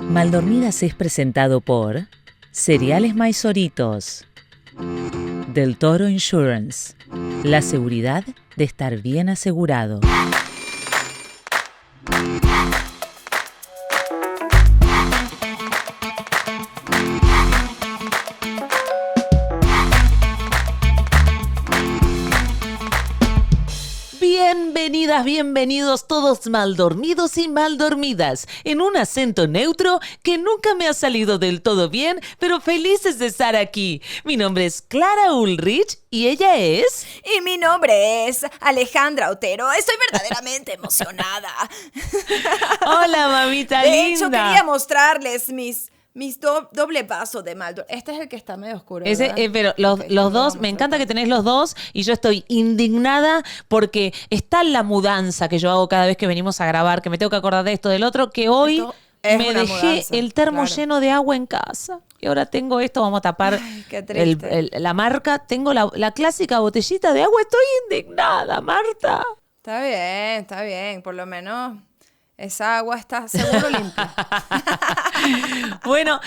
Maldormidas 0.00 0.82
es 0.82 0.94
presentado 0.94 1.60
por 1.60 2.06
Cereales 2.50 3.14
Maizoritos, 3.14 4.26
Del 5.52 5.76
Toro 5.76 6.08
Insurance, 6.08 6.94
la 7.42 7.62
seguridad 7.62 8.24
de 8.56 8.64
estar 8.64 8.98
bien 8.98 9.28
asegurado. 9.28 10.00
Bienvenidas, 25.24 25.48
bienvenidos 25.48 26.06
todos 26.06 26.46
mal 26.46 26.76
dormidos 26.76 27.38
y 27.38 27.48
mal 27.48 27.76
dormidas, 27.76 28.46
en 28.64 28.80
un 28.80 28.96
acento 28.96 29.46
neutro 29.48 30.00
que 30.22 30.38
nunca 30.38 30.74
me 30.74 30.86
ha 30.86 30.94
salido 30.94 31.38
del 31.38 31.62
todo 31.62 31.88
bien, 31.88 32.20
pero 32.38 32.60
felices 32.60 33.18
de 33.18 33.26
estar 33.26 33.56
aquí. 33.56 34.00
Mi 34.24 34.36
nombre 34.36 34.66
es 34.66 34.82
Clara 34.82 35.32
Ulrich 35.32 35.98
y 36.10 36.28
ella 36.28 36.56
es... 36.56 37.06
Y 37.36 37.40
mi 37.40 37.56
nombre 37.56 38.28
es 38.28 38.44
Alejandra 38.60 39.30
Otero. 39.30 39.70
Estoy 39.72 39.96
verdaderamente 40.10 40.74
emocionada. 40.74 41.52
Hola, 42.86 43.28
mamita 43.28 43.82
De 43.82 43.90
linda. 43.90 44.08
hecho, 44.08 44.30
quería 44.30 44.62
mostrarles 44.62 45.48
mis, 45.48 45.90
mis 46.18 46.40
do- 46.40 46.68
doble 46.72 47.04
vaso 47.04 47.42
de 47.42 47.54
Maldor. 47.54 47.86
Este 47.88 48.12
es 48.12 48.20
el 48.20 48.28
que 48.28 48.36
está 48.36 48.56
medio 48.56 48.76
oscuro. 48.76 49.04
Ese, 49.06 49.32
eh, 49.36 49.48
pero 49.50 49.72
los, 49.76 50.00
los 50.00 50.10
lo 50.10 50.30
dos, 50.30 50.56
me 50.56 50.68
encanta 50.68 50.98
que 50.98 51.06
tenés 51.06 51.28
los 51.28 51.44
dos 51.44 51.76
y 51.92 52.02
yo 52.02 52.12
estoy 52.12 52.44
indignada 52.48 53.42
porque 53.68 54.12
está 54.28 54.64
la 54.64 54.82
mudanza 54.82 55.48
que 55.48 55.58
yo 55.58 55.70
hago 55.70 55.88
cada 55.88 56.06
vez 56.06 56.16
que 56.16 56.26
venimos 56.26 56.60
a 56.60 56.66
grabar, 56.66 57.02
que 57.02 57.08
me 57.10 57.18
tengo 57.18 57.30
que 57.30 57.36
acordar 57.36 57.64
de 57.64 57.72
esto, 57.72 57.88
del 57.88 58.02
otro, 58.02 58.30
que 58.30 58.48
hoy 58.48 58.84
me 59.22 59.54
dejé 59.54 59.66
mudanza, 59.86 60.14
el 60.16 60.34
termo 60.34 60.62
claro. 60.64 60.74
lleno 60.76 61.00
de 61.00 61.10
agua 61.10 61.36
en 61.36 61.46
casa. 61.46 62.00
Y 62.20 62.26
ahora 62.26 62.46
tengo 62.46 62.80
esto, 62.80 63.00
vamos 63.00 63.18
a 63.18 63.20
tapar 63.20 63.60
Ay, 63.62 63.84
el- 64.08 64.70
la 64.72 64.92
marca. 64.94 65.38
Tengo 65.38 65.72
la, 65.72 65.88
la 65.94 66.10
clásica 66.10 66.58
botellita 66.58 67.12
de 67.12 67.22
agua. 67.22 67.40
Estoy 67.42 67.60
indignada, 67.84 68.60
Marta. 68.60 69.22
Está 69.58 69.82
bien, 69.82 70.40
está 70.42 70.62
bien. 70.64 71.00
Por 71.02 71.14
lo 71.14 71.26
menos 71.26 71.78
esa 72.38 72.78
agua 72.78 72.96
está 72.96 73.28
seguro 73.28 73.68
limpia. 73.68 74.14
Bueno, 75.84 76.20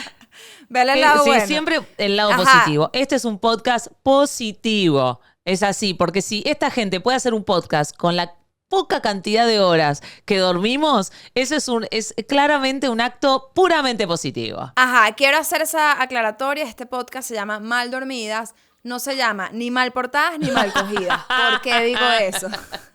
Vele 0.69 0.93
el 0.93 0.99
Eh, 0.99 1.01
lado 1.01 1.23
sí, 1.23 1.29
bueno. 1.29 1.45
siempre 1.47 1.79
el 1.97 2.15
lado 2.17 2.31
Ajá. 2.31 2.43
positivo. 2.43 2.89
Este 2.93 3.15
es 3.15 3.25
un 3.25 3.39
podcast 3.39 3.87
positivo. 4.03 5.19
Es 5.45 5.63
así, 5.63 5.93
porque 5.93 6.21
si 6.21 6.43
esta 6.45 6.69
gente 6.71 6.99
puede 6.99 7.17
hacer 7.17 7.33
un 7.33 7.43
podcast 7.43 7.95
con 7.95 8.15
la 8.15 8.33
poca 8.69 9.01
cantidad 9.01 9.45
de 9.45 9.59
horas 9.59 10.01
que 10.25 10.37
dormimos, 10.37 11.11
eso 11.35 11.55
es 11.55 11.67
un 11.67 11.87
es 11.91 12.13
claramente 12.29 12.87
un 12.89 13.01
acto 13.01 13.51
puramente 13.53 14.07
positivo. 14.07 14.71
Ajá, 14.75 15.11
quiero 15.13 15.37
hacer 15.37 15.61
esa 15.61 16.01
aclaratoria. 16.01 16.63
Este 16.63 16.85
podcast 16.85 17.27
se 17.27 17.33
llama 17.35 17.59
Mal 17.59 17.91
Dormidas. 17.91 18.53
No 18.83 18.99
se 18.99 19.15
llama 19.15 19.49
ni 19.51 19.69
mal 19.71 19.91
portadas 19.91 20.39
ni 20.39 20.49
mal 20.51 20.71
cogidas. 20.73 21.19
¿Por 21.27 21.61
qué 21.61 21.81
digo 21.81 21.99
eso? 22.19 22.47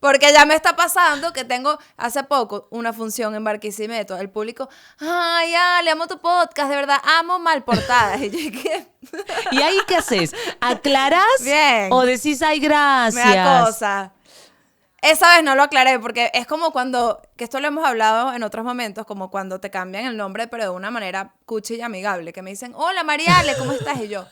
Porque 0.00 0.32
ya 0.32 0.44
me 0.44 0.54
está 0.54 0.74
pasando 0.74 1.32
que 1.32 1.44
tengo 1.44 1.78
hace 1.96 2.24
poco 2.24 2.66
una 2.70 2.92
función 2.92 3.34
en 3.34 3.44
Barquisimeto. 3.44 4.16
El 4.16 4.30
público, 4.30 4.68
ay, 4.98 5.54
Ale, 5.54 5.90
amo 5.90 6.06
tu 6.06 6.18
podcast, 6.18 6.70
de 6.70 6.76
verdad, 6.76 6.98
amo 7.18 7.38
mal 7.38 7.62
portadas. 7.62 8.20
Y 8.22 8.30
yo, 8.30 8.62
¿qué? 8.62 8.86
¿Y 9.52 9.62
ahí 9.62 9.78
qué 9.86 9.96
haces? 9.96 10.34
¿Aclarás 10.60 11.24
Bien. 11.42 11.88
o 11.90 12.04
decís 12.04 12.40
ay 12.42 12.60
gracias? 12.60 13.26
Me 13.26 13.36
da 13.36 13.64
cosa. 13.64 14.12
Esa 15.02 15.34
vez 15.34 15.42
no 15.42 15.56
lo 15.56 15.64
aclaré 15.64 15.98
porque 15.98 16.30
es 16.32 16.46
como 16.46 16.70
cuando, 16.70 17.20
que 17.36 17.42
esto 17.42 17.58
lo 17.58 17.66
hemos 17.66 17.84
hablado 17.84 18.32
en 18.32 18.44
otros 18.44 18.64
momentos, 18.64 19.04
como 19.04 19.32
cuando 19.32 19.58
te 19.58 19.68
cambian 19.68 20.04
el 20.04 20.16
nombre, 20.16 20.46
pero 20.46 20.62
de 20.62 20.70
una 20.70 20.92
manera 20.92 21.34
cuchi 21.44 21.74
y 21.74 21.80
amigable, 21.80 22.32
que 22.32 22.40
me 22.40 22.50
dicen, 22.50 22.72
hola 22.76 23.02
Mariale, 23.02 23.56
¿cómo 23.58 23.72
estás? 23.72 24.00
Y 24.00 24.06
yo, 24.06 24.26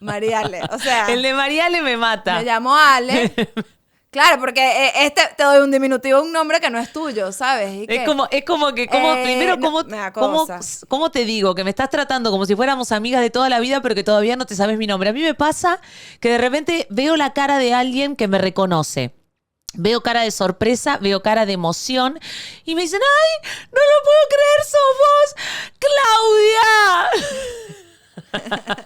Mariale, 0.00 0.62
o 0.70 0.78
sea, 0.78 1.06
El 1.12 1.22
de 1.22 1.34
Mariale 1.34 1.82
me 1.82 1.96
mata. 1.96 2.38
me 2.38 2.44
llamo 2.44 2.74
Ale. 2.76 3.32
Claro, 4.10 4.40
porque 4.40 4.60
eh, 4.60 4.92
este 5.02 5.22
te 5.36 5.44
doy 5.44 5.58
un 5.62 5.70
diminutivo, 5.70 6.20
un 6.20 6.32
nombre 6.32 6.58
que 6.58 6.68
no 6.68 6.80
es 6.80 6.92
tuyo, 6.92 7.30
¿sabes? 7.30 7.72
¿Y 7.72 7.86
Es 7.88 8.04
como, 8.04 8.26
es 8.32 8.44
como 8.44 8.74
que, 8.74 8.88
como, 8.88 9.14
Eh, 9.14 9.22
primero, 9.22 9.60
¿cómo, 9.60 9.84
cómo 10.88 11.10
te 11.12 11.24
digo? 11.24 11.54
Que 11.54 11.62
me 11.62 11.70
estás 11.70 11.90
tratando 11.90 12.32
como 12.32 12.44
si 12.44 12.56
fuéramos 12.56 12.90
amigas 12.90 13.20
de 13.20 13.30
toda 13.30 13.48
la 13.48 13.60
vida, 13.60 13.80
pero 13.80 13.94
que 13.94 14.02
todavía 14.02 14.34
no 14.34 14.46
te 14.46 14.56
sabes 14.56 14.78
mi 14.78 14.88
nombre. 14.88 15.10
A 15.10 15.12
mí 15.12 15.22
me 15.22 15.34
pasa 15.34 15.80
que 16.18 16.28
de 16.28 16.38
repente 16.38 16.88
veo 16.90 17.16
la 17.16 17.32
cara 17.32 17.58
de 17.58 17.72
alguien 17.72 18.16
que 18.16 18.26
me 18.26 18.38
reconoce. 18.38 19.14
Veo 19.74 20.00
cara 20.00 20.22
de 20.22 20.32
sorpresa, 20.32 20.98
veo 21.00 21.22
cara 21.22 21.46
de 21.46 21.52
emoción 21.52 22.18
y 22.64 22.74
me 22.74 22.82
dicen, 22.82 23.00
¡ay! 23.00 23.48
¡No 23.70 23.78
lo 23.78 24.02
puedo 24.02 24.26
creer! 24.28 24.64
¡Sos 24.64 24.96
vos! 24.98 25.36
¡Claudia! 25.78 27.26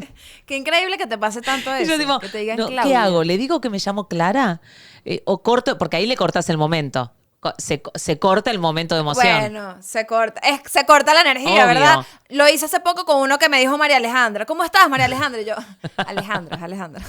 Qué 0.46 0.56
increíble 0.56 0.98
que 0.98 1.06
te 1.06 1.18
pase 1.18 1.40
tanto 1.42 1.72
eso, 1.74 1.92
yo 1.92 1.98
digo, 1.98 2.18
que 2.20 2.28
te 2.28 2.38
digan 2.38 2.56
no, 2.56 2.68
¿qué 2.68 2.72
Claudia. 2.74 3.04
hago? 3.04 3.24
¿Le 3.24 3.36
digo 3.38 3.60
que 3.60 3.70
me 3.70 3.78
llamo 3.78 4.08
Clara? 4.08 4.60
Eh, 5.04 5.22
o 5.24 5.42
corto, 5.42 5.78
porque 5.78 5.96
ahí 5.96 6.06
le 6.06 6.16
cortas 6.16 6.48
el 6.48 6.58
momento. 6.58 7.12
Se, 7.58 7.82
se 7.96 8.20
corta 8.20 8.52
el 8.52 8.60
momento 8.60 8.94
de 8.94 9.00
emoción. 9.00 9.40
Bueno, 9.40 9.76
se 9.82 10.06
corta, 10.06 10.40
es, 10.48 10.60
se 10.70 10.86
corta 10.86 11.12
la 11.12 11.22
energía, 11.22 11.64
Obvio. 11.64 11.66
¿verdad? 11.66 12.06
Lo 12.28 12.48
hice 12.48 12.66
hace 12.66 12.78
poco 12.78 13.04
con 13.04 13.16
uno 13.18 13.36
que 13.40 13.48
me 13.48 13.58
dijo 13.58 13.76
María 13.76 13.96
Alejandra. 13.96 14.46
¿Cómo 14.46 14.62
estás, 14.62 14.88
María 14.88 15.06
Alejandra? 15.06 15.40
Y 15.40 15.46
yo, 15.46 15.56
Alejandra, 15.96 16.56
Alejandra. 16.62 17.02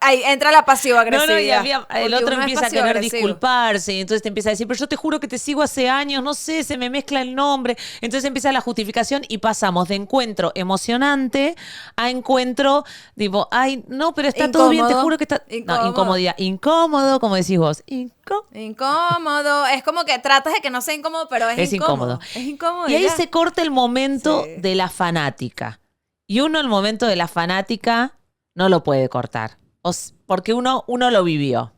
Ahí 0.00 0.22
entra 0.24 0.52
la 0.52 0.64
pasiva 0.66 0.96
No, 0.96 1.00
agresividad. 1.02 1.36
no, 1.36 1.40
y 1.40 1.50
había- 1.50 1.86
el 1.94 2.12
otro 2.12 2.34
empieza 2.34 2.66
a 2.66 2.70
querer 2.70 3.00
disculparse 3.00 3.94
y 3.94 4.00
entonces 4.02 4.20
te 4.22 4.28
empieza 4.28 4.50
a 4.50 4.52
decir, 4.52 4.66
pero 4.66 4.78
yo 4.78 4.86
te 4.88 4.96
juro 4.96 5.18
que 5.20 5.26
te 5.26 5.38
sigo 5.38 5.62
hace 5.62 5.88
años, 5.88 6.22
no 6.22 6.34
sé, 6.34 6.64
se 6.64 6.76
me 6.76 6.90
mezcla 6.90 7.22
el 7.22 7.34
nombre. 7.34 7.78
Entonces 8.02 8.24
empieza 8.26 8.52
la 8.52 8.60
justificación 8.60 9.22
y 9.26 9.38
pasamos 9.38 9.88
de 9.88 9.94
encuentro 9.94 10.52
emocionante 10.54 11.56
a 11.96 12.10
encuentro, 12.10 12.84
digo, 13.14 13.48
ay, 13.50 13.84
no, 13.88 14.14
pero 14.14 14.28
está 14.28 14.50
todo 14.50 14.68
bien, 14.68 14.86
te 14.86 14.94
juro 14.94 15.16
que 15.16 15.24
está... 15.24 15.42
No, 15.48 15.56
Incómodo. 15.56 15.88
incomodidad. 15.88 16.34
Incómodo, 16.38 17.18
como 17.18 17.36
decís 17.36 17.58
vos. 17.58 17.82
Incó- 17.86 18.44
Incómodo. 18.52 19.66
Es 19.66 19.82
como 19.82 20.04
que 20.04 20.18
tratas 20.18 20.52
de 20.52 20.60
que 20.60 20.70
no 20.70 20.80
sea 20.82 20.94
incómodo, 20.94 21.26
pero 21.28 21.48
es, 21.48 21.58
Es 21.58 21.72
incómodo. 21.72 22.20
Es 22.34 22.42
incómodo. 22.44 22.88
Y 22.88 22.96
ahí 22.96 23.08
se 23.16 23.30
corta 23.30 23.62
el 23.62 23.70
momento 23.70 24.44
Sí. 24.44 24.50
de 24.58 24.74
la 24.74 24.88
fanática. 24.90 25.80
Y 26.28 26.40
uno 26.40 26.60
el 26.60 26.68
momento 26.68 27.06
de 27.06 27.16
la 27.16 27.28
fanática 27.28 28.12
no 28.56 28.68
lo 28.68 28.82
puede 28.82 29.08
cortar. 29.08 29.58
O 29.82 29.90
s- 29.90 30.12
porque 30.26 30.52
uno, 30.52 30.82
uno 30.88 31.10
lo 31.12 31.22
vivió. 31.22 31.72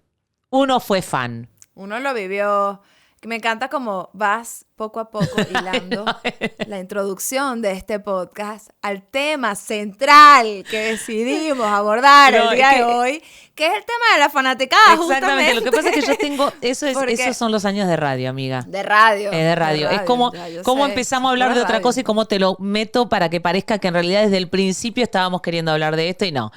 Uno 0.48 0.80
fue 0.80 1.02
fan. 1.02 1.50
Uno 1.74 1.98
lo 2.00 2.14
vivió. 2.14 2.80
Que 3.20 3.26
Me 3.26 3.34
encanta 3.36 3.68
como 3.68 4.10
vas 4.12 4.64
poco 4.76 5.00
a 5.00 5.10
poco 5.10 5.26
hilando 5.50 6.04
la 6.68 6.78
introducción 6.78 7.62
de 7.62 7.72
este 7.72 7.98
podcast 7.98 8.70
al 8.80 9.02
tema 9.02 9.56
central 9.56 10.64
que 10.70 10.78
decidimos 10.78 11.66
abordar 11.66 12.32
No, 12.32 12.50
el 12.50 12.56
día 12.56 12.70
que- 12.70 12.76
de 12.76 12.84
hoy, 12.84 13.22
que 13.56 13.66
es 13.66 13.74
el 13.74 13.84
tema 13.84 14.04
de 14.14 14.20
la 14.20 14.30
fanaticada, 14.30 14.94
Exactamente. 14.94 15.54
Lo 15.54 15.62
que 15.62 15.70
pasa 15.72 15.88
es 15.88 15.94
que 15.96 16.00
yo 16.02 16.06
justamente. 16.06 16.36
tengo. 16.36 16.52
Eso 16.60 16.86
es, 16.86 16.96
esos 17.18 17.36
son 17.36 17.50
los 17.50 17.64
años 17.64 17.88
de 17.88 17.96
radio, 17.96 18.30
amiga. 18.30 18.62
De 18.68 18.84
radio. 18.84 19.32
Es 19.32 19.38
de 19.38 19.54
radio. 19.56 19.90
Es 19.90 20.02
como, 20.02 20.32
ya, 20.32 20.62
cómo 20.62 20.84
sé, 20.84 20.90
empezamos 20.90 21.28
a 21.28 21.32
hablar 21.32 21.54
de 21.54 21.60
otra 21.60 21.72
radio. 21.72 21.82
cosa 21.82 22.00
y 22.00 22.04
cómo 22.04 22.26
te 22.26 22.38
lo 22.38 22.56
meto 22.60 23.08
para 23.08 23.28
que 23.30 23.40
parezca 23.40 23.78
que 23.80 23.88
en 23.88 23.94
realidad 23.94 24.22
desde 24.22 24.36
el 24.36 24.48
principio 24.48 25.02
estábamos 25.02 25.42
queriendo 25.42 25.72
hablar 25.72 25.96
de 25.96 26.08
esto 26.08 26.24
y 26.24 26.30
no. 26.30 26.52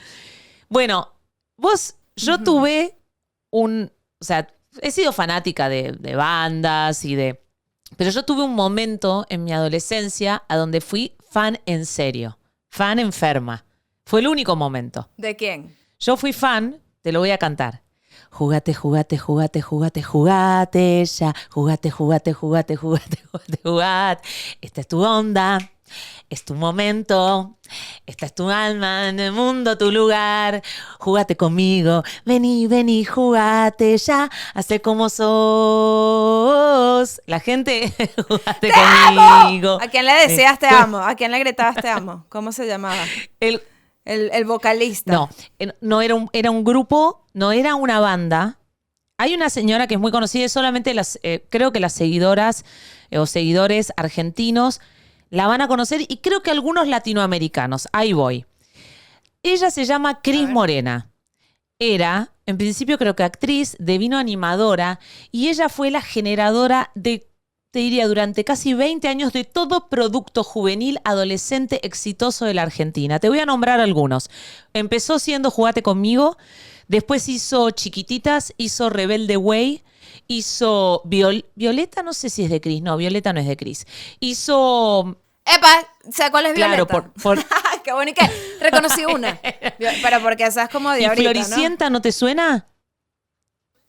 Bueno, 0.69 1.11
vos, 1.57 1.95
yo 2.15 2.43
tuve 2.43 2.99
un. 3.49 3.91
O 4.21 4.23
sea, 4.23 4.47
he 4.81 4.91
sido 4.91 5.11
fanática 5.11 5.69
de, 5.69 5.93
de 5.99 6.15
bandas 6.15 7.03
y 7.05 7.15
de. 7.15 7.43
Pero 7.97 8.09
yo 8.11 8.23
tuve 8.23 8.43
un 8.43 8.55
momento 8.55 9.25
en 9.29 9.43
mi 9.43 9.51
adolescencia 9.51 10.43
a 10.47 10.55
donde 10.55 10.81
fui 10.81 11.15
fan 11.29 11.59
en 11.65 11.85
serio. 11.85 12.37
Fan 12.69 12.99
enferma. 12.99 13.65
Fue 14.05 14.21
el 14.21 14.27
único 14.27 14.55
momento. 14.55 15.09
¿De 15.17 15.35
quién? 15.35 15.75
Yo 15.99 16.17
fui 16.17 16.33
fan, 16.33 16.81
te 17.01 17.11
lo 17.11 17.19
voy 17.19 17.31
a 17.31 17.37
cantar. 17.37 17.83
Jugate, 18.29 18.73
jugate, 18.73 19.17
jugate, 19.17 19.61
jugate, 19.61 20.03
jugate 20.03 21.05
ya. 21.05 21.35
Jugate, 21.49 21.91
jugate, 21.91 22.33
jugate, 22.33 22.75
jugate, 22.75 23.17
jugate, 23.31 23.59
jugate. 23.63 24.29
Esta 24.61 24.81
es 24.81 24.87
tu 24.87 25.03
onda, 25.03 25.59
es 26.29 26.43
tu 26.45 26.53
momento. 26.55 27.57
Esta 28.05 28.25
es 28.25 28.35
tu 28.35 28.49
alma 28.49 29.09
en 29.09 29.19
el 29.19 29.31
mundo, 29.31 29.77
tu 29.77 29.91
lugar. 29.91 30.61
Jugate 30.99 31.37
conmigo, 31.37 32.03
vení, 32.25 32.67
vení, 32.67 33.05
jugate 33.05 33.97
ya. 33.97 34.29
Hace 34.53 34.81
como 34.81 35.09
sos. 35.91 37.21
La 37.25 37.39
gente, 37.39 37.93
jugate 38.27 38.71
conmigo. 38.71 39.77
¿A 39.81 39.87
quién 39.87 40.05
le 40.05 40.13
decías 40.27 40.59
te 40.59 40.67
Eh, 40.67 40.69
amo? 40.71 40.97
¿A 40.99 41.15
quién 41.15 41.31
le 41.31 41.39
gritabas 41.39 41.75
te 41.77 41.89
amo? 41.89 42.25
¿Cómo 42.29 42.51
se 42.51 42.65
llamaba? 42.67 43.03
El, 43.39 43.61
El, 44.05 44.29
el 44.33 44.45
vocalista. 44.45 45.11
No, 45.13 45.29
no 45.81 46.01
era 46.01 46.15
un, 46.15 46.29
era 46.33 46.49
un 46.51 46.63
grupo, 46.63 47.25
no 47.33 47.51
era 47.51 47.75
una 47.75 47.99
banda. 47.99 48.57
Hay 49.17 49.35
una 49.35 49.49
señora 49.51 49.85
que 49.85 49.93
es 49.95 49.99
muy 49.99 50.11
conocida 50.11 50.49
solamente 50.49 50.93
las, 50.95 51.19
eh, 51.21 51.45
creo 51.49 51.71
que 51.71 51.79
las 51.79 51.93
seguidoras 51.93 52.65
eh, 53.11 53.19
o 53.19 53.27
seguidores 53.27 53.93
argentinos 53.95 54.81
la 55.31 55.47
van 55.47 55.61
a 55.61 55.67
conocer 55.67 56.01
y 56.07 56.17
creo 56.17 56.43
que 56.43 56.51
algunos 56.51 56.87
latinoamericanos. 56.87 57.87
Ahí 57.91 58.13
voy. 58.13 58.45
Ella 59.41 59.71
se 59.71 59.85
llama 59.85 60.21
Cris 60.21 60.47
Morena. 60.47 61.09
Era, 61.79 62.33
en 62.45 62.59
principio 62.59 62.99
creo 62.99 63.15
que 63.15 63.23
actriz, 63.23 63.75
devino 63.79 64.19
animadora 64.19 64.99
y 65.31 65.47
ella 65.47 65.67
fue 65.67 65.89
la 65.89 66.01
generadora 66.01 66.91
de 66.93 67.27
te 67.71 67.79
diría, 67.79 68.05
durante 68.05 68.43
casi 68.43 68.73
20 68.73 69.07
años 69.07 69.31
de 69.31 69.45
todo 69.45 69.87
producto 69.87 70.43
juvenil 70.43 70.99
adolescente 71.05 71.85
exitoso 71.87 72.43
de 72.43 72.53
la 72.53 72.63
Argentina. 72.63 73.19
Te 73.19 73.29
voy 73.29 73.39
a 73.39 73.45
nombrar 73.45 73.79
algunos. 73.79 74.29
Empezó 74.73 75.19
siendo 75.19 75.49
Jugate 75.49 75.81
conmigo, 75.81 76.37
después 76.89 77.29
hizo 77.29 77.71
Chiquititas, 77.71 78.53
hizo 78.57 78.89
Rebelde 78.89 79.37
Way, 79.37 79.83
hizo 80.27 81.01
Violeta, 81.05 82.03
no 82.03 82.11
sé 82.11 82.29
si 82.29 82.43
es 82.43 82.49
de 82.49 82.59
Cris, 82.59 82.81
no, 82.81 82.97
Violeta 82.97 83.31
no 83.31 83.39
es 83.39 83.47
de 83.47 83.57
Cris. 83.57 83.87
Hizo... 84.19 85.17
Epa, 85.45 85.87
sé 86.11 86.29
cuál 86.31 86.47
es 86.47 86.55
Violeta. 86.55 86.85
Claro, 86.85 86.87
por... 86.87 87.21
por... 87.21 87.39
Qué 87.83 88.13
que 88.13 88.59
reconocí 88.59 89.05
una. 89.05 89.39
Pero 90.01 90.21
porque 90.21 90.45
esa 90.45 90.63
es 90.63 90.69
como 90.69 90.91
de 90.91 91.01
¿Y 91.01 91.05
ahorita, 91.05 91.31
Floricienta 91.31 91.85
¿no? 91.85 91.97
no 91.97 92.01
te 92.01 92.11
suena? 92.11 92.67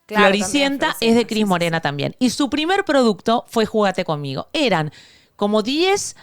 Claro, 0.07 0.25
Floricienta 0.27 0.93
también, 0.93 1.11
es 1.11 1.17
de 1.17 1.27
Cris 1.27 1.47
Morena 1.47 1.81
también. 1.81 2.17
Y 2.19 2.31
su 2.31 2.49
primer 2.51 2.85
producto 2.85 3.45
fue 3.49 3.67
Júgate 3.67 4.05
conmigo. 4.05 4.49
Eran 4.53 4.93
como 5.37 5.63
10 5.63 6.17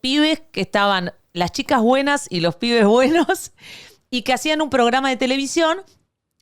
pibes 0.00 0.42
que 0.52 0.60
estaban, 0.60 1.14
las 1.32 1.52
chicas 1.52 1.80
buenas 1.80 2.26
y 2.28 2.40
los 2.40 2.56
pibes 2.56 2.84
buenos, 2.84 3.52
y 4.10 4.22
que 4.22 4.32
hacían 4.32 4.60
un 4.60 4.70
programa 4.70 5.08
de 5.08 5.16
televisión 5.16 5.82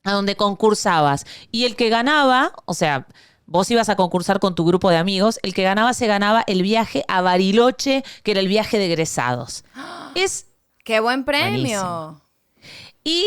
a 0.04 0.12
donde 0.12 0.36
concursabas. 0.36 1.26
Y 1.50 1.64
el 1.64 1.76
que 1.76 1.88
ganaba, 1.88 2.52
o 2.64 2.74
sea, 2.74 3.06
vos 3.46 3.70
ibas 3.70 3.88
a 3.88 3.96
concursar 3.96 4.40
con 4.40 4.54
tu 4.54 4.64
grupo 4.64 4.90
de 4.90 4.96
amigos, 4.96 5.38
el 5.42 5.52
que 5.54 5.62
ganaba 5.62 5.94
se 5.94 6.06
ganaba 6.06 6.44
el 6.46 6.62
viaje 6.62 7.04
a 7.08 7.20
Bariloche, 7.20 8.02
que 8.22 8.30
era 8.32 8.40
el 8.40 8.48
viaje 8.48 8.78
de 8.78 8.86
egresados. 8.86 9.64
Es 10.14 10.46
Qué 10.84 11.00
buen 11.00 11.24
premio. 11.24 11.50
Buenísimo. 11.80 12.22
y 13.04 13.24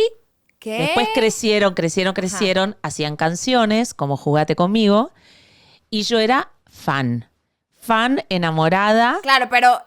¿Qué? 0.60 0.80
Después 0.80 1.10
crecieron, 1.14 1.74
crecieron, 1.76 2.14
crecieron, 2.16 2.76
hacían 2.82 3.16
canciones 3.18 3.94
como 3.94 4.18
Jugate 4.18 4.56
conmigo 4.56 5.12
y 5.92 6.04
yo 6.04 6.18
era 6.20 6.52
fan, 6.66 7.30
fan 7.80 8.24
enamorada. 8.30 9.20
Claro, 9.22 9.48
pero 9.52 9.80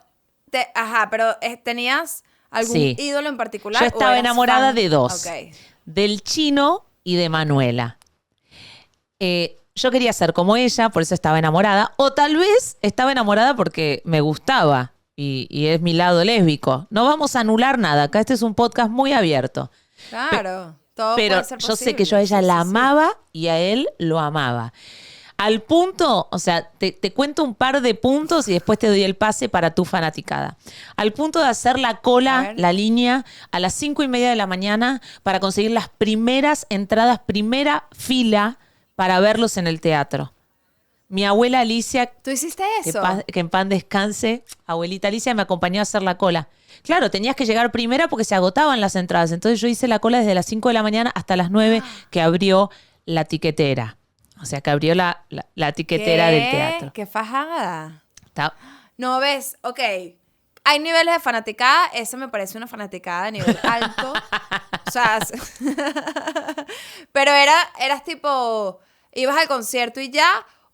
te- 0.53 0.69
ajá, 0.77 1.09
pero 1.11 1.37
eh, 1.43 1.57
tenías 1.57 2.23
algún 2.51 2.75
Sí. 2.75 2.97
ídolo 2.97 3.29
en 3.29 3.37
particular. 3.37 3.83
Yo 3.83 3.89
estaba 3.89 4.19
enamorada 4.21 4.69
fan? 4.69 4.77
de 4.77 4.89
dos, 4.89 5.27
del 5.85 6.23
chino 6.23 6.87
y 7.03 7.17
de 7.17 7.29
Manuela. 7.29 7.99
Eh, 9.19 9.57
yo 9.79 9.91
quería 9.91 10.13
ser 10.13 10.33
como 10.33 10.57
ella, 10.57 10.91
por 10.91 11.03
eso 11.03 11.15
estaba 11.15 11.39
enamorada, 11.39 11.93
o 11.97 12.13
tal 12.13 12.37
vez 12.37 12.77
estaba 12.83 13.13
enamorada 13.13 13.57
porque 13.57 14.03
me 14.05 14.21
gustaba 14.21 14.93
y, 15.17 15.47
y 15.51 15.67
es 15.67 15.81
mi 15.81 15.93
lado 15.93 16.23
lésbico. 16.25 16.87
No 16.91 17.05
vamos 17.05 17.37
a 17.37 17.41
anular 17.41 17.79
nada, 17.79 18.05
acá 18.05 18.21
este 18.21 18.35
es 18.35 18.43
un 18.43 18.55
podcast 18.55 18.91
muy 18.91 19.13
abierto. 19.13 19.71
Claro. 20.11 20.77
todo 20.95 21.17
Pero 21.17 21.37
puede 21.37 21.49
ser 21.49 21.59
yo 21.59 21.77
sé 21.77 21.97
que 21.97 22.05
yo 22.05 22.17
a 22.17 22.21
ella 22.21 22.43
la 22.43 22.61
amaba 22.61 23.11
y 23.33 23.49
a 23.49 23.59
él 23.59 23.89
lo 23.99 24.19
amaba. 24.19 24.73
Al 25.37 25.63
punto, 25.63 26.27
o 26.33 26.39
sea, 26.41 26.69
te, 26.79 26.91
te 26.91 27.13
cuento 27.13 27.45
un 27.45 27.55
par 27.55 27.81
de 27.81 27.95
puntos 27.95 28.49
y 28.49 28.55
después 28.55 28.77
te 28.77 28.89
doy 28.89 29.05
el 29.05 29.15
pase 29.15 29.49
para 29.49 29.73
tu 29.73 29.85
fanaticada. 29.85 30.57
Al 30.97 31.13
punto 31.13 31.39
de 31.39 31.47
hacer 31.47 31.79
la 31.79 32.01
cola, 32.01 32.55
la 32.57 32.73
línea, 32.73 33.25
a 33.53 33.61
las 33.61 33.73
cinco 33.75 34.03
y 34.03 34.09
media 34.09 34.31
de 34.31 34.35
la 34.37 34.49
mañana 34.49 35.01
para 35.23 35.39
conseguir 35.39 35.71
las 35.71 35.91
primeras 35.91 36.67
entradas, 36.71 37.21
primera 37.25 37.85
fila 37.93 38.59
para 38.99 39.21
verlos 39.21 39.57
en 39.59 39.69
el 39.69 39.81
teatro. 39.81 40.33
Mi 41.07 41.25
abuela 41.25 41.61
Alicia, 41.61 42.07
¿Tú 42.07 42.31
hiciste 42.33 42.65
que, 42.83 42.91
eso? 42.91 43.01
que 43.33 43.39
en 43.39 43.49
pan 43.49 43.69
descanse, 43.69 44.45
abuelita 44.67 45.07
Alicia 45.07 45.33
me 45.35 45.43
acompañó 45.43 45.79
a 45.79 45.83
hacer 45.85 46.03
la 46.03 46.19
cola. 46.19 46.49
Claro, 46.83 47.09
tenías 47.09 47.37
que 47.37 47.47
llegar 47.47 47.71
primera 47.71 48.09
porque 48.09 48.25
se 48.25 48.35
agotaban 48.35 48.81
las 48.81 48.97
entradas. 48.97 49.31
Entonces 49.31 49.61
yo 49.61 49.69
hice 49.69 49.87
la 49.87 50.01
cola 50.01 50.19
desde 50.19 50.35
las 50.35 50.47
5 50.47 50.71
de 50.71 50.73
la 50.73 50.83
mañana 50.83 51.13
hasta 51.15 51.37
las 51.37 51.53
9 51.53 51.81
que 52.11 52.21
abrió 52.21 52.73
la 53.05 53.25
tiquetera. 53.25 53.99
O 54.43 54.47
sea, 54.47 54.63
que 54.63 54.71
abrió 54.71 54.97
la, 54.97 55.23
la, 55.29 55.47
la 55.55 55.71
tiquetera 55.71 56.27
¿Qué? 56.31 56.33
del 56.35 56.51
teatro. 56.51 56.93
Qué 56.93 57.07
fajada. 57.07 58.03
Está- 58.27 58.53
No, 58.97 59.21
ves, 59.21 59.59
ok. 59.63 59.79
Hay 60.65 60.81
niveles 60.81 61.15
de 61.15 61.21
fanaticada. 61.21 61.87
Esa 61.95 62.17
me 62.17 62.27
parece 62.27 62.59
una 62.59 62.67
fanaticada 62.67 63.27
de 63.27 63.33
nivel 63.33 63.59
alto. 63.63 64.13
o 64.89 64.91
sea, 64.91 65.21
pero 67.13 67.31
era, 67.33 67.55
eras 67.81 68.03
tipo, 68.05 68.81
ibas 69.15 69.37
al 69.37 69.49
concierto 69.49 70.01
y 70.01 70.11
ya, 70.11 70.29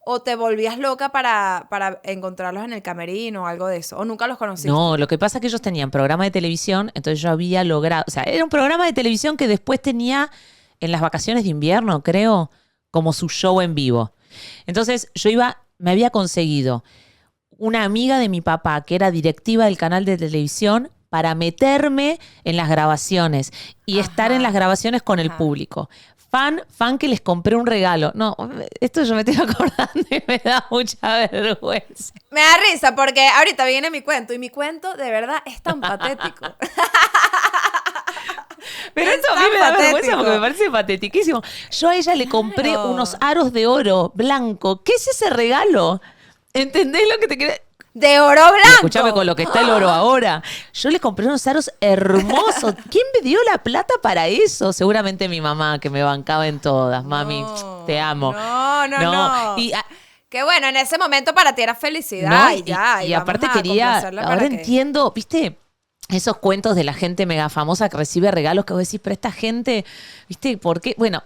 o 0.05 0.21
te 0.21 0.37
volvías 0.37 0.79
loca 0.79 1.11
para, 1.11 1.67
para 1.71 2.01
encontrarlos 2.05 2.65
en 2.65 2.73
el 2.73 2.83
camerino 2.83 3.45
o 3.45 3.47
algo 3.47 3.67
de 3.67 3.79
eso. 3.79 3.99
O 3.99 4.05
nunca 4.05 4.27
los 4.27 4.39
conociste. 4.39 4.71
No, 4.71 4.97
lo 4.97 5.07
que 5.07 5.19
pasa 5.19 5.39
es 5.39 5.41
que 5.41 5.47
ellos 5.47 5.63
tenían 5.63 5.91
programa 5.91 6.25
de 6.25 6.31
televisión, 6.31 6.91
entonces 6.95 7.21
yo 7.21 7.31
había 7.31 7.65
logrado, 7.65 8.05
o 8.07 8.11
sea, 8.11 8.23
era 8.25 8.45
un 8.45 8.51
programa 8.51 8.85
de 8.85 8.93
televisión 8.93 9.37
que 9.37 9.49
después 9.49 9.81
tenía 9.81 10.31
en 10.81 10.93
las 10.93 11.01
vacaciones 11.01 11.45
de 11.45 11.51
invierno, 11.51 12.03
creo, 12.03 12.51
como 12.91 13.13
su 13.13 13.29
show 13.29 13.61
en 13.61 13.75
vivo. 13.75 14.13
Entonces 14.67 15.11
yo 15.15 15.31
iba, 15.31 15.59
me 15.79 15.91
había 15.91 16.11
conseguido 16.11 16.85
una 17.57 17.85
amiga 17.85 18.19
de 18.19 18.29
mi 18.29 18.41
papá 18.41 18.83
que 18.83 18.95
era 18.95 19.11
directiva 19.11 19.67
del 19.67 19.79
canal 19.79 20.05
de 20.05 20.17
televisión 20.17 20.91
para 21.09 21.35
meterme 21.35 22.19
en 22.43 22.57
las 22.57 22.69
grabaciones 22.69 23.53
y 23.87 24.01
Ajá, 24.01 24.11
estar 24.11 24.33
en 24.33 24.43
las 24.43 24.53
grabaciones 24.53 25.03
con 25.03 25.21
el 25.21 25.31
público. 25.31 25.89
Fan, 26.35 26.63
fan 26.69 26.99
que 26.99 27.07
les 27.07 27.21
compré 27.21 27.55
un 27.55 27.65
regalo. 27.65 28.11
No, 28.17 28.35
esto 28.81 29.05
yo 29.05 29.15
me 29.15 29.21
estoy 29.21 29.37
acordando 29.41 30.05
y 30.11 30.21
me 30.27 30.39
da 30.39 30.67
mucha 30.69 31.29
vergüenza. 31.31 32.13
Me 32.33 32.41
da 32.41 32.57
risa 32.73 32.97
porque 32.97 33.25
ahorita 33.29 33.65
viene 33.67 33.89
mi 33.89 34.03
cuento 34.03 34.33
y 34.33 34.41
mi 34.41 34.51
cuento 34.51 34.95
de 34.95 35.11
verdad 35.13 35.37
es 35.47 35.63
tan 35.63 35.81
patético. 35.81 36.45
Pero 38.95 39.11
Es 39.11 39.17
esto 39.19 39.33
a 39.33 39.37
mí 39.37 39.45
me 39.53 39.59
da 39.61 39.77
vergüenza 39.77 40.17
porque 40.17 40.31
me 40.33 40.41
parece 40.41 40.71
patetiquísimo. 40.71 41.41
Yo 41.71 41.89
a 41.91 41.95
ella 41.95 42.17
le 42.17 42.29
compré 42.29 42.71
Claro. 42.71 42.91
unos 42.91 43.17
aros 43.21 43.53
de 43.53 43.69
oro 43.69 44.11
blanco. 44.17 44.83
¿Qué 44.83 44.95
es 44.97 45.07
ese 45.07 45.31
regalo? 45.31 46.01
¿Entendés 46.53 47.03
lo 47.13 47.19
que 47.21 47.29
te 47.29 47.37
quiere? 47.39 47.63
De 47.95 48.19
oro 48.19 48.43
blanco. 48.43 48.69
Escuchame 48.75 49.13
con 49.13 49.25
lo 49.25 49.37
que 49.37 49.45
está 49.45 49.61
el 49.61 49.71
oro 49.71 49.89
ahora. 49.89 50.43
Yo 50.73 50.91
le 50.91 50.99
compré 50.99 51.27
unos 51.27 51.47
aros 51.47 51.73
hermosos. 51.81 52.75
¿Quién 52.91 53.05
me 53.15 53.21
dio 53.23 53.39
la 53.51 53.59
plata 53.59 53.95
para 54.03 54.27
eso? 54.27 54.73
Seguramente 54.73 55.29
mi 55.29 55.41
mamá, 55.41 55.79
que 55.79 55.91
me 55.91 56.03
bancaba 56.03 56.49
en 56.49 56.59
todas. 56.59 57.05
Mami, 57.05 57.43
No, 57.43 57.85
te 57.87 58.01
amo. 58.01 58.33
No, 58.33 58.89
no, 58.89 58.99
no. 59.01 59.59
Y, 59.59 59.73
ah, 59.73 59.85
Qué 60.29 60.43
bueno, 60.43 60.67
en 60.67 60.77
ese 60.77 60.99
momento 60.99 61.33
para 61.33 61.55
ti 61.55 61.63
era 61.63 61.77
felicidad 61.77 62.49
no, 62.51 62.57
y, 62.57 62.65
ya. 62.65 63.05
y 63.05 63.13
vamos 63.13 63.23
aparte 63.23 63.49
quería. 63.55 63.99
Ahora 63.99 64.41
que- 64.41 64.47
entiendo, 64.47 65.13
¿viste? 65.13 65.57
Esos 66.11 66.37
cuentos 66.37 66.77
de 66.77 66.85
la 66.85 66.93
gente 66.93 67.25
mega 67.25 67.49
famosa 67.49 67.89
que 67.89 67.97
recibe 67.97 68.31
regalos 68.31 68.67
que 68.67 68.75
vos 68.75 68.83
decís, 68.87 69.01
pero 69.03 69.15
esta 69.15 69.33
gente, 69.33 69.87
¿viste? 70.29 70.59
¿Por 70.59 70.83
qué? 70.83 70.95
Bueno, 70.99 71.25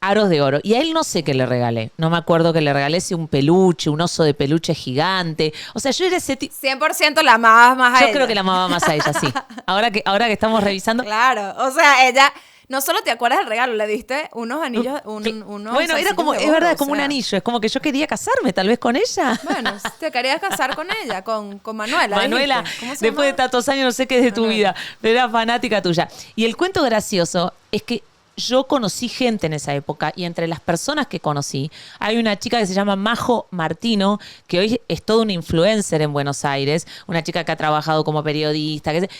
aros 0.00 0.28
de 0.28 0.40
oro. 0.40 0.60
Y 0.62 0.74
a 0.74 0.80
él 0.80 0.92
no 0.92 1.02
sé 1.02 1.24
qué 1.24 1.34
le 1.34 1.46
regalé. 1.46 1.90
No 1.96 2.10
me 2.10 2.16
acuerdo 2.16 2.52
que 2.52 2.60
le 2.60 2.72
regalé 2.72 3.00
si 3.00 3.12
un 3.12 3.26
peluche, 3.26 3.90
un 3.90 4.00
oso 4.00 4.22
de 4.22 4.32
peluche 4.32 4.72
gigante. 4.72 5.52
O 5.74 5.80
sea, 5.80 5.90
yo 5.90 6.06
era 6.06 6.16
ese 6.16 6.36
tipo. 6.36 6.54
100% 6.54 7.22
la 7.22 7.34
amabas 7.34 7.76
más 7.76 7.96
a 7.96 8.00
Yo 8.00 8.04
ella. 8.06 8.14
creo 8.14 8.26
que 8.28 8.34
la 8.36 8.42
amaba 8.42 8.68
más 8.68 8.84
a 8.88 8.94
ella, 8.94 9.12
sí. 9.20 9.26
Ahora 9.66 9.90
que, 9.90 10.02
ahora 10.06 10.26
que 10.26 10.32
estamos 10.34 10.62
revisando. 10.62 11.02
Claro, 11.02 11.54
o 11.64 11.70
sea, 11.72 12.08
ella 12.08 12.32
no 12.70 12.80
solo 12.80 13.00
te 13.02 13.10
acuerdas 13.10 13.40
del 13.40 13.48
regalo, 13.48 13.74
le 13.74 13.84
diste 13.88 14.28
unos 14.32 14.62
anillos, 14.64 15.00
un, 15.04 15.42
unos 15.42 15.74
bueno, 15.74 15.96
era 15.96 16.14
como, 16.14 16.34
es 16.34 16.48
verdad, 16.48 16.70
es 16.70 16.78
como 16.78 16.92
un 16.92 16.98
sea. 16.98 17.04
anillo. 17.04 17.36
Es 17.36 17.42
como 17.42 17.60
que 17.60 17.68
yo 17.68 17.80
quería 17.80 18.06
casarme 18.06 18.52
tal 18.52 18.68
vez 18.68 18.78
con 18.78 18.94
ella. 18.94 19.38
Bueno, 19.42 19.72
te 19.98 20.12
querías 20.12 20.40
casar 20.40 20.76
con 20.76 20.86
ella, 21.02 21.22
con, 21.24 21.58
con 21.58 21.76
Manuela. 21.76 22.14
Manuela, 22.16 22.60
dijiste. 22.62 22.80
¿Cómo 22.86 22.94
se 22.94 23.06
después 23.06 23.26
de 23.26 23.32
tantos 23.32 23.68
años 23.68 23.84
no 23.86 23.92
sé 23.92 24.06
qué 24.06 24.18
es 24.18 24.24
de 24.24 24.30
tu 24.30 24.42
Manuela. 24.42 24.72
vida, 24.72 24.74
pero 25.00 25.18
era 25.18 25.28
fanática 25.28 25.82
tuya. 25.82 26.08
Y 26.36 26.44
el 26.44 26.56
cuento 26.56 26.82
gracioso 26.84 27.52
es 27.72 27.82
que 27.82 28.04
yo 28.36 28.64
conocí 28.68 29.08
gente 29.08 29.48
en 29.48 29.52
esa 29.52 29.74
época 29.74 30.12
y 30.14 30.24
entre 30.24 30.46
las 30.46 30.60
personas 30.60 31.08
que 31.08 31.18
conocí 31.20 31.70
hay 31.98 32.16
una 32.18 32.38
chica 32.38 32.58
que 32.58 32.66
se 32.66 32.72
llama 32.72 32.94
Majo 32.96 33.48
Martino, 33.50 34.18
que 34.46 34.60
hoy 34.60 34.80
es 34.88 35.02
toda 35.02 35.22
una 35.24 35.32
influencer 35.32 36.00
en 36.02 36.12
Buenos 36.12 36.44
Aires, 36.44 36.86
una 37.08 37.22
chica 37.24 37.42
que 37.44 37.50
ha 37.52 37.56
trabajado 37.56 38.04
como 38.04 38.22
periodista, 38.22 38.92
que 38.92 39.00
se- 39.02 39.10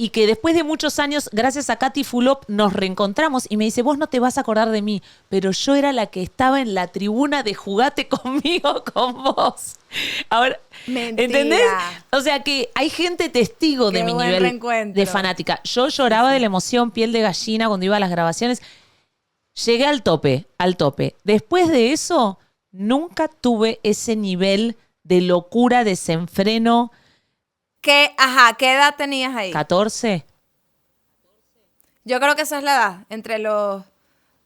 y 0.00 0.10
que 0.10 0.28
después 0.28 0.54
de 0.54 0.62
muchos 0.62 1.00
años, 1.00 1.28
gracias 1.32 1.70
a 1.70 1.76
Katy 1.76 2.04
Fulop, 2.04 2.44
nos 2.46 2.72
reencontramos 2.72 3.46
y 3.48 3.56
me 3.56 3.64
dice, 3.64 3.82
vos 3.82 3.98
no 3.98 4.06
te 4.06 4.20
vas 4.20 4.38
a 4.38 4.42
acordar 4.42 4.70
de 4.70 4.80
mí, 4.80 5.02
pero 5.28 5.50
yo 5.50 5.74
era 5.74 5.92
la 5.92 6.06
que 6.06 6.22
estaba 6.22 6.60
en 6.60 6.72
la 6.72 6.86
tribuna 6.86 7.42
de 7.42 7.54
jugate 7.54 8.06
conmigo 8.08 8.84
con 8.84 9.24
vos. 9.24 9.74
Ahora, 10.30 10.60
Mentira. 10.86 11.24
¿entendés? 11.24 11.62
O 12.12 12.20
sea 12.20 12.44
que 12.44 12.70
hay 12.76 12.90
gente 12.90 13.28
testigo 13.28 13.90
de 13.90 14.04
mi 14.04 14.14
nivel 14.14 14.94
de 14.94 15.06
fanática. 15.06 15.60
Yo 15.64 15.88
lloraba 15.88 16.32
de 16.32 16.38
la 16.38 16.46
emoción, 16.46 16.92
piel 16.92 17.10
de 17.10 17.22
gallina 17.22 17.66
cuando 17.66 17.84
iba 17.84 17.96
a 17.96 18.00
las 18.00 18.10
grabaciones. 18.10 18.62
Llegué 19.64 19.86
al 19.86 20.04
tope, 20.04 20.46
al 20.58 20.76
tope. 20.76 21.16
Después 21.24 21.66
de 21.68 21.92
eso, 21.92 22.38
nunca 22.70 23.26
tuve 23.26 23.80
ese 23.82 24.14
nivel 24.14 24.76
de 25.02 25.22
locura, 25.22 25.82
desenfreno. 25.82 26.92
¿Qué, 27.80 28.14
ajá, 28.18 28.54
¿qué 28.54 28.72
edad 28.74 28.94
tenías 28.96 29.34
ahí? 29.36 29.52
14. 29.52 30.24
Yo 32.04 32.20
creo 32.20 32.34
que 32.36 32.42
esa 32.42 32.58
es 32.58 32.64
la 32.64 32.74
edad, 32.74 33.06
entre 33.10 33.38
los 33.38 33.84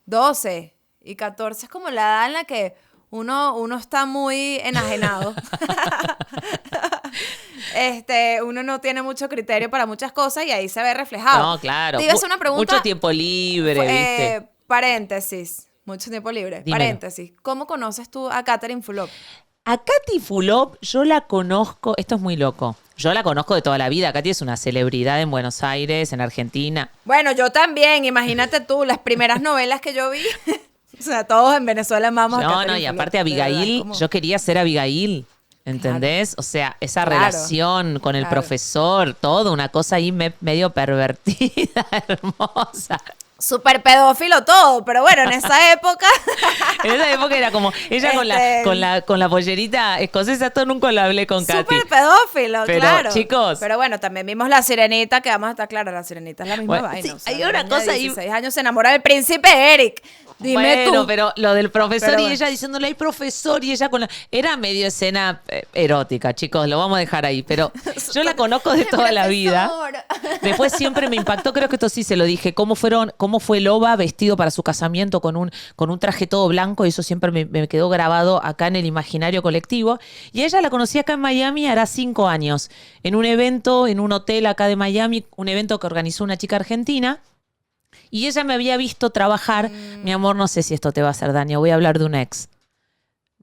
12 0.06 0.74
y 1.02 1.16
14 1.16 1.66
es 1.66 1.70
como 1.70 1.90
la 1.90 2.02
edad 2.02 2.26
en 2.26 2.32
la 2.34 2.44
que 2.44 2.74
uno, 3.10 3.54
uno 3.56 3.76
está 3.76 4.04
muy 4.06 4.58
enajenado. 4.64 5.34
este, 7.74 8.42
uno 8.42 8.62
no 8.62 8.80
tiene 8.80 9.02
mucho 9.02 9.28
criterio 9.28 9.70
para 9.70 9.86
muchas 9.86 10.12
cosas 10.12 10.44
y 10.46 10.50
ahí 10.50 10.68
se 10.68 10.82
ve 10.82 10.94
reflejado. 10.94 11.42
No, 11.54 11.58
claro. 11.60 11.98
Te 11.98 12.04
iba 12.04 12.12
a 12.12 12.16
hacer 12.16 12.28
Mu- 12.28 12.34
una 12.34 12.40
pregunta. 12.40 12.72
Mucho 12.74 12.82
tiempo 12.82 13.10
libre, 13.10 13.74
Fue- 13.76 13.86
¿viste? 13.86 14.34
eh, 14.36 14.48
paréntesis. 14.66 15.68
Mucho 15.84 16.10
tiempo 16.10 16.30
libre. 16.30 16.62
Dímelo. 16.62 16.82
Paréntesis. 16.82 17.32
¿Cómo 17.42 17.66
conoces 17.66 18.08
tú 18.10 18.30
a 18.30 18.42
Catherine 18.44 18.82
Fulop? 18.82 19.10
A 19.64 19.78
Katy 19.78 20.20
Fulop, 20.20 20.76
yo 20.80 21.04
la 21.04 21.22
conozco, 21.26 21.94
esto 21.96 22.16
es 22.16 22.20
muy 22.20 22.36
loco. 22.36 22.76
Yo 23.02 23.12
la 23.12 23.24
conozco 23.24 23.56
de 23.56 23.62
toda 23.62 23.78
la 23.78 23.88
vida. 23.88 24.12
Katy 24.12 24.30
es 24.30 24.42
una 24.42 24.56
celebridad 24.56 25.20
en 25.20 25.28
Buenos 25.28 25.64
Aires, 25.64 26.12
en 26.12 26.20
Argentina. 26.20 26.88
Bueno, 27.04 27.32
yo 27.32 27.50
también, 27.50 28.04
imagínate 28.04 28.60
tú, 28.60 28.84
las 28.84 28.98
primeras 28.98 29.40
novelas 29.42 29.80
que 29.80 29.92
yo 29.92 30.08
vi. 30.10 30.20
o 31.00 31.02
sea, 31.02 31.24
todos 31.24 31.56
en 31.56 31.66
Venezuela 31.66 32.08
amamos 32.08 32.38
a 32.38 32.42
No, 32.42 32.48
no, 32.50 32.56
Catherine 32.58 32.80
y 32.80 32.86
aparte 32.86 33.22
verdad, 33.24 33.46
Abigail, 33.46 33.78
como- 33.80 33.94
yo 33.98 34.08
quería 34.08 34.38
ser 34.38 34.56
Abigail. 34.58 35.26
¿Entendés? 35.64 36.34
O 36.38 36.42
sea, 36.42 36.76
esa 36.80 37.04
Claro, 37.04 37.18
relación 37.18 37.98
con 37.98 38.14
el 38.14 38.22
claro. 38.22 38.34
profesor, 38.40 39.14
todo, 39.14 39.52
una 39.52 39.68
cosa 39.68 39.96
ahí 39.96 40.12
me- 40.12 40.32
medio 40.40 40.70
pervertida, 40.70 41.84
hermosa. 42.08 43.00
Súper 43.42 43.82
pedófilo 43.82 44.44
todo, 44.44 44.84
pero 44.84 45.02
bueno, 45.02 45.22
en 45.22 45.32
esa 45.32 45.72
época. 45.72 46.06
En 46.84 46.92
esa 46.92 47.12
época 47.12 47.36
era 47.36 47.50
como, 47.52 47.72
ella 47.90 48.12
con, 48.12 48.26
la, 48.26 48.34
Este- 48.58 48.64
con, 48.68 48.80
la, 48.80 49.02
con 49.02 49.18
la 49.20 49.28
pollerita 49.28 50.00
escocesa, 50.00 50.46
esto 50.48 50.64
nunca 50.66 50.90
lo 50.90 51.00
hablé 51.00 51.26
con 51.28 51.44
Katy. 51.44 51.60
Súper 51.60 51.86
pedófilo, 51.88 52.62
Pero, 52.66 52.80
claro. 52.80 53.10
chicos. 53.12 53.58
Pero 53.60 53.76
bueno, 53.76 54.00
también 54.00 54.26
vimos 54.26 54.48
la 54.48 54.62
sirenita, 54.62 55.20
que 55.20 55.28
vamos 55.30 55.46
a 55.48 55.50
estar 55.52 55.68
claros, 55.68 55.94
la 55.94 56.02
sirenita 56.02 56.42
es 56.42 56.48
la 56.48 56.56
misma 56.56 56.78
Bueno, 56.80 56.88
vaina. 56.88 57.02
sí, 57.02 57.10
o 57.14 57.18
sea, 57.20 57.32
hay 57.36 57.42
una 57.44 57.68
cosa 57.68 57.92
ahí- 57.92 58.02
16 58.08 58.32
años 58.32 58.54
se 58.54 58.60
enamora 58.60 58.90
del 58.90 59.00
príncipe 59.02 59.48
Eric. 59.74 60.02
Dime 60.42 60.84
bueno, 60.84 61.00
tú. 61.00 61.06
pero 61.06 61.32
lo 61.36 61.54
del 61.54 61.70
profesor 61.70 62.10
Pero 62.10 62.20
y 62.20 62.22
bueno. 62.24 62.34
ella 62.34 62.48
diciéndole, 62.48 62.86
hay 62.88 62.94
profesor 62.94 63.64
y 63.64 63.72
ella 63.72 63.88
con 63.88 64.02
la... 64.02 64.10
Era 64.30 64.56
medio 64.56 64.86
escena 64.86 65.42
eh, 65.48 65.64
erótica, 65.72 66.34
chicos, 66.34 66.68
lo 66.68 66.78
vamos 66.78 66.96
a 66.96 67.00
dejar 67.00 67.24
ahí. 67.24 67.42
Pero 67.42 67.72
yo 68.14 68.22
la 68.22 68.34
conozco 68.36 68.72
de 68.72 68.84
toda 68.90 69.12
la 69.12 69.26
vida. 69.28 69.70
Después 70.42 70.72
siempre 70.72 71.08
me 71.08 71.16
impactó, 71.16 71.52
creo 71.52 71.68
que 71.68 71.76
esto 71.76 71.88
sí 71.88 72.04
se 72.04 72.16
lo 72.16 72.24
dije, 72.24 72.54
cómo 72.54 72.74
fueron, 72.74 73.12
cómo 73.16 73.40
fue 73.40 73.60
Loba 73.60 73.96
vestido 73.96 74.36
para 74.36 74.50
su 74.50 74.62
casamiento 74.62 75.20
con 75.20 75.36
un, 75.36 75.50
con 75.76 75.90
un 75.90 75.98
traje 75.98 76.26
todo 76.26 76.48
blanco, 76.48 76.84
y 76.84 76.88
eso 76.88 77.02
siempre 77.02 77.30
me, 77.30 77.44
me 77.44 77.68
quedó 77.68 77.88
grabado 77.88 78.44
acá 78.44 78.66
en 78.66 78.76
el 78.76 78.86
imaginario 78.86 79.42
colectivo. 79.42 79.98
Y 80.32 80.42
ella 80.42 80.60
la 80.60 80.70
conocí 80.70 80.98
acá 80.98 81.14
en 81.14 81.20
Miami 81.20 81.66
hará 81.66 81.86
cinco 81.86 82.28
años, 82.28 82.70
en 83.02 83.14
un 83.14 83.24
evento, 83.24 83.86
en 83.86 84.00
un 84.00 84.12
hotel 84.12 84.46
acá 84.46 84.66
de 84.66 84.76
Miami, 84.76 85.24
un 85.36 85.48
evento 85.48 85.78
que 85.78 85.86
organizó 85.86 86.24
una 86.24 86.36
chica 86.36 86.56
argentina. 86.56 87.20
Y 88.14 88.26
ella 88.26 88.44
me 88.44 88.52
había 88.52 88.76
visto 88.76 89.08
trabajar. 89.08 89.70
Mi 90.04 90.12
amor, 90.12 90.36
no 90.36 90.46
sé 90.46 90.62
si 90.62 90.74
esto 90.74 90.92
te 90.92 91.00
va 91.00 91.08
a 91.08 91.12
hacer 91.12 91.32
daño, 91.32 91.60
voy 91.60 91.70
a 91.70 91.74
hablar 91.74 91.98
de 91.98 92.04
un 92.04 92.14
ex. 92.14 92.50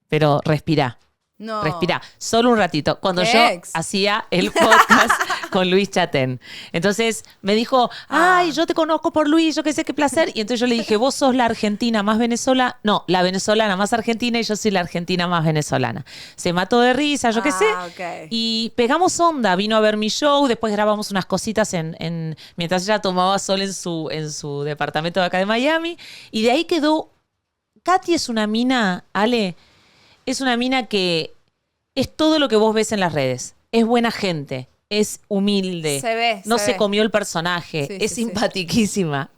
Pero 0.07 0.41
respira. 0.45 0.99
No. 1.39 1.63
Respira, 1.63 2.01
solo 2.17 2.49
un 2.51 2.57
ratito. 2.57 2.99
Cuando 2.99 3.23
¿Qué 3.23 3.31
yo 3.33 3.39
ex? 3.47 3.71
hacía 3.73 4.25
el 4.29 4.51
podcast 4.51 5.11
con 5.51 5.71
Luis 5.71 5.89
Chatén. 5.89 6.41
Entonces 6.73 7.23
me 7.41 7.55
dijo, 7.55 7.89
Ah. 8.09 8.39
ay, 8.39 8.51
yo 8.51 8.65
te 8.65 8.73
conozco 8.73 9.11
por 9.13 9.27
Luis, 9.29 9.55
yo 9.55 9.63
qué 9.63 9.71
sé 9.71 9.85
qué 9.85 9.93
placer. 9.93 10.31
Y 10.35 10.41
entonces 10.41 10.59
yo 10.59 10.67
le 10.67 10.75
dije, 10.75 10.97
vos 10.97 11.15
sos 11.15 11.33
la 11.33 11.45
argentina 11.45 12.03
más 12.03 12.17
venezolana. 12.19 12.77
No, 12.83 13.05
la 13.07 13.21
venezolana 13.23 13.77
más 13.77 13.93
argentina 13.93 14.37
y 14.37 14.43
yo 14.43 14.57
soy 14.57 14.71
la 14.71 14.81
argentina 14.81 15.27
más 15.27 15.45
venezolana. 15.45 16.03
Se 16.35 16.51
mató 16.51 16.81
de 16.81 16.91
risa, 16.91 17.31
yo 17.31 17.41
qué 17.41 17.53
sé. 17.53 17.65
Ah, 17.73 17.87
ok. 17.89 18.27
Y 18.29 18.73
pegamos 18.75 19.17
onda, 19.21 19.55
vino 19.55 19.77
a 19.77 19.79
ver 19.79 19.95
mi 19.95 20.09
show, 20.09 20.45
después 20.47 20.73
grabamos 20.73 21.09
unas 21.09 21.25
cositas 21.25 21.73
en, 21.73 21.95
en- 21.99 22.35
mientras 22.57 22.83
ella 22.83 22.99
tomaba 22.99 23.39
sol 23.39 23.61
en 23.61 23.73
su, 23.73 24.09
en 24.11 24.29
su 24.29 24.63
departamento 24.63 25.21
de 25.21 25.25
acá 25.27 25.37
de 25.37 25.45
Miami. 25.45 25.97
Y 26.31 26.41
de 26.41 26.51
ahí 26.51 26.65
quedó. 26.65 27.11
Katy 27.83 28.13
es 28.13 28.27
una 28.27 28.45
mina, 28.45 29.05
Ale, 29.13 29.55
es 30.31 30.41
una 30.41 30.57
mina 30.57 30.85
que 30.87 31.33
es 31.95 32.13
todo 32.15 32.39
lo 32.39 32.47
que 32.49 32.55
vos 32.55 32.73
ves 32.73 32.91
en 32.91 32.99
las 32.99 33.13
redes. 33.13 33.55
Es 33.71 33.85
buena 33.85 34.11
gente, 34.11 34.67
es 34.89 35.21
humilde. 35.27 35.99
Se 36.01 36.15
ve, 36.15 36.41
No 36.45 36.57
se 36.57 36.65
se, 36.65 36.71
ve. 36.71 36.77
comió 36.77 37.03
el 37.03 37.11
personaje, 37.11 37.87
Sí, 37.87 37.97
es 38.01 38.13
sí, 38.13 38.21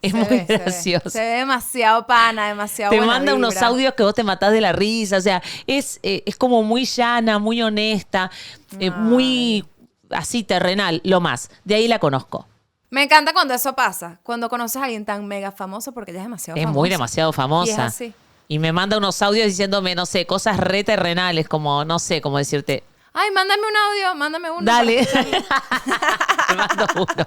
es 0.01 0.11
Se 0.11 0.17
muy 0.17 0.27
ve, 0.27 0.45
se 0.45 0.45
ve. 0.45 0.57
graciosa. 0.63 1.09
Se 1.09 1.19
ve 1.19 1.25
demasiado 1.37 2.05
pana, 2.07 2.47
demasiado 2.47 2.91
Te 2.91 2.97
buena 2.97 3.13
manda 3.13 3.33
unos 3.33 3.57
audios 3.61 3.93
que 3.93 4.03
vos 4.03 4.13
te 4.13 4.23
matás 4.23 4.51
de 4.53 4.61
la 4.61 4.71
risa, 4.73 5.17
o 5.17 5.21
sea, 5.21 5.41
es, 5.67 5.99
eh, 6.03 6.23
es 6.25 6.35
como 6.35 6.63
muy 6.63 6.85
llana, 6.85 7.39
muy 7.39 7.61
honesta, 7.61 8.31
eh, 8.79 8.91
muy 8.91 9.65
así 10.09 10.43
terrenal, 10.43 11.01
lo 11.03 11.19
más. 11.21 11.49
De 11.63 11.75
ahí 11.75 11.87
la 11.87 11.99
conozco. 11.99 12.47
Me 12.89 13.03
encanta 13.03 13.31
cuando 13.31 13.53
eso 13.53 13.73
pasa, 13.73 14.19
cuando 14.23 14.49
conoces 14.49 14.75
a 14.81 14.83
alguien 14.83 15.05
tan 15.05 15.25
mega 15.25 15.51
famoso 15.53 15.93
porque 15.93 16.11
ella 16.11 16.19
es 16.19 16.25
demasiado 16.25 16.57
Es 16.57 16.63
famosa. 16.63 16.77
muy 16.79 16.89
demasiado 16.89 17.29
Y 17.29 17.31
es 17.31 17.35
famosa. 17.37 17.85
así. 17.85 18.13
Y 18.51 18.59
me 18.59 18.73
manda 18.73 18.97
unos 18.97 19.21
audios 19.21 19.47
diciéndome, 19.47 19.95
no 19.95 20.05
sé, 20.05 20.25
cosas 20.25 20.57
re 20.57 20.83
terrenales, 20.83 21.47
como, 21.47 21.85
no 21.85 21.99
sé, 21.99 22.19
como 22.19 22.37
decirte, 22.37 22.83
Ay, 23.13 23.31
mándame 23.31 23.61
un 23.61 23.77
audio, 23.77 24.15
mándame 24.15 24.51
uno. 24.51 24.61
dale. 24.69 25.05
Te 26.47 26.55
mando 26.55 26.85
uno. 26.95 27.25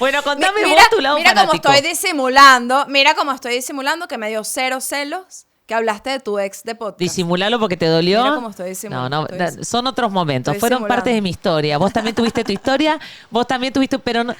Bueno, 0.00 0.22
contame 0.22 0.62
mira, 0.64 0.76
vos 0.76 0.88
tu 0.88 1.00
lado 1.02 1.16
mira 1.16 1.34
cómo 1.34 1.52
estoy 1.52 1.82
disimulando, 1.82 2.86
mira 2.88 3.14
cómo 3.14 3.32
estoy 3.32 3.52
disimulando 3.56 4.08
que 4.08 4.16
me 4.16 4.30
dio 4.30 4.44
cero 4.44 4.80
celos 4.80 5.44
que 5.66 5.74
hablaste 5.74 6.08
de 6.08 6.20
tu 6.20 6.38
ex 6.38 6.62
de 6.62 6.74
podcast. 6.74 6.98
Disimulalo 7.00 7.58
porque 7.60 7.76
te 7.76 7.84
dolió. 7.86 8.22
Mira 8.22 8.34
cómo 8.36 8.48
estoy 8.48 8.70
disimulando, 8.70 9.10
No, 9.10 9.28
no, 9.28 9.44
estoy 9.44 9.64
son 9.66 9.86
otros 9.86 10.10
momentos. 10.10 10.54
estoy 10.54 10.70
Fueron 10.70 10.88
partes 10.88 11.12
de 11.12 11.20
mi 11.20 11.28
historia. 11.28 11.76
Vos 11.76 11.92
también 11.92 12.16
tuviste 12.16 12.44
tu 12.44 12.52
historia, 12.52 12.98
vos 13.30 13.46
también 13.46 13.74
tuviste, 13.74 13.98
pero 13.98 14.24
no- 14.24 14.34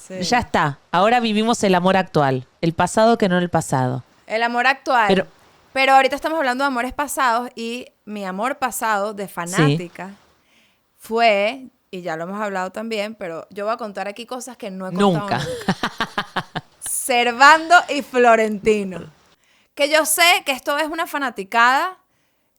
Sí. 0.00 0.22
ya 0.22 0.38
está. 0.38 0.78
Ahora 0.90 1.20
vivimos 1.20 1.62
el 1.64 1.74
amor 1.74 1.98
actual. 1.98 2.46
El 2.62 2.72
pasado 2.72 3.18
que 3.18 3.28
no 3.28 3.36
el 3.36 3.50
pasado. 3.50 4.04
El 4.26 4.42
amor 4.42 4.66
actual. 4.66 5.04
Pero- 5.08 5.35
Pero, 5.76 5.92
ahorita 5.92 6.16
estamos 6.16 6.38
hablando 6.38 6.64
de 6.64 6.68
amores 6.68 6.94
pasados 6.94 7.50
y 7.54 7.84
mi 8.06 8.24
amor 8.24 8.56
pasado 8.56 9.12
de 9.12 9.28
fanática 9.28 10.14
fue, 10.96 11.66
y 11.90 12.00
ya 12.00 12.16
lo 12.16 12.24
hemos 12.24 12.40
hablado 12.40 12.72
también, 12.72 13.14
pero 13.14 13.46
yo 13.50 13.66
voy 13.66 13.74
a 13.74 13.76
contar 13.76 14.08
aquí 14.08 14.24
cosas 14.24 14.56
que 14.56 14.70
no 14.70 14.86
he 14.88 14.90
contado 14.94 15.12
Nunca. 15.12 15.38
nunca. 15.38 16.62
Servando 16.80 17.74
y 17.90 18.00
Florentino. 18.00 19.12
Que 19.74 19.90
yo 19.90 20.06
sé 20.06 20.22
que 20.46 20.52
esto 20.52 20.78
es 20.78 20.88
una 20.88 21.06
fanaticada 21.06 21.98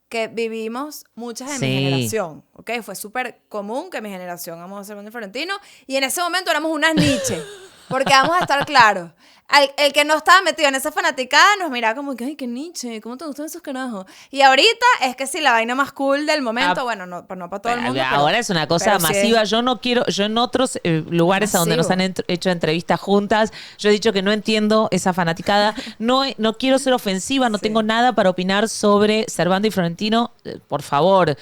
que 0.10 0.28
vivimos 0.28 1.04
muchas 1.16 1.50
de 1.50 1.56
Sí. 1.58 1.66
mi 1.66 1.74
generación, 1.86 2.44
¿ok? 2.54 2.70
Fue 2.84 2.94
súper 2.96 3.42
común 3.50 3.90
que 3.90 4.00
mi 4.00 4.12
generación 4.12 4.62
amó 4.62 4.78
a 4.78 4.84
Servando 4.84 5.10
y 5.10 5.12
Florentino 5.12 5.56
y 5.88 5.96
en 5.96 6.04
ese 6.04 6.22
momento 6.22 6.52
éramos 6.52 6.72
unas 6.72 6.94
niches, 6.94 7.44
porque 7.90 8.14
vamos 8.14 8.36
a 8.38 8.42
estar 8.42 8.64
claros. 8.64 9.10
Al- 9.50 9.72
el 9.78 9.94
que 9.94 10.04
no 10.04 10.18
estaba 10.18 10.42
metido 10.42 10.68
en 10.68 10.76
esa 10.76 10.92
fanaticada 10.92 11.56
nos 11.58 11.72
miraba 11.72 11.96
como 11.96 12.18
que, 12.18 12.26
ay, 12.26 12.36
qué 12.36 12.48
niche, 12.48 13.00
¿cómo 13.00 13.16
te 13.16 13.24
gustan 13.26 13.46
esos 13.46 13.62
canajos? 13.62 14.06
Y 14.30 14.42
ahorita 14.42 14.86
es 15.04 15.16
que 15.16 15.26
sí, 15.26 15.40
la 15.40 15.54
vaina 15.54 15.74
más 15.74 15.94
cool 15.94 16.26
del 16.26 16.42
momento, 16.42 16.82
Ah, 16.82 16.84
bueno, 16.84 17.06
no, 17.06 17.26
pues 17.26 17.40
no 17.40 17.50
para 17.50 17.62
todo 17.62 17.74
el 17.74 17.80
mundo. 17.80 17.94
pero- 17.94 18.18
Ahora 18.18 18.40
es 18.40 18.50
una 18.50 18.68
cosa 18.68 18.98
sí 18.98 19.04
masiva. 19.04 19.46
Yo 19.46 19.62
no 19.62 19.80
quiero, 19.80 20.06
yo 20.08 20.26
en 20.26 20.38
otros 20.38 20.78
eh, 20.84 21.02
lugares 21.10 21.56
a 21.56 21.60
donde 21.60 21.78
nos 21.78 21.90
han 21.90 22.00
ent- 22.00 22.26
hecho 22.28 22.50
entrevistas 22.50 23.00
juntas, 23.00 23.54
yo 23.78 23.88
he 23.88 23.94
dicho 23.94 24.12
que 24.12 24.22
no 24.22 24.34
entiendo 24.34 24.90
esa 24.92 25.14
fanaticada. 25.14 25.74
No, 26.00 26.24
no 26.38 26.58
quiero 26.58 26.78
ser 26.78 26.92
ofensiva, 26.94 27.50
no 27.50 27.58
Sí. 27.58 27.64
tengo 27.64 27.84
nada 27.84 28.14
para 28.14 28.30
opinar 28.30 28.68
sobre 28.70 29.26
Servando 29.30 29.68
y 29.70 29.72
Florentino. 29.72 30.32
Eh, 30.44 30.60
Por 30.68 30.82
favor, 30.82 31.38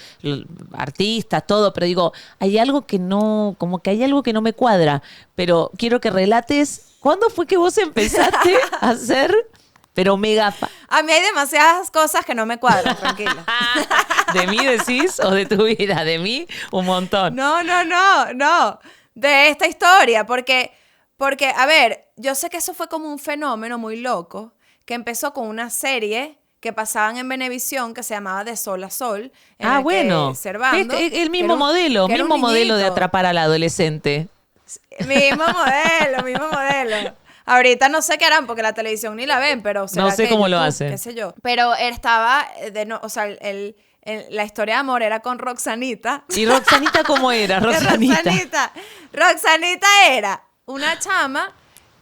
artistas, 0.74 1.46
todo, 1.48 1.74
pero 1.74 1.86
digo, 1.88 2.14
hay 2.40 2.58
algo 2.58 2.86
que 2.86 3.00
no, 3.00 3.56
como 3.58 3.80
que 3.80 3.90
hay 3.90 4.04
algo 4.04 4.24
que 4.24 4.34
no 4.34 4.42
me 4.42 4.54
cuadra. 4.54 5.02
Pero 5.36 5.72
quiero 5.78 6.00
que 6.00 6.10
relates, 6.12 6.95
¿cuándo 7.06 7.30
fue 7.30 7.46
que 7.46 7.56
vos 7.56 7.78
empezaste 7.78 8.58
a 8.82 8.90
hacer? 8.90 9.32
Pero 9.94 10.18
mega 10.18 10.52
fa- 10.52 10.70
A 10.90 11.04
mí 11.04 11.12
hay 11.12 11.22
demasiadas 11.22 11.92
cosas 11.92 12.26
que 12.26 12.34
no 12.34 12.48
me 12.48 12.58
cuadran, 12.58 12.98
tranquila. 13.00 13.46
¿De 14.34 14.48
mí 14.48 14.58
decís 14.66 15.20
o 15.20 15.30
de 15.30 15.46
tu 15.46 15.66
vida? 15.66 16.04
De 16.04 16.18
mí, 16.18 16.48
un 16.72 16.86
montón. 16.88 17.36
No, 17.36 17.62
no, 17.64 17.84
no, 17.84 18.34
no. 18.34 18.80
De 19.14 19.50
esta 19.50 19.68
historia, 19.68 20.26
porque, 20.26 20.72
porque, 21.16 21.48
a 21.56 21.68
ver, 21.68 22.08
yo 22.18 22.34
sé 22.34 22.50
que 22.50 22.58
eso 22.58 22.74
fue 22.74 22.88
como 22.90 23.08
un 23.08 23.20
fenómeno 23.20 23.78
muy 23.78 23.98
loco, 23.98 24.54
que 24.86 24.96
empezó 24.96 25.32
con 25.32 25.48
una 25.48 25.70
serie 25.70 26.40
que 26.60 26.74
pasaban 26.74 27.18
en 27.18 27.30
Venevisión 27.30 27.94
que 27.94 28.02
se 28.02 28.16
llamaba 28.16 28.44
De 28.44 28.58
Sol 28.58 28.84
a 28.84 28.90
Sol. 28.90 29.32
en 29.60 29.68
Ah, 29.68 29.80
bueno. 29.80 30.34
Servando, 30.34 30.96
Es- 30.96 31.14
es 31.14 31.20
el 31.20 31.30
mismo 31.30 31.56
modelo, 31.56 32.08
mismo 32.08 32.40
modelo 32.40 32.76
de 32.78 32.86
atrapar 32.86 33.28
al 33.28 33.38
adolescente. 33.38 34.28
Mismo 35.08 35.44
modelo, 35.46 36.24
mismo. 36.24 36.45
Ahorita 37.46 37.90
no 37.90 38.02
sé 38.02 38.18
qué 38.18 38.26
harán 38.26 38.48
porque 38.48 38.62
la 38.62 38.74
televisión 38.74 39.16
ni 39.16 39.26
la 39.26 39.40
ven, 39.40 39.62
pero 39.62 39.86
No 39.96 40.12
sé 40.12 40.24
que 40.24 40.30
cómo 40.30 40.48
lo 40.48 40.60
hacen. 40.60 40.90
qué 40.90 40.98
sé 40.98 41.14
yo. 41.14 41.34
Pero 41.42 41.74
estaba 41.76 42.48
eh, 42.58 42.72
de 42.72 42.86
no, 42.86 43.00
o 43.04 43.10
sea, 43.10 43.26
el, 43.26 43.76
la 44.30 44.44
historia 44.44 44.76
de 44.76 44.80
amor 44.82 45.04
era 45.04 45.20
con 45.22 45.40
Roxanita. 45.40 46.26
¿Y 46.30 46.46
Roxanita 46.46 47.04
cómo 47.04 47.32
era? 47.32 47.60
Roxanita. 47.60 48.16
Roxanita. 48.16 48.72
Roxanita 49.14 49.88
era 50.10 50.44
una 50.66 50.98
chama 51.00 51.54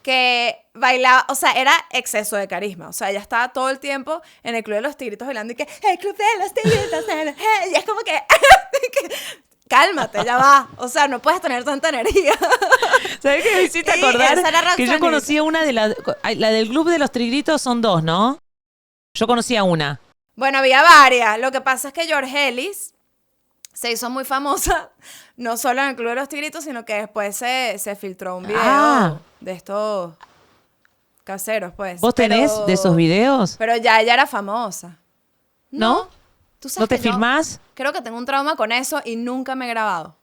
que 0.01 0.57
bailaba, 0.73 1.25
o 1.29 1.35
sea, 1.35 1.53
era 1.53 1.73
exceso 1.91 2.35
de 2.35 2.47
carisma. 2.47 2.89
O 2.89 2.93
sea, 2.93 3.09
ella 3.09 3.19
estaba 3.19 3.53
todo 3.53 3.69
el 3.69 3.79
tiempo 3.79 4.21
en 4.43 4.55
el 4.55 4.63
Club 4.63 4.75
de 4.75 4.81
los 4.81 4.97
Tigritos 4.97 5.25
bailando 5.25 5.53
y 5.53 5.55
que, 5.55 5.63
el 5.63 5.97
Club 5.97 6.15
de 6.15 6.23
los 6.39 6.53
Tigritos, 6.53 7.05
eh, 7.09 7.29
eh", 7.37 7.69
y 7.71 7.75
es 7.75 7.85
como 7.85 8.01
que, 8.01 8.21
cálmate, 9.69 10.23
ya 10.25 10.37
va. 10.37 10.67
O 10.77 10.87
sea, 10.87 11.07
no 11.07 11.19
puedes 11.21 11.41
tener 11.41 11.63
tanta 11.63 11.89
energía. 11.89 12.33
¿Sabes 13.21 13.43
qué 13.43 13.55
me 13.55 13.63
hiciste 13.63 13.91
acordar? 13.91 14.75
que 14.75 14.85
yo 14.85 14.99
conocía 14.99 15.43
una 15.43 15.63
de 15.63 15.73
las... 15.73 15.95
La 16.35 16.49
del 16.51 16.67
Club 16.69 16.89
de 16.89 16.99
los 16.99 17.11
Trigritos 17.11 17.61
son 17.61 17.81
dos, 17.81 18.03
¿no? 18.03 18.37
Yo 19.13 19.27
conocía 19.27 19.63
una. 19.63 19.99
Bueno, 20.35 20.57
había 20.59 20.81
varias. 20.81 21.39
Lo 21.39 21.51
que 21.51 21.61
pasa 21.61 21.89
es 21.89 21.93
que 21.93 22.05
George 22.05 22.47
Ellis 22.49 22.93
se 23.73 23.91
hizo 23.91 24.09
muy 24.09 24.23
famosa, 24.25 24.89
no 25.37 25.57
solo 25.57 25.81
en 25.81 25.89
el 25.89 25.95
Club 25.95 26.09
de 26.09 26.15
los 26.15 26.29
Tigritos, 26.29 26.63
sino 26.63 26.85
que 26.85 26.93
después 26.95 27.35
se, 27.35 27.77
se 27.79 27.95
filtró 27.95 28.37
un 28.37 28.43
video 28.47 28.59
Ah. 28.63 29.17
de 29.39 29.51
estos 29.53 30.13
caseros, 31.23 31.73
pues. 31.75 32.01
¿Vos 32.01 32.13
tenés 32.15 32.51
Pero- 32.51 32.65
de 32.65 32.73
esos 32.73 32.95
videos? 32.95 33.55
Pero 33.57 33.75
ya 33.77 33.99
ella 34.01 34.13
era 34.13 34.27
famosa. 34.27 34.97
¿No? 35.71 36.07
¿Tú 36.63 36.69
sabes 36.69 36.79
¿No 36.79 36.87
te 36.87 36.97
filmás? 36.97 37.59
Creo 37.73 37.91
que 37.91 38.01
tengo 38.01 38.17
un 38.17 38.25
trauma 38.25 38.55
con 38.55 38.71
eso 38.71 39.01
y 39.03 39.17
nunca 39.17 39.53
me 39.53 39.65
he 39.65 39.67
grabado. 39.67 40.15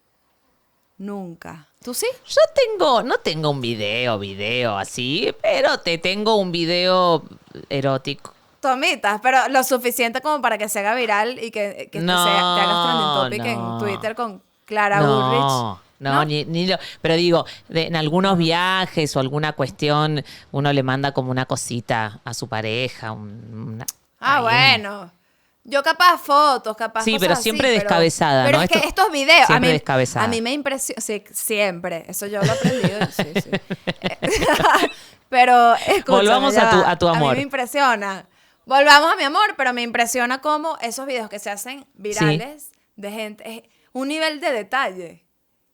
Nunca. 0.97 1.67
¿Tú 1.85 1.93
sí? 1.93 2.07
Yo 2.27 2.41
tengo, 2.55 3.03
no 3.03 3.19
tengo 3.19 3.51
un 3.51 3.61
video, 3.61 4.19
video 4.19 4.79
así, 4.79 5.35
pero 5.43 5.79
te 5.81 5.99
tengo 5.99 6.37
un 6.37 6.51
video 6.51 7.23
erótico. 7.69 8.33
Tomitas, 8.61 9.21
pero 9.23 9.49
lo 9.51 9.63
suficiente 9.65 10.23
como 10.23 10.41
para 10.41 10.57
que 10.57 10.71
se 10.71 10.79
haga 10.79 10.95
viral 10.95 11.39
y 11.43 11.51
que, 11.51 11.91
que 11.93 11.99
te, 11.99 12.05
No, 12.05 12.25
sea- 12.25 12.55
te 12.57 12.61
hagas 12.63 12.87
trending 12.87 13.45
topic 13.45 13.59
no. 13.59 13.73
en 13.75 13.79
Twitter 13.79 14.15
con 14.15 14.43
Clara 14.65 15.01
Bullrich. 15.03 15.79
No, 16.01 16.15
no, 16.15 16.25
Ni, 16.25 16.47
ni 16.47 16.67
lo- 16.67 16.79
pero 17.03 17.17
digo, 17.17 17.45
de- 17.69 17.87
en 17.89 17.97
algunos 17.97 18.39
viajes 18.39 19.15
o 19.15 19.21
alguna 19.21 19.53
cuestión, 19.53 20.25
uno 20.53 20.73
le 20.73 20.83
manda 20.83 21.13
como 21.13 21.31
una 21.31 21.45
cosita 21.45 22.21
a 22.25 22.33
su 22.33 22.49
pareja. 22.49 23.13
un- 23.13 23.73
una- 23.75 23.87
Ah, 24.21 24.37
ahí. 24.37 24.43
bueno. 24.79 25.11
Yo 25.65 25.83
capaz 25.83 26.19
fotos, 26.19 26.75
capaz 26.77 27.05
Sí, 27.05 27.17
pero 27.21 27.35
así, 27.35 27.43
siempre 27.45 27.69
pero- 27.69 27.81
descabezada, 27.81 28.45
Pero 28.47 28.59
¿no? 28.59 28.65
es 28.65 28.71
que 28.71 28.77
Esto- 28.79 28.89
estos 28.89 29.13
videos, 29.13 29.43
a 29.43 29.47
siempre 29.47 29.69
mí, 29.69 29.73
descabezada. 29.75 30.25
a 30.25 30.29
mí 30.29 30.41
me 30.41 30.53
impresiona, 30.53 31.01
sí, 31.03 31.23
siempre, 31.33 32.05
eso 32.09 32.27
yo 32.27 32.41
lo 32.41 32.47
he 32.47 32.51
aprendido, 32.51 32.99
sí, 33.17 33.25
sí. 33.43 33.51
pero, 35.29 35.75
escúchame, 35.75 36.05
Volvamos 36.07 36.55
ya 36.55 36.69
a 36.69 36.71
tu- 36.71 36.81
va. 36.83 36.91
a 36.91 36.99
tu 36.99 37.09
amor. 37.09 37.29
A 37.29 37.31
mí 37.33 37.37
me 37.37 37.43
impresiona. 37.43 38.27
Volvamos 38.67 39.13
a 39.13 39.17
mi 39.17 39.25
amor, 39.25 39.55
pero 39.57 39.73
me 39.73 39.83
impresiona 39.83 40.41
cómo 40.41 40.77
esos 40.81 41.07
videos 41.07 41.29
que 41.29 41.39
se 41.39 41.51
hacen 41.51 41.87
virales 41.95 42.71
de 42.97 43.11
gente, 43.11 43.51
es 43.51 43.63
un 43.93 44.09
nivel 44.09 44.41
de 44.41 44.53
detalle, 44.53 45.25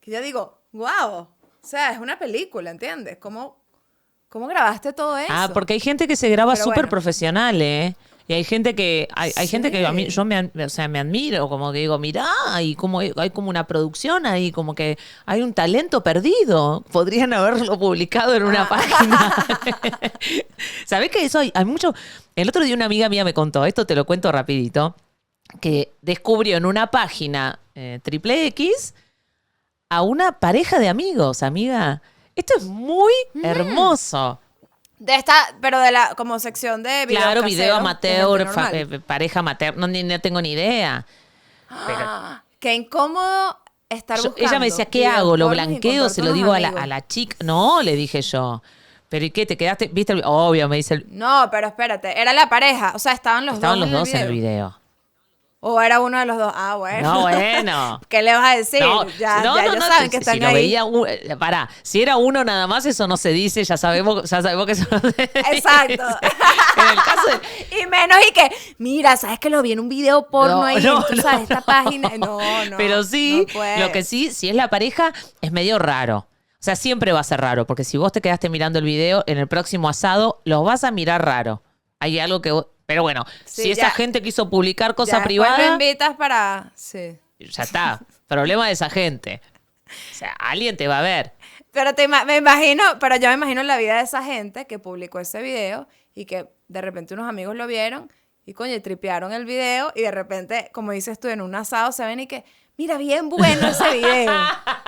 que 0.00 0.10
yo 0.10 0.20
digo, 0.22 0.62
wow, 0.72 1.10
o 1.12 1.28
sea, 1.62 1.90
es 1.92 1.98
una 1.98 2.18
película, 2.18 2.70
¿entiendes? 2.70 3.18
¿Cómo, 3.18 3.58
cómo 4.28 4.46
grabaste 4.46 4.92
todo 4.92 5.16
eso? 5.18 5.28
Ah, 5.30 5.50
porque 5.52 5.74
hay 5.74 5.80
gente 5.80 6.06
que 6.08 6.16
se 6.16 6.28
graba 6.28 6.52
Pero 6.52 6.64
súper 6.64 6.76
bueno. 6.84 6.90
profesional, 6.90 7.60
¿eh? 7.60 7.96
Y 8.28 8.32
hay 8.34 8.42
gente 8.42 8.74
que, 8.74 9.06
hay, 9.14 9.30
hay 9.36 9.46
gente 9.46 9.70
que 9.70 9.86
a 9.86 9.92
mí, 9.92 10.08
yo 10.08 10.24
me, 10.24 10.50
o 10.64 10.68
sea, 10.68 10.88
me 10.88 10.98
admiro, 10.98 11.48
como 11.48 11.70
que 11.70 11.78
digo, 11.78 11.96
mirá, 11.98 12.26
y 12.60 12.74
como 12.74 12.98
hay 12.98 13.12
hay 13.16 13.30
como 13.30 13.50
una 13.50 13.68
producción 13.68 14.26
ahí, 14.26 14.50
como 14.50 14.74
que 14.74 14.98
hay 15.26 15.42
un 15.42 15.54
talento 15.54 16.02
perdido. 16.02 16.84
Podrían 16.90 17.32
haberlo 17.32 17.78
publicado 17.78 18.34
en 18.34 18.42
una 18.42 18.62
Ah. 18.62 18.68
página. 18.68 19.34
¿Sabés 20.86 21.10
que 21.10 21.24
eso 21.24 21.38
hay, 21.38 21.52
hay 21.54 21.64
mucho? 21.64 21.94
El 22.34 22.48
otro 22.48 22.64
día 22.64 22.74
una 22.74 22.86
amiga 22.86 23.08
mía 23.08 23.24
me 23.24 23.32
contó, 23.34 23.64
esto 23.64 23.86
te 23.86 23.94
lo 23.94 24.04
cuento 24.04 24.30
rapidito, 24.32 24.96
que 25.60 25.92
descubrió 26.02 26.56
en 26.56 26.66
una 26.66 26.88
página 26.88 27.60
eh, 27.74 28.00
triple 28.02 28.46
X 28.48 28.94
a 29.88 30.02
una 30.02 30.40
pareja 30.40 30.78
de 30.80 30.88
amigos, 30.88 31.42
amiga. 31.42 32.02
Esto 32.34 32.54
es 32.58 32.64
muy 32.64 33.12
Mm. 33.34 33.44
hermoso. 33.44 34.40
De 34.98 35.14
esta, 35.14 35.34
pero 35.60 35.78
de 35.80 35.92
la, 35.92 36.14
como 36.16 36.38
sección 36.38 36.82
de 36.82 37.04
video 37.06 37.20
Claro, 37.22 37.42
video 37.42 37.76
amateur, 37.76 38.48
fa- 38.48 38.70
eh, 38.72 38.86
pareja 39.00 39.40
amateur, 39.40 39.76
no, 39.76 39.86
ni, 39.86 40.02
no 40.02 40.18
tengo 40.20 40.40
ni 40.40 40.52
idea. 40.52 41.04
Pero 41.68 41.98
Ah, 42.00 42.42
qué 42.60 42.74
incómodo 42.74 43.58
estar 43.90 44.16
yo- 44.16 44.30
buscando. 44.30 44.48
ella 44.50 44.58
me 44.58 44.66
decía, 44.66 44.86
¿qué 44.86 45.06
hago? 45.06 45.36
¿Lo 45.36 45.48
blanqueo? 45.50 46.08
¿Se 46.08 46.22
lo 46.22 46.32
digo 46.32 46.52
a 46.52 46.60
la, 46.60 46.68
a 46.68 46.86
la 46.86 47.06
chica? 47.06 47.36
No, 47.44 47.82
le 47.82 47.94
dije 47.94 48.22
yo. 48.22 48.62
¿Pero 49.08 49.24
y 49.24 49.30
qué? 49.30 49.46
¿Te 49.46 49.56
quedaste? 49.56 49.88
¿Viste? 49.92 50.14
el- 50.14 50.22
Obvio, 50.24 50.68
me 50.68 50.76
dice. 50.76 50.94
el- 50.94 51.06
No, 51.10 51.48
pero 51.50 51.68
espérate, 51.68 52.20
era 52.20 52.32
la 52.32 52.48
pareja, 52.48 52.92
o 52.94 52.98
sea, 52.98 53.12
estaban 53.12 53.44
los 53.46 53.56
estaban 53.56 53.78
dos 53.80 53.90
los 53.90 54.00
dos 54.00 54.08
en 54.14 54.20
el 54.20 54.32
video. 54.32 54.78
O 55.60 55.80
era 55.80 56.00
uno 56.00 56.18
de 56.18 56.26
los 56.26 56.36
dos. 56.36 56.52
Ah, 56.54 56.76
bueno. 56.76 57.12
No, 57.14 57.20
bueno. 57.22 58.00
¿Qué 58.08 58.22
le 58.22 58.32
vas 58.34 58.54
a 58.54 58.56
decir? 58.56 58.80
No, 58.80 59.08
ya 59.18 59.38
no, 59.38 59.42
ya 59.42 59.42
no, 59.44 59.58
ellos 59.58 59.76
no, 59.76 59.86
saben 59.86 60.04
si- 60.04 60.10
que 60.10 60.16
si 60.18 60.20
están 60.20 60.40
lo 60.40 60.46
ahí. 60.48 60.54
veía 60.54 60.84
un- 60.84 61.08
eh, 61.08 61.36
pará, 61.38 61.68
si 61.82 62.02
era 62.02 62.16
uno 62.18 62.44
nada 62.44 62.66
más, 62.66 62.84
eso 62.86 63.08
no 63.08 63.16
se 63.16 63.30
dice, 63.30 63.64
ya 63.64 63.76
sabemos, 63.76 64.28
ya 64.30 64.42
sabemos 64.42 64.66
que 64.66 64.72
eso 64.72 64.86
no 64.90 65.00
se 65.00 65.06
dice. 65.08 65.30
Exacto. 65.52 66.04
En 66.76 66.88
el 66.90 66.96
caso 67.04 67.22
de, 67.70 67.76
Y 67.82 67.86
menos 67.86 68.18
y 68.28 68.32
que, 68.32 68.50
mira, 68.78 69.16
¿sabes 69.16 69.38
que 69.40 69.48
lo 69.48 69.62
vi 69.62 69.72
en 69.72 69.80
un 69.80 69.88
video 69.88 70.28
porno 70.28 70.56
No, 70.58 70.64
ahí? 70.64 70.82
sabes, 71.22 71.42
esta 71.42 71.62
página. 71.62 72.10
No, 72.18 72.38
no. 72.66 72.76
Pero 72.76 73.02
sí, 73.02 73.46
lo 73.78 73.90
que 73.92 74.04
sí, 74.04 74.30
si 74.30 74.50
es 74.50 74.54
la 74.54 74.68
pareja, 74.68 75.12
es 75.40 75.52
medio 75.52 75.78
raro. 75.78 76.28
O 76.58 76.62
sea, 76.66 76.76
siempre 76.76 77.12
va 77.12 77.20
a 77.20 77.24
ser 77.24 77.40
raro, 77.40 77.66
porque 77.66 77.82
si 77.84 77.96
vos 77.96 78.12
te 78.12 78.20
quedaste 78.20 78.50
mirando 78.50 78.78
el 78.78 78.84
video, 78.84 79.24
en 79.26 79.38
el 79.38 79.48
próximo 79.48 79.88
asado 79.88 80.42
los 80.44 80.64
vas 80.64 80.84
a 80.84 80.90
mirar 80.90 81.24
raro. 81.24 81.62
Hay 81.98 82.18
algo 82.18 82.42
que 82.42 82.50
vos- 82.52 82.66
Pero 82.86 83.02
bueno, 83.02 83.24
Sí, 83.44 83.62
si 83.64 83.70
esa 83.72 83.82
ya. 83.82 83.90
gente 83.90 84.22
quiso 84.22 84.48
publicar 84.48 84.90
Ya 84.90 84.94
cosa 84.94 85.16
después 85.16 85.26
privada, 85.26 85.66
invitas 85.72 86.14
para. 86.16 86.72
Sí. 86.74 87.18
ya 87.38 87.62
está. 87.64 88.00
Problema 88.26 88.66
de 88.66 88.72
esa 88.72 88.88
gente. 88.90 89.40
O 89.86 90.14
sea, 90.14 90.32
alguien 90.32 90.76
te 90.76 90.88
va 90.88 90.98
a 91.00 91.02
ver. 91.02 91.32
Pero 91.72 91.94
te 91.94 92.08
me 92.08 92.36
imagino, 92.36 92.82
pero 92.98 93.16
yo 93.16 93.28
me 93.28 93.34
imagino 93.34 93.62
la 93.62 93.76
vida 93.76 93.96
de 93.98 94.02
esa 94.02 94.22
gente 94.22 94.66
que 94.66 94.78
publicó 94.78 95.20
ese 95.20 95.42
video 95.42 95.86
y 96.14 96.24
que 96.24 96.48
de 96.68 96.80
repente 96.80 97.14
unos 97.14 97.28
amigos 97.28 97.54
lo 97.54 97.66
vieron 97.66 98.10
y 98.46 98.54
coño, 98.54 98.80
tripearon 98.80 99.32
el 99.32 99.44
video 99.44 99.92
y 99.94 100.02
de 100.02 100.10
repente, 100.10 100.70
como 100.72 100.92
dices 100.92 101.20
tú, 101.20 101.28
en 101.28 101.40
un 101.40 101.54
asado 101.54 101.92
se 101.92 102.04
ven 102.06 102.20
y 102.20 102.26
que, 102.26 102.44
mira, 102.78 102.96
bien 102.96 103.28
bueno 103.28 103.68
ese 103.68 103.90
video. 103.92 104.32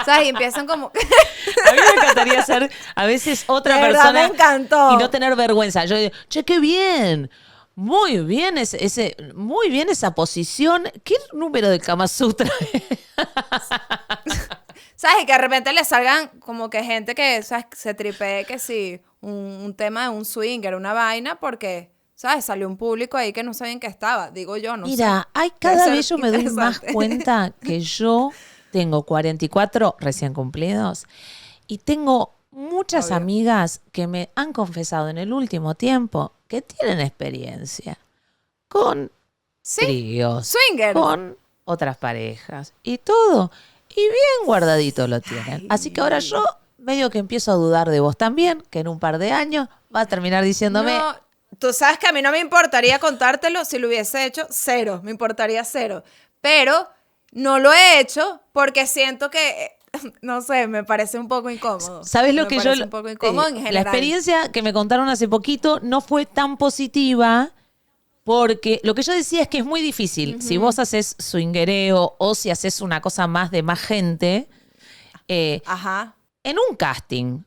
¿Sabes? 0.04 0.26
Y 0.26 0.28
empiezan 0.30 0.66
como... 0.66 0.86
A 1.68 1.72
mí 1.72 1.78
me 1.80 2.00
encantaría 2.02 2.42
ser 2.42 2.70
a 2.94 3.06
veces 3.06 3.44
otra 3.48 3.76
De 3.76 3.86
persona 3.88 4.12
me 4.12 4.24
encantó. 4.34 4.92
y 4.94 4.96
no 4.96 5.10
tener 5.10 5.34
vergüenza. 5.36 5.84
Yo 5.84 5.96
digo, 5.96 6.12
che, 6.28 6.44
qué 6.44 6.58
bien. 6.60 7.30
Muy 7.78 8.24
bien 8.24 8.58
ese, 8.58 8.84
ese, 8.84 9.16
muy 9.36 9.70
bien 9.70 9.88
esa 9.88 10.12
posición. 10.12 10.90
¿Qué 11.04 11.14
número 11.32 11.68
de 11.68 11.78
Kama 11.78 12.08
Sutra? 12.08 12.50
¿Sabes? 14.96 15.22
Y 15.22 15.26
que 15.26 15.32
de 15.32 15.38
repente 15.38 15.72
le 15.72 15.84
salgan 15.84 16.26
como 16.40 16.70
que 16.70 16.82
gente 16.82 17.14
que 17.14 17.40
¿sabes? 17.44 17.66
se 17.76 17.94
tripee 17.94 18.44
que 18.46 18.58
sí, 18.58 19.00
un, 19.20 19.60
un 19.64 19.74
tema 19.74 20.02
de 20.02 20.08
un 20.08 20.24
swinger, 20.24 20.74
una 20.74 20.92
vaina, 20.92 21.38
porque, 21.38 21.92
¿sabes? 22.16 22.46
Salió 22.46 22.66
un 22.66 22.76
público 22.76 23.16
ahí 23.16 23.32
que 23.32 23.44
no 23.44 23.54
sabían 23.54 23.78
que 23.78 23.86
estaba. 23.86 24.32
Digo 24.32 24.56
yo, 24.56 24.76
no 24.76 24.86
sé. 24.86 24.90
Mira, 24.90 25.28
Debe 25.32 25.52
cada 25.60 25.88
vez 25.88 26.08
yo 26.08 26.18
me 26.18 26.32
doy 26.32 26.50
más 26.50 26.80
cuenta 26.80 27.54
que 27.62 27.78
yo 27.78 28.32
tengo 28.72 29.04
44 29.04 29.98
recién 30.00 30.34
cumplidos 30.34 31.06
y 31.68 31.78
tengo 31.78 32.37
muchas 32.50 33.06
Obvio. 33.06 33.16
amigas 33.16 33.80
que 33.92 34.06
me 34.06 34.30
han 34.34 34.52
confesado 34.52 35.08
en 35.08 35.18
el 35.18 35.32
último 35.32 35.74
tiempo 35.74 36.32
que 36.48 36.62
tienen 36.62 37.00
experiencia 37.00 37.98
con 38.68 39.10
Sí, 39.62 39.82
tríos, 39.82 40.48
swinger. 40.48 40.94
con 40.94 41.36
otras 41.64 41.96
parejas 41.98 42.72
y 42.82 42.98
todo. 42.98 43.50
Y 43.90 44.00
bien 44.00 44.46
guardadito 44.46 45.06
lo 45.08 45.20
tienen. 45.20 45.66
Así 45.68 45.90
que 45.90 46.00
ahora 46.00 46.18
yo 46.20 46.42
medio 46.78 47.10
que 47.10 47.18
empiezo 47.18 47.52
a 47.52 47.54
dudar 47.56 47.90
de 47.90 48.00
vos 48.00 48.16
también, 48.16 48.62
que 48.70 48.78
en 48.80 48.88
un 48.88 48.98
par 48.98 49.18
de 49.18 49.32
años 49.32 49.68
va 49.94 50.02
a 50.02 50.06
terminar 50.06 50.44
diciéndome, 50.44 50.96
No, 50.96 51.16
tú 51.58 51.72
sabes 51.72 51.98
que 51.98 52.06
a 52.06 52.12
mí 52.12 52.22
no 52.22 52.30
me 52.30 52.38
importaría 52.38 52.98
contártelo 52.98 53.64
si 53.64 53.78
lo 53.78 53.88
hubiese 53.88 54.24
hecho 54.24 54.46
cero, 54.50 55.00
me 55.02 55.10
importaría 55.10 55.64
cero. 55.64 56.02
Pero 56.40 56.88
no 57.32 57.58
lo 57.58 57.72
he 57.72 58.00
hecho 58.00 58.40
porque 58.52 58.86
siento 58.86 59.30
que, 59.30 59.76
no 60.22 60.40
sé, 60.42 60.66
me 60.68 60.84
parece 60.84 61.18
un 61.18 61.28
poco 61.28 61.50
incómodo. 61.50 62.04
¿Sabes 62.04 62.34
lo 62.34 62.42
Me 62.42 62.48
que 62.48 62.58
yo... 62.60 62.72
un 62.72 62.90
poco 62.90 63.08
incómodo 63.08 63.46
eh, 63.46 63.50
en 63.50 63.54
la 63.56 63.60
general. 63.62 63.86
experiencia 63.86 64.52
que 64.52 64.62
me 64.62 64.72
contaron 64.72 65.08
hace 65.08 65.28
poquito 65.28 65.80
no 65.82 66.00
fue 66.00 66.26
tan 66.26 66.56
positiva 66.56 67.52
porque 68.24 68.80
lo 68.84 68.94
que 68.94 69.02
yo 69.02 69.14
decía 69.14 69.40
es 69.42 69.48
que 69.48 69.58
es 69.58 69.64
muy 69.64 69.80
difícil. 69.80 70.42
Si 70.42 70.58
vos 70.58 70.78
haces 70.78 71.16
swingereo 71.18 72.14
o 72.18 72.34
si 72.34 72.50
haces 72.50 72.82
una 72.82 73.00
cosa 73.00 73.26
más 73.26 73.50
de 73.50 73.62
más 73.62 73.80
gente, 73.80 74.50
eh, 75.28 75.62
Ajá. 75.64 76.14
en 76.42 76.56
un 76.58 76.76
casting, 76.76 77.44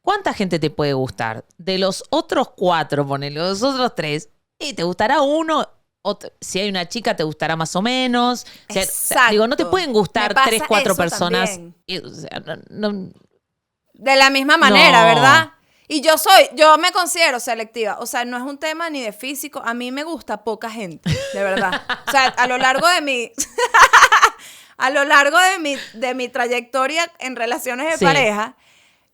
¿cuánta 0.00 0.32
gente 0.32 0.58
te 0.58 0.70
puede 0.70 0.94
gustar? 0.94 1.44
De 1.58 1.76
los 1.76 2.04
otros 2.08 2.48
cuatro, 2.56 3.06
ponele, 3.06 3.38
los 3.38 3.62
otros 3.62 3.94
tres, 3.94 4.30
y 4.58 4.72
te 4.72 4.84
gustará 4.84 5.20
uno. 5.20 5.68
Si 6.40 6.60
hay 6.60 6.68
una 6.68 6.88
chica, 6.88 7.16
te 7.16 7.22
gustará 7.24 7.56
más 7.56 7.74
o 7.76 7.82
menos. 7.82 8.46
O 8.68 8.72
sea, 8.72 8.82
o 8.82 8.86
sea, 8.86 9.30
digo, 9.30 9.46
no 9.46 9.56
te 9.56 9.62
Exacto. 9.62 9.70
pueden 9.70 9.92
gustar 9.92 10.34
tres, 10.44 10.62
cuatro 10.68 10.94
personas. 10.94 11.50
también. 11.52 11.74
y, 11.86 11.98
o 11.98 12.08
sea, 12.10 12.40
no- 12.70 12.90
no- 12.92 13.12
De 13.94 14.16
la 14.16 14.28
misma 14.30 14.56
manera, 14.56 15.02
No. 15.02 15.06
¿verdad? 15.14 15.50
Y 15.86 16.00
yo 16.00 16.16
soy, 16.18 16.48
yo 16.54 16.78
me 16.78 16.92
considero 16.92 17.38
selectiva. 17.40 17.98
O 18.00 18.06
sea, 18.06 18.24
no 18.24 18.36
es 18.38 18.42
un 18.42 18.58
tema 18.58 18.88
ni 18.90 19.02
de 19.02 19.12
físico. 19.12 19.62
A 19.64 19.74
mí 19.74 19.92
me 19.92 20.02
gusta 20.02 20.42
poca 20.42 20.70
gente, 20.70 21.10
de 21.34 21.42
verdad. 21.42 21.82
O 22.06 22.10
sea, 22.10 22.24
a 22.28 22.46
lo 22.46 22.56
largo 22.58 22.88
de 22.88 23.00
mi. 23.02 23.30
a 24.76 24.90
lo 24.90 25.04
largo 25.04 25.38
de 25.38 25.58
mi, 25.58 25.76
de 25.94 26.14
mi 26.14 26.28
trayectoria 26.28 27.10
en 27.18 27.36
relaciones 27.36 27.90
de 27.90 27.98
Sí. 27.98 28.04
pareja, 28.04 28.56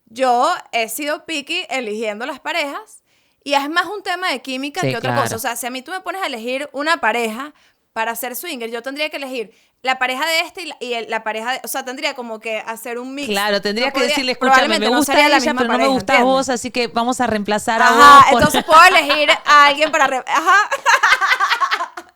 yo 0.06 0.52
he 0.72 0.88
sido 0.88 1.24
picky 1.26 1.66
eligiendo 1.68 2.24
las 2.26 2.40
parejas. 2.40 2.99
Y 3.42 3.54
es 3.54 3.68
más 3.70 3.86
un 3.86 4.02
tema 4.02 4.28
de 4.30 4.42
química 4.42 4.80
Sí, 4.82 4.90
que 4.90 4.96
otra 4.96 5.10
claro. 5.12 5.22
cosa. 5.24 5.36
O 5.36 5.38
sea, 5.38 5.56
si 5.56 5.66
a 5.66 5.70
mí 5.70 5.82
tú 5.82 5.90
me 5.92 6.00
pones 6.00 6.22
a 6.22 6.26
elegir 6.26 6.68
una 6.72 6.98
pareja 6.98 7.54
para 7.92 8.14
ser 8.14 8.36
swinger, 8.36 8.70
yo 8.70 8.82
tendría 8.82 9.08
que 9.10 9.16
elegir 9.16 9.52
la 9.82 9.98
pareja 9.98 10.26
de 10.26 10.40
este 10.40 10.62
y 10.62 10.66
la, 10.66 10.76
y 10.80 11.06
la 11.06 11.22
pareja 11.24 11.52
de. 11.52 11.60
O 11.64 11.68
sea, 11.68 11.82
tendría 11.84 12.14
como 12.14 12.38
que 12.38 12.58
hacer 12.58 12.98
un 12.98 13.14
mix. 13.14 13.28
Claro, 13.28 13.62
tendrías 13.62 13.88
No 13.88 13.92
que 13.94 13.98
podría- 14.00 14.08
decirle, 14.10 14.32
escúchame, 14.32 14.50
me 14.52 14.56
probablemente 14.56 14.90
no 14.90 14.96
gusta 14.98 15.12
sería 15.14 15.28
la 15.30 15.36
ella, 15.38 15.44
misma 15.54 15.60
pero 15.62 15.72
no 15.72 15.78
me 15.78 15.86
gustas 15.86 16.16
¿entiendes? 16.18 16.24
vos, 16.24 16.48
así 16.50 16.70
que 16.70 16.88
vamos 16.88 17.20
a 17.22 17.26
reemplazar 17.26 17.80
a 17.82 17.90
vos. 17.92 18.24
por- 18.30 18.38
entonces 18.40 18.64
puedo 18.64 18.84
elegir 18.84 19.30
a 19.46 19.66
alguien 19.66 19.90
para... 19.90 20.06
re- 20.06 20.24
Ajá. 20.26 20.56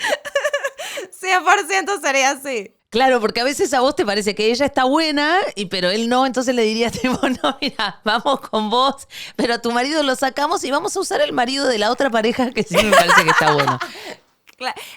100% 1.20 2.00
sería 2.00 2.30
así. 2.30 2.74
Claro, 2.90 3.20
porque 3.20 3.40
a 3.40 3.44
veces 3.44 3.72
a 3.72 3.80
vos 3.80 3.94
te 3.94 4.04
parece 4.04 4.34
que 4.34 4.50
ella 4.50 4.66
está 4.66 4.82
buena, 4.84 5.38
y 5.54 5.66
pero 5.66 5.90
él 5.90 6.08
no, 6.08 6.26
entonces 6.26 6.54
le 6.54 6.62
dirías, 6.62 6.92
tipo, 7.00 7.20
no, 7.42 7.56
mira, 7.60 8.00
vamos 8.04 8.40
con 8.40 8.68
vos, 8.68 9.06
pero 9.36 9.54
a 9.54 9.62
tu 9.62 9.70
marido 9.70 10.02
lo 10.02 10.16
sacamos 10.16 10.64
y 10.64 10.70
vamos 10.72 10.96
a 10.96 11.00
usar 11.00 11.20
el 11.20 11.32
marido 11.32 11.66
de 11.68 11.78
la 11.78 11.90
otra 11.92 12.10
pareja 12.10 12.50
que 12.50 12.64
sí 12.64 12.76
me 12.76 12.90
parece 12.90 13.22
que 13.24 13.30
está 13.30 13.52
bueno. 13.52 13.78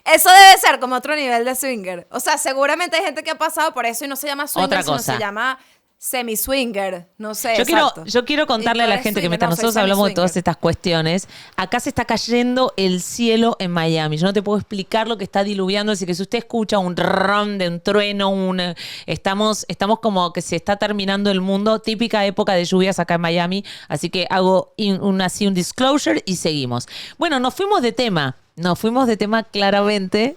Eso 0.05 0.29
debe 0.29 0.57
ser 0.59 0.79
como 0.79 0.95
otro 0.95 1.15
nivel 1.15 1.45
de 1.45 1.55
swinger. 1.55 2.05
O 2.11 2.19
sea, 2.19 2.37
seguramente 2.37 2.97
hay 2.97 3.03
gente 3.03 3.23
que 3.23 3.31
ha 3.31 3.37
pasado 3.37 3.73
por 3.73 3.85
eso 3.85 4.03
y 4.03 4.09
no 4.09 4.17
se 4.17 4.27
llama 4.27 4.45
swinger, 4.45 4.65
Otra 4.65 4.83
sino 4.83 4.97
cosa. 4.97 5.13
se 5.13 5.19
llama 5.19 5.57
semi-swinger. 6.03 7.07
No 7.17 7.33
sé. 7.33 7.55
Yo 7.57 7.65
quiero, 7.65 7.91
yo 8.05 8.25
quiero 8.25 8.45
contarle 8.45 8.83
a 8.83 8.87
la 8.87 8.97
gente 8.97 9.21
que 9.21 9.29
mientras 9.29 9.49
no, 9.49 9.51
nosotros 9.53 9.77
hablamos 9.77 10.09
de 10.09 10.13
todas 10.13 10.35
estas 10.35 10.57
cuestiones, 10.57 11.29
acá 11.55 11.79
se 11.79 11.89
está 11.89 12.03
cayendo 12.03 12.73
el 12.75 13.01
cielo 13.01 13.55
en 13.59 13.71
Miami. 13.71 14.17
Yo 14.17 14.25
no 14.25 14.33
te 14.33 14.41
puedo 14.41 14.59
explicar 14.59 15.07
lo 15.07 15.17
que 15.17 15.23
está 15.23 15.45
diluviando, 15.45 15.93
así 15.93 16.05
que 16.05 16.13
si 16.13 16.21
usted 16.21 16.39
escucha 16.39 16.77
un 16.77 16.97
ron 16.97 17.57
de 17.57 17.69
un 17.69 17.79
trueno, 17.79 18.29
un, 18.29 18.61
estamos, 19.05 19.65
estamos 19.69 19.99
como 19.99 20.33
que 20.33 20.41
se 20.41 20.57
está 20.57 20.75
terminando 20.75 21.31
el 21.31 21.39
mundo, 21.39 21.79
típica 21.79 22.25
época 22.25 22.53
de 22.53 22.65
lluvias 22.65 22.99
acá 22.99 23.15
en 23.15 23.21
Miami, 23.21 23.63
así 23.87 24.09
que 24.09 24.27
hago 24.29 24.73
in- 24.75 25.01
un, 25.01 25.21
así 25.21 25.47
un 25.47 25.53
disclosure 25.53 26.21
y 26.25 26.35
seguimos. 26.35 26.85
Bueno, 27.17 27.39
nos 27.39 27.53
fuimos 27.53 27.81
de 27.81 27.93
tema. 27.93 28.35
Nos 28.55 28.77
fuimos 28.77 29.07
de 29.07 29.17
tema 29.17 29.43
claramente. 29.43 30.35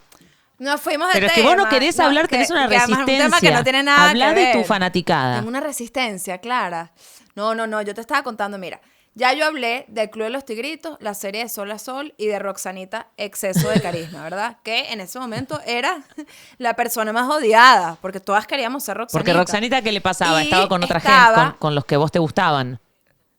Nos 0.59 0.81
fuimos 0.81 1.09
de 1.09 1.15
Pero 1.15 1.27
es 1.27 1.33
que 1.35 1.43
vos 1.43 1.57
no 1.57 1.69
querés 1.69 2.01
hablar, 2.01 2.29
tenés 2.29 2.51
una 2.51 2.69
que 2.69 2.77
es 2.77 2.81
resistencia. 2.83 3.15
un 3.15 3.31
tema 3.31 3.41
que 3.41 3.51
no 3.51 3.63
tiene 3.63 3.83
nada 3.83 4.11
Habla 4.11 4.35
que 4.35 4.41
de 4.47 4.53
tu 4.55 4.65
fanaticada. 4.65 5.37
Tengo 5.37 5.49
una 5.49 5.61
resistencia, 5.61 6.39
Clara. 6.39 6.93
No, 7.35 7.55
no, 7.55 7.67
no, 7.67 7.83
yo 7.83 7.95
te 7.95 8.01
estaba 8.01 8.23
contando, 8.23 8.57
mira. 8.59 8.81
Ya 9.15 9.33
yo 9.33 9.47
hablé 9.47 9.87
del 9.89 10.11
Club 10.11 10.25
de 10.25 10.31
los 10.31 10.45
Tigritos, 10.45 10.99
la 11.01 11.15
serie 11.15 11.43
de 11.43 11.49
Sol 11.49 11.71
a 11.71 11.79
Sol 11.79 12.15
y 12.19 12.27
de 12.27 12.39
Roxanita, 12.39 13.09
Exceso 13.17 13.69
de 13.71 13.81
Carisma, 13.81 14.23
¿verdad? 14.23 14.59
Que 14.63 14.93
en 14.93 15.01
ese 15.01 15.19
momento 15.19 15.59
era 15.67 16.03
la 16.59 16.75
persona 16.75 17.13
más 17.15 17.29
odiada, 17.31 17.97
porque 18.03 18.21
todas 18.21 18.47
queríamos 18.47 18.85
ser 18.85 18.97
Roxanita. 18.99 19.19
Porque 19.19 19.33
Roxanita, 19.39 19.81
¿qué 19.83 19.91
le 19.93 20.03
pasaba? 20.03 20.43
Y 20.43 20.45
Estaba 20.47 20.69
con 20.69 20.83
otra 20.85 20.99
estaba- 20.99 21.27
gente, 21.37 21.51
con, 21.53 21.59
con 21.59 21.75
los 21.75 21.85
que 21.87 21.97
vos 21.97 22.13
te 22.13 22.19
gustaban. 22.19 22.79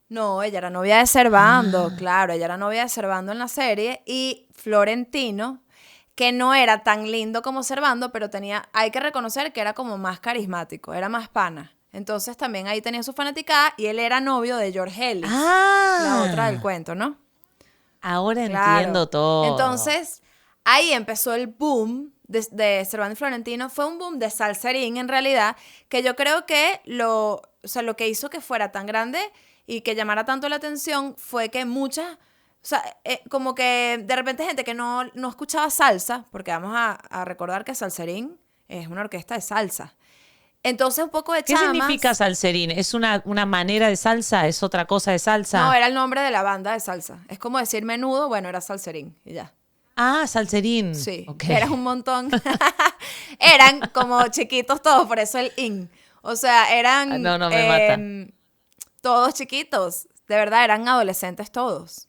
No, 0.08 0.42
ella 0.42 0.58
era 0.58 0.70
novia 0.70 0.98
de 0.98 1.06
Servando, 1.06 1.92
claro, 1.96 2.32
ella 2.32 2.46
era 2.46 2.56
novia 2.56 2.82
de 2.82 2.88
Servando 2.88 3.30
en 3.30 3.38
la 3.38 3.46
serie 3.48 4.02
y 4.06 4.48
Florentino, 4.54 5.62
que 6.18 6.32
no 6.32 6.52
era 6.52 6.82
tan 6.82 7.12
lindo 7.12 7.42
como 7.42 7.62
Servando, 7.62 8.10
pero 8.10 8.28
tenía, 8.28 8.68
hay 8.72 8.90
que 8.90 8.98
reconocer 8.98 9.52
que 9.52 9.60
era 9.60 9.72
como 9.72 9.98
más 9.98 10.18
carismático, 10.18 10.92
era 10.92 11.08
más 11.08 11.28
pana. 11.28 11.76
Entonces 11.92 12.36
también 12.36 12.66
ahí 12.66 12.82
tenía 12.82 13.04
su 13.04 13.12
fanaticada 13.12 13.72
y 13.76 13.86
él 13.86 14.00
era 14.00 14.20
novio 14.20 14.56
de 14.56 14.72
George 14.72 15.12
Ellis, 15.12 15.30
Ah, 15.32 16.00
la 16.02 16.22
otra 16.24 16.50
del 16.50 16.58
cuento, 16.60 16.96
¿no? 16.96 17.18
Ahora 18.00 18.44
Claro. 18.46 18.78
entiendo 18.78 19.08
todo. 19.08 19.44
Entonces, 19.44 20.24
ahí 20.64 20.92
empezó 20.92 21.34
el 21.34 21.46
boom 21.46 22.12
de, 22.24 22.44
de 22.50 22.84
Servando 22.84 23.12
y 23.12 23.16
Florentino. 23.16 23.70
Fue 23.70 23.86
un 23.86 23.98
boom 24.00 24.18
de 24.18 24.28
salserín, 24.28 24.96
en 24.96 25.06
realidad, 25.06 25.56
que 25.88 26.02
yo 26.02 26.16
creo 26.16 26.46
que 26.46 26.80
lo, 26.84 27.34
o 27.62 27.68
sea, 27.68 27.82
lo 27.82 27.94
que 27.94 28.08
hizo 28.08 28.28
que 28.28 28.40
fuera 28.40 28.72
tan 28.72 28.86
grande 28.86 29.20
y 29.66 29.82
que 29.82 29.94
llamara 29.94 30.24
tanto 30.24 30.48
la 30.48 30.56
atención 30.56 31.14
fue 31.16 31.48
que 31.48 31.64
muchas, 31.64 32.18
o 32.62 32.66
sea, 32.68 32.82
eh, 33.04 33.20
como 33.30 33.54
que 33.54 34.02
de 34.04 34.16
repente 34.16 34.44
gente 34.44 34.64
que 34.64 34.74
no, 34.74 35.04
no 35.14 35.28
escuchaba 35.28 35.70
salsa, 35.70 36.24
porque 36.30 36.50
vamos 36.50 36.72
a, 36.74 36.92
a 36.92 37.24
recordar 37.24 37.64
que 37.64 37.74
Salserín 37.74 38.38
es 38.68 38.88
una 38.88 39.00
orquesta 39.02 39.34
de 39.34 39.40
salsa. 39.40 39.94
Entonces, 40.64 41.04
un 41.04 41.10
poco 41.10 41.32
de 41.32 41.44
¿Qué 41.44 41.54
chamas- 41.54 41.70
significa 41.72 42.14
salserín? 42.14 42.72
¿Es 42.72 42.92
una, 42.92 43.22
una 43.24 43.46
manera 43.46 43.88
de 43.88 43.96
salsa? 43.96 44.48
¿Es 44.48 44.62
otra 44.64 44.86
cosa 44.86 45.12
de 45.12 45.20
salsa? 45.20 45.60
No, 45.64 45.72
era 45.72 45.86
el 45.86 45.94
nombre 45.94 46.20
de 46.20 46.30
la 46.32 46.42
banda 46.42 46.72
de 46.72 46.80
salsa. 46.80 47.20
Es 47.28 47.38
como 47.38 47.58
decir 47.58 47.84
menudo, 47.84 48.26
bueno, 48.28 48.48
era 48.48 48.60
salserín 48.60 49.16
y 49.24 49.34
ya. 49.34 49.54
Ah, 49.94 50.26
salserín. 50.26 50.94
Sí, 50.96 51.24
Ok. 51.28 51.44
eran 51.48 51.72
un 51.72 51.82
montón. 51.84 52.28
eran 53.38 53.80
como 53.92 54.26
chiquitos 54.28 54.82
todos, 54.82 55.06
por 55.06 55.18
eso 55.18 55.38
el 55.38 55.52
in. 55.56 55.90
O 56.22 56.36
sea, 56.36 56.76
eran 56.76 57.12
Ah, 57.12 57.18
no, 57.18 57.38
no, 57.38 57.48
me 57.50 57.68
mata. 57.68 57.94
em, 57.94 58.30
todos 59.00 59.34
chiquitos. 59.34 60.08
De 60.26 60.34
verdad, 60.36 60.64
eran 60.64 60.86
adolescentes 60.88 61.50
todos. 61.52 62.07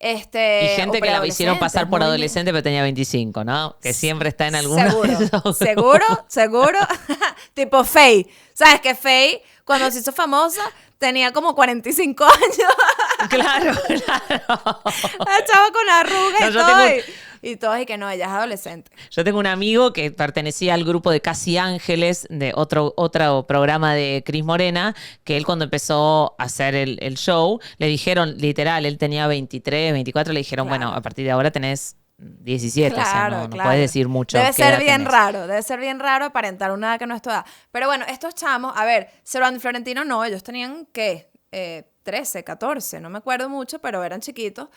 Este, 0.00 0.64
Y 0.64 0.76
gente 0.76 0.98
que 1.00 1.10
la 1.10 1.26
hicieron 1.26 1.58
pasar 1.58 1.90
por 1.90 2.02
adolescente, 2.02 2.50
pero 2.52 2.62
tenía 2.62 2.82
25, 2.82 3.44
¿no? 3.44 3.76
Que 3.82 3.92
siempre 3.92 4.30
está 4.30 4.46
en 4.46 4.54
alguna 4.54 4.90
Seguro, 4.90 5.18
de 5.18 5.24
esos 5.26 5.58
seguro, 5.58 6.24
seguro. 6.26 6.78
tipo 7.54 7.84
Faye. 7.84 8.26
¿Sabes 8.54 8.80
que 8.80 8.94
Faye, 8.94 9.42
cuando 9.64 9.90
se 9.90 9.98
hizo 10.00 10.10
famosa, 10.12 10.62
tenía 10.98 11.32
como 11.34 11.54
45 11.54 12.24
años? 12.24 13.28
Claro, 13.28 13.72
claro. 13.86 14.80
La 15.18 15.44
chava 15.44 15.70
con 15.70 15.90
arrugas 15.90 16.40
No, 16.40 16.48
y 16.48 16.52
yo 16.52 16.60
todo. 16.66 16.76
tengo- 16.86 17.02
Y, 17.50 17.56
todos, 17.56 17.78
y 17.80 17.86
que 17.86 17.96
no, 17.96 18.08
ella 18.10 18.26
es 18.26 18.30
adolescente. 18.30 18.90
Yo 19.10 19.24
tengo 19.24 19.38
un 19.38 19.46
amigo 19.46 19.92
que 19.92 20.10
pertenecía 20.10 20.74
al 20.74 20.84
grupo 20.84 21.10
de 21.10 21.20
Casi 21.20 21.56
Ángeles, 21.58 22.26
de 22.30 22.52
otro, 22.54 22.92
otro 22.96 23.46
programa 23.46 23.94
de 23.94 24.22
Cris 24.26 24.44
Morena, 24.44 24.94
que 25.24 25.36
él 25.36 25.46
cuando 25.46 25.64
empezó 25.64 26.34
a 26.38 26.44
hacer 26.44 26.74
el, 26.74 26.98
el 27.00 27.16
show, 27.16 27.58
le 27.78 27.86
dijeron, 27.86 28.36
literal, 28.38 28.84
él 28.86 28.98
tenía 28.98 29.26
23, 29.26 29.92
24, 29.92 30.32
le 30.32 30.40
dijeron, 30.40 30.66
Claro. 30.66 30.78
bueno, 30.86 30.94
a 30.96 31.00
partir 31.00 31.24
de 31.24 31.30
ahora 31.30 31.50
tenés 31.50 31.96
17, 32.18 32.92
o 32.92 32.94
sea, 32.96 33.04
Claro, 33.10 33.36
no, 33.36 33.42
no 33.44 33.50
claro. 33.50 33.68
puedes 33.70 33.80
decir 33.80 34.06
mucho. 34.08 34.36
Debe 34.36 34.52
ser 34.52 34.78
bien 34.78 34.98
tenés. 34.98 35.12
raro, 35.12 35.46
debe 35.46 35.62
ser 35.62 35.80
bien 35.80 35.98
raro 35.98 36.26
aparentar 36.26 36.70
una 36.72 36.88
edad 36.90 36.98
que 36.98 37.06
no 37.06 37.14
es 37.14 37.22
tu 37.22 37.30
edad. 37.30 37.46
Pero 37.72 37.86
bueno, 37.86 38.04
estos 38.08 38.34
chamos, 38.34 38.74
a 38.76 38.84
ver, 38.84 39.08
Servando 39.22 39.56
y 39.56 39.60
Florentino 39.60 40.04
no, 40.04 40.22
ellos 40.24 40.42
tenían, 40.42 40.86
¿qué? 40.92 41.30
Eh, 41.52 41.84
13, 42.02 42.44
14, 42.44 43.00
no 43.00 43.10
me 43.10 43.18
acuerdo 43.18 43.48
mucho, 43.48 43.78
pero 43.78 44.02
eran 44.04 44.20
chiquitos. 44.20 44.68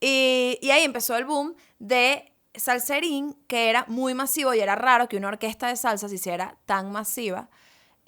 Y, 0.00 0.58
y 0.62 0.70
ahí 0.70 0.84
empezó 0.84 1.16
el 1.16 1.24
boom 1.24 1.54
de 1.78 2.32
salserín, 2.54 3.34
que 3.46 3.68
era 3.70 3.84
muy 3.88 4.14
masivo 4.14 4.54
y 4.54 4.60
era 4.60 4.74
raro 4.74 5.08
que 5.08 5.16
una 5.16 5.28
orquesta 5.28 5.68
de 5.68 5.76
salsa 5.76 6.08
se 6.08 6.14
hiciera 6.16 6.56
tan 6.66 6.90
masiva. 6.92 7.48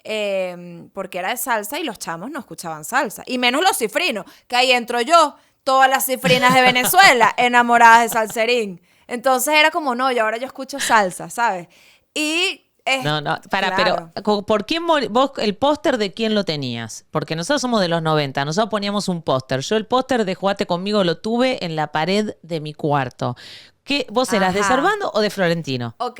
eh, 0.03 0.87
porque 0.93 1.19
era 1.19 1.29
de 1.29 1.37
salsa 1.37 1.79
y 1.79 1.83
los 1.83 1.99
chamos 1.99 2.31
no 2.31 2.39
escuchaban 2.39 2.83
salsa. 2.85 3.23
Y 3.27 3.37
menos 3.37 3.61
los 3.61 3.77
cifrinos, 3.77 4.25
que 4.47 4.55
ahí 4.55 4.71
entro 4.71 4.99
yo, 5.01 5.35
todas 5.63 5.89
las 5.89 6.05
cifrinas 6.05 6.53
de 6.55 6.61
Venezuela 6.61 7.33
enamoradas 7.37 8.01
de 8.03 8.09
salserín. 8.09 8.81
Entonces 9.07 9.53
era 9.53 9.69
como, 9.71 9.93
no, 9.95 10.11
y 10.11 10.17
ahora 10.19 10.37
yo 10.37 10.47
escucho 10.47 10.79
salsa, 10.79 11.29
¿sabes? 11.29 11.67
Y... 12.13 12.70
eh, 12.85 13.03
No, 13.03 13.21
no, 13.21 13.39
para, 13.49 13.75
claro. 13.75 14.11
pero 14.13 14.41
¿por 14.43 14.65
quién 14.65 14.85
vos 14.87 15.31
el 15.37 15.55
póster 15.55 15.97
de 15.97 16.13
quién 16.13 16.35
lo 16.35 16.43
tenías? 16.43 17.05
Porque 17.11 17.35
nosotros 17.35 17.61
somos 17.61 17.81
de 17.81 17.87
los 17.87 18.01
90, 18.01 18.43
nosotros 18.45 18.69
poníamos 18.69 19.07
un 19.07 19.21
póster. 19.21 19.61
Yo 19.61 19.75
el 19.77 19.85
póster 19.85 20.25
de 20.25 20.35
Jugate 20.35 20.65
conmigo 20.65 21.03
lo 21.03 21.17
tuve 21.19 21.63
en 21.65 21.75
la 21.75 21.91
pared 21.91 22.35
de 22.41 22.59
mi 22.59 22.73
cuarto. 22.73 23.35
¿Qué, 23.83 24.05
¿Vos 24.09 24.31
eras 24.33 24.53
de 24.53 24.59
Ajá. 24.61 24.75
Servando 24.75 25.11
o 25.13 25.21
de 25.21 25.29
Florentino? 25.29 25.95
Ok, 25.97 26.19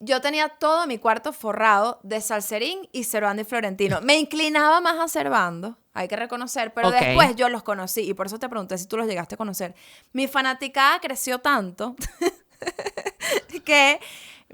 yo 0.00 0.20
tenía 0.20 0.48
todo 0.48 0.86
mi 0.86 0.98
cuarto 0.98 1.32
forrado 1.32 1.98
de 2.02 2.20
salserín 2.20 2.88
y 2.92 3.04
Servando 3.04 3.40
y 3.42 3.44
Florentino. 3.46 4.00
Me 4.02 4.18
inclinaba 4.18 4.80
más 4.82 4.98
a 4.98 5.08
Servando, 5.08 5.78
hay 5.94 6.08
que 6.08 6.16
reconocer, 6.16 6.74
pero 6.74 6.88
Ok. 6.88 6.94
después 7.00 7.36
yo 7.36 7.48
los 7.48 7.62
conocí 7.62 8.02
y 8.02 8.12
por 8.14 8.26
eso 8.26 8.38
te 8.38 8.48
pregunté 8.50 8.76
si 8.76 8.86
tú 8.86 8.96
los 8.98 9.06
llegaste 9.06 9.36
a 9.36 9.38
conocer. 9.38 9.74
Mi 10.12 10.26
fanaticada 10.28 11.00
creció 11.00 11.38
tanto 11.38 11.96
que 13.64 14.00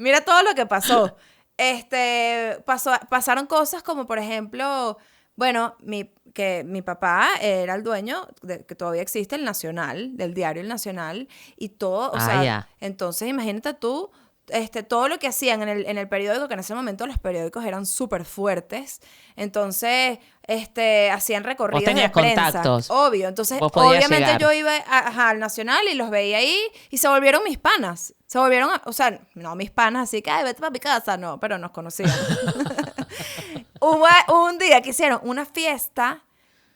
mira 0.00 0.20
todo 0.22 0.42
lo 0.42 0.54
que 0.54 0.66
pasó. 0.66 1.16
Este, 1.56 2.62
pasó, 2.64 2.92
pasaron 3.10 3.46
cosas 3.46 3.82
como, 3.82 4.06
por 4.06 4.18
ejemplo, 4.18 4.96
bueno, 5.36 5.76
mi, 5.80 6.10
que 6.34 6.64
mi 6.64 6.80
papá 6.82 7.28
era 7.40 7.74
el 7.74 7.82
dueño, 7.82 8.26
de, 8.42 8.64
que 8.64 8.74
todavía 8.74 9.02
existe, 9.02 9.36
el 9.36 9.44
Nacional, 9.44 10.16
del 10.16 10.32
diario 10.34 10.62
El 10.62 10.68
Nacional, 10.68 11.28
y 11.56 11.68
todo, 11.70 12.12
o 12.12 12.16
Ah, 12.16 12.20
sea, 12.20 12.44
ya. 12.44 12.68
entonces 12.80 13.28
imagínate 13.28 13.74
tú, 13.74 14.10
este, 14.52 14.82
todo 14.82 15.08
lo 15.08 15.18
que 15.18 15.26
hacían 15.28 15.62
en 15.62 15.68
el, 15.68 15.86
en 15.86 15.98
el 15.98 16.08
periódico, 16.08 16.48
que 16.48 16.54
en 16.54 16.60
ese 16.60 16.74
momento 16.74 17.06
los 17.06 17.18
periódicos 17.18 17.64
eran 17.64 17.86
súper 17.86 18.24
fuertes, 18.24 19.00
entonces 19.36 20.18
este, 20.46 21.10
hacían 21.10 21.44
recorridos 21.44 21.84
tenías 21.84 22.08
de 22.12 22.20
prensa, 22.20 22.42
contactos. 22.44 22.90
obvio, 22.90 23.28
entonces 23.28 23.58
Vos 23.60 23.70
obviamente 23.74 24.16
llegar. 24.18 24.40
yo 24.40 24.52
iba 24.52 24.72
a- 24.76 25.08
ajá, 25.08 25.28
al 25.30 25.38
Nacional 25.38 25.86
y 25.90 25.94
los 25.94 26.10
veía 26.10 26.38
ahí 26.38 26.58
y 26.90 26.98
se 26.98 27.08
volvieron 27.08 27.42
mis 27.44 27.58
panas, 27.58 28.14
se 28.26 28.38
volvieron, 28.38 28.70
a- 28.70 28.82
o 28.84 28.92
sea, 28.92 29.20
no 29.34 29.54
mis 29.54 29.70
panas, 29.70 30.04
así 30.08 30.22
que, 30.22 30.30
ay, 30.30 30.44
vete 30.44 30.60
para 30.60 30.70
mi 30.70 30.80
casa, 30.80 31.16
no, 31.16 31.38
pero 31.40 31.56
nos 31.58 31.70
conocíamos. 31.70 32.16
Hubo 33.80 34.06
un 34.46 34.58
día 34.58 34.82
que 34.82 34.90
hicieron 34.90 35.20
una 35.22 35.44
fiesta. 35.46 36.22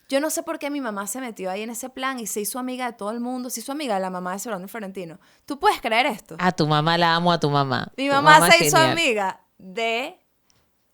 Yo 0.07 0.19
no 0.19 0.29
sé 0.29 0.43
por 0.43 0.59
qué 0.59 0.69
mi 0.69 0.81
mamá 0.81 1.07
se 1.07 1.19
metió 1.19 1.49
ahí 1.49 1.63
en 1.63 1.69
ese 1.71 1.89
plan 1.89 2.19
y 2.19 2.27
se 2.27 2.39
hizo 2.41 2.59
amiga 2.59 2.85
de 2.85 2.93
todo 2.93 3.09
el 3.11 3.19
mundo. 3.19 3.49
Se 3.49 3.59
hizo 3.61 3.71
amiga 3.71 3.95
de 3.95 4.01
la 4.01 4.09
mamá 4.11 4.33
de 4.33 4.39
Servando 4.39 4.65
y 4.65 4.69
Florentino. 4.69 5.19
¿Tú 5.45 5.59
puedes 5.59 5.81
creer 5.81 6.05
esto? 6.05 6.35
A 6.39 6.51
tu 6.51 6.67
mamá 6.67 6.97
la 6.97 7.15
amo 7.15 7.31
a 7.31 7.39
tu 7.39 7.49
mamá. 7.49 7.91
mi 7.97 8.07
Tu 8.07 8.13
mamá, 8.13 8.51
se 8.51 8.65
hizo 8.65 8.77
genial. 8.77 8.91
amiga 8.91 9.39
de 9.57 10.19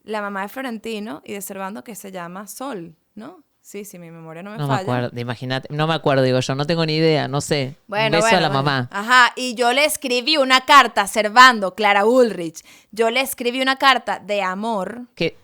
la 0.03 0.21
mamá 0.21 0.43
de 0.43 0.49
Florentino 0.49 1.21
y 1.25 1.33
de 1.33 1.41
Servando 1.41 1.83
que 1.83 1.95
se 1.95 2.11
llama 2.11 2.47
Sol, 2.47 2.95
¿no? 3.15 3.43
Sí, 3.63 3.85
sí, 3.85 3.99
mi 3.99 4.09
memoria 4.09 4.41
no 4.41 4.49
me 4.51 4.57
No 4.57 4.63
me 4.63 4.69
falla. 4.75 4.81
acuerdo, 4.81 5.19
imagínate, 5.19 5.67
no 5.71 5.85
me 5.85 5.93
acuerdo, 5.93 6.23
digo 6.23 6.39
yo, 6.39 6.55
no 6.55 6.65
tengo 6.65 6.83
ni 6.85 6.95
idea, 6.95 7.27
no 7.27 7.41
sé. 7.41 7.75
Bueno, 7.87 8.05
Un 8.05 8.11
beso 8.13 8.23
bueno, 8.23 8.37
a 8.37 8.41
la 8.41 8.47
bueno. 8.49 8.63
mamá. 8.63 8.89
Ajá, 8.91 9.33
y 9.35 9.53
yo 9.53 9.71
le 9.71 9.85
escribí 9.85 10.37
una 10.37 10.61
carta 10.61 11.01
a 11.03 11.07
Servando, 11.07 11.75
Clara 11.75 12.05
Ulrich. 12.05 12.63
Yo 12.91 13.11
le 13.11 13.21
escribí 13.21 13.61
una 13.61 13.75
carta 13.75 14.17
de 14.17 14.41
amor 14.41 15.03
Que, 15.13 15.37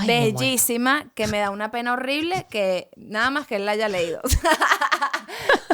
ay, 0.00 0.06
bellísima 0.06 1.06
que 1.14 1.26
me 1.26 1.38
da 1.38 1.50
una 1.50 1.70
pena 1.70 1.92
horrible 1.92 2.46
que 2.50 2.88
nada 2.96 3.30
más 3.30 3.46
que 3.46 3.56
él 3.56 3.66
la 3.66 3.72
haya 3.72 3.88
leído. 3.88 4.20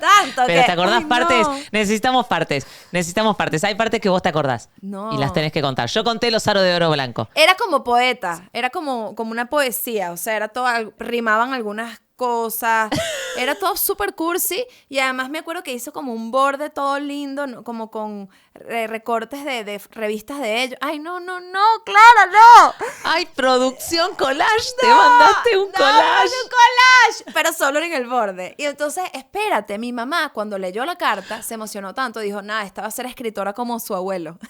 Tanto 0.00 0.42
Pero 0.46 0.60
que, 0.60 0.66
te 0.66 0.72
acordás 0.72 0.96
ay, 0.98 1.02
no. 1.02 1.08
partes, 1.08 1.46
necesitamos 1.72 2.26
partes, 2.26 2.66
necesitamos 2.92 3.36
partes. 3.36 3.64
Hay 3.64 3.74
partes 3.74 4.00
que 4.00 4.08
vos 4.08 4.22
te 4.22 4.28
acordás 4.28 4.68
No. 4.80 5.12
y 5.12 5.18
las 5.18 5.32
tenés 5.32 5.52
que 5.52 5.60
contar. 5.62 5.88
Yo 5.88 6.04
conté 6.04 6.30
los 6.30 6.46
aros 6.46 6.62
de 6.62 6.74
oro 6.74 6.90
blanco. 6.90 7.28
Era 7.34 7.54
como 7.56 7.82
poeta, 7.84 8.48
era 8.52 8.70
como, 8.70 9.14
como 9.14 9.32
una 9.32 9.46
poesía, 9.46 10.12
o 10.12 10.16
sea, 10.16 10.36
era 10.36 10.48
todo, 10.48 10.68
rimaban 10.98 11.52
algunas 11.52 12.00
cosas. 12.18 12.90
Era 13.38 13.54
todo 13.54 13.76
súper 13.76 14.14
cursi 14.14 14.66
y 14.88 14.98
además 14.98 15.30
me 15.30 15.38
acuerdo 15.38 15.62
que 15.62 15.72
hizo 15.72 15.92
como 15.92 16.12
un 16.12 16.30
borde 16.32 16.68
todo 16.70 16.98
lindo, 16.98 17.46
¿no? 17.46 17.62
como 17.62 17.90
con 17.90 18.28
re- 18.52 18.88
recortes 18.88 19.44
de, 19.44 19.62
de 19.64 19.80
revistas 19.92 20.40
de 20.40 20.64
ellos. 20.64 20.78
Ay, 20.82 20.98
no, 20.98 21.20
no, 21.20 21.38
no, 21.40 21.64
Clara, 21.84 22.26
no. 22.32 22.74
Ay, 23.04 23.26
producción 23.26 24.14
collage, 24.16 24.72
te 24.80 24.88
mandaste 24.88 25.56
un 25.56 25.68
No, 25.68 25.72
collage. 25.72 26.34
un 26.44 26.50
collage, 26.50 27.32
pero 27.32 27.52
solo 27.52 27.78
en 27.78 27.92
el 27.92 28.06
borde. 28.08 28.54
Y 28.58 28.64
entonces, 28.64 29.04
espérate, 29.12 29.78
mi 29.78 29.92
mamá 29.92 30.30
cuando 30.34 30.58
leyó 30.58 30.84
la 30.84 30.96
carta 30.96 31.40
se 31.42 31.54
emocionó 31.54 31.94
tanto, 31.94 32.18
dijo, 32.20 32.42
nada, 32.42 32.64
esta 32.64 32.82
va 32.82 32.88
a 32.88 32.90
ser 32.90 33.06
escritora 33.06 33.52
como 33.52 33.78
su 33.78 33.94
abuelo. 33.94 34.36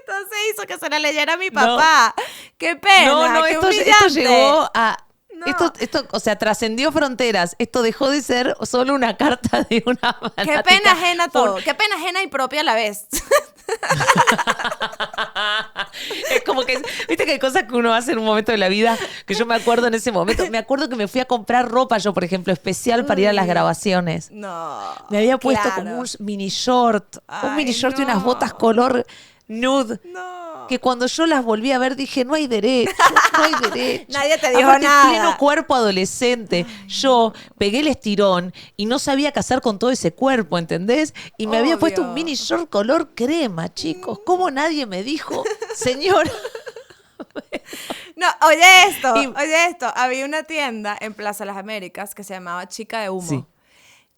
entonces 0.00 0.38
hizo 0.52 0.66
que 0.66 0.78
se 0.78 0.88
la 0.88 0.98
leyera 0.98 1.34
a 1.34 1.36
mi 1.36 1.50
papá. 1.50 2.14
Qué 2.58 2.76
pena. 2.76 3.06
No, 3.06 3.28
no, 3.28 3.42
qué 3.44 3.52
esto, 3.52 3.68
esto 3.68 3.82
humillante. 4.06 4.20
llegó 4.20 4.70
a. 4.74 4.96
No. 5.40 5.46
Esto, 5.46 5.72
esto, 5.78 6.06
o 6.10 6.20
sea, 6.20 6.36
trascendió 6.36 6.92
fronteras. 6.92 7.56
Esto 7.58 7.80
dejó 7.82 8.10
de 8.10 8.20
ser 8.20 8.54
solo 8.62 8.94
una 8.94 9.16
carta 9.16 9.62
de 9.70 9.82
una 9.86 10.16
Qué 10.36 10.44
fanática 10.44 10.62
pena 10.62 10.92
ajena 10.92 11.28
por- 11.28 11.44
todo. 11.44 11.56
Qué 11.64 11.74
pena 11.74 11.94
ajena 11.96 12.22
y 12.22 12.26
propia 12.26 12.60
a 12.60 12.64
la 12.64 12.74
vez. 12.74 13.06
es 16.30 16.42
como 16.44 16.62
que, 16.64 16.76
viste 17.08 17.24
que 17.24 17.32
hay 17.32 17.38
cosas 17.38 17.62
que 17.64 17.74
uno 17.74 17.94
hace 17.94 18.12
en 18.12 18.18
un 18.18 18.26
momento 18.26 18.52
de 18.52 18.58
la 18.58 18.68
vida 18.68 18.98
que 19.24 19.34
yo 19.34 19.46
me 19.46 19.54
acuerdo 19.54 19.86
en 19.86 19.94
ese 19.94 20.12
momento. 20.12 20.46
Me 20.50 20.58
acuerdo 20.58 20.90
que 20.90 20.96
me 20.96 21.08
fui 21.08 21.22
a 21.22 21.24
comprar 21.24 21.70
ropa 21.70 21.96
yo, 21.96 22.12
por 22.12 22.24
ejemplo, 22.24 22.52
especial 22.52 23.06
para 23.06 23.20
ir 23.22 23.28
a 23.28 23.32
las 23.32 23.46
grabaciones. 23.46 24.30
No. 24.30 24.80
Me 25.08 25.16
había 25.18 25.38
puesto 25.38 25.62
claro. 25.62 25.82
como 25.82 26.00
un 26.00 26.06
mini 26.18 26.48
short, 26.48 27.16
un 27.42 27.56
mini 27.56 27.72
short 27.72 27.98
y 27.98 28.02
unas 28.02 28.22
botas 28.22 28.52
color 28.52 29.06
nude. 29.50 30.00
No. 30.04 30.66
Que 30.68 30.78
cuando 30.78 31.06
yo 31.06 31.26
las 31.26 31.44
volví 31.44 31.72
a 31.72 31.78
ver 31.78 31.96
dije, 31.96 32.24
no 32.24 32.34
hay 32.34 32.46
derecho, 32.46 32.92
no 33.36 33.42
hay 33.42 33.70
derecho. 33.70 34.04
Nadie 34.12 34.38
te 34.38 34.50
dijo 34.50 34.62
Aparte, 34.62 34.86
nada. 34.86 35.08
pleno 35.10 35.36
cuerpo 35.36 35.74
adolescente. 35.74 36.64
Yo 36.86 37.32
pegué 37.58 37.80
el 37.80 37.88
estirón 37.88 38.54
y 38.76 38.86
no 38.86 38.98
sabía 39.00 39.32
hacer 39.34 39.60
con 39.60 39.78
todo 39.80 39.90
ese 39.90 40.12
cuerpo, 40.12 40.58
¿entendés? 40.58 41.12
Y 41.38 41.46
me 41.48 41.58
había 41.58 41.76
puesto 41.78 42.02
un 42.02 42.14
mini 42.14 42.34
short 42.36 42.70
color 42.70 43.10
crema, 43.16 43.72
chicos. 43.74 44.20
¿Cómo 44.24 44.50
nadie 44.50 44.86
me 44.86 45.02
dijo, 45.02 45.42
señora? 45.74 46.30
No, 48.16 48.26
oye 48.46 48.62
esto, 48.88 49.14
Y- 49.16 49.26
oye 49.26 49.66
esto. 49.66 49.90
Había 49.94 50.24
una 50.26 50.42
tienda 50.42 50.96
en 51.00 51.14
Plaza 51.14 51.44
Las 51.44 51.56
Américas 51.56 52.14
que 52.14 52.22
se 52.24 52.34
llamaba 52.34 52.66
Chica 52.68 53.00
de 53.00 53.08
Humo. 53.10 53.26
Sí. 53.28 53.44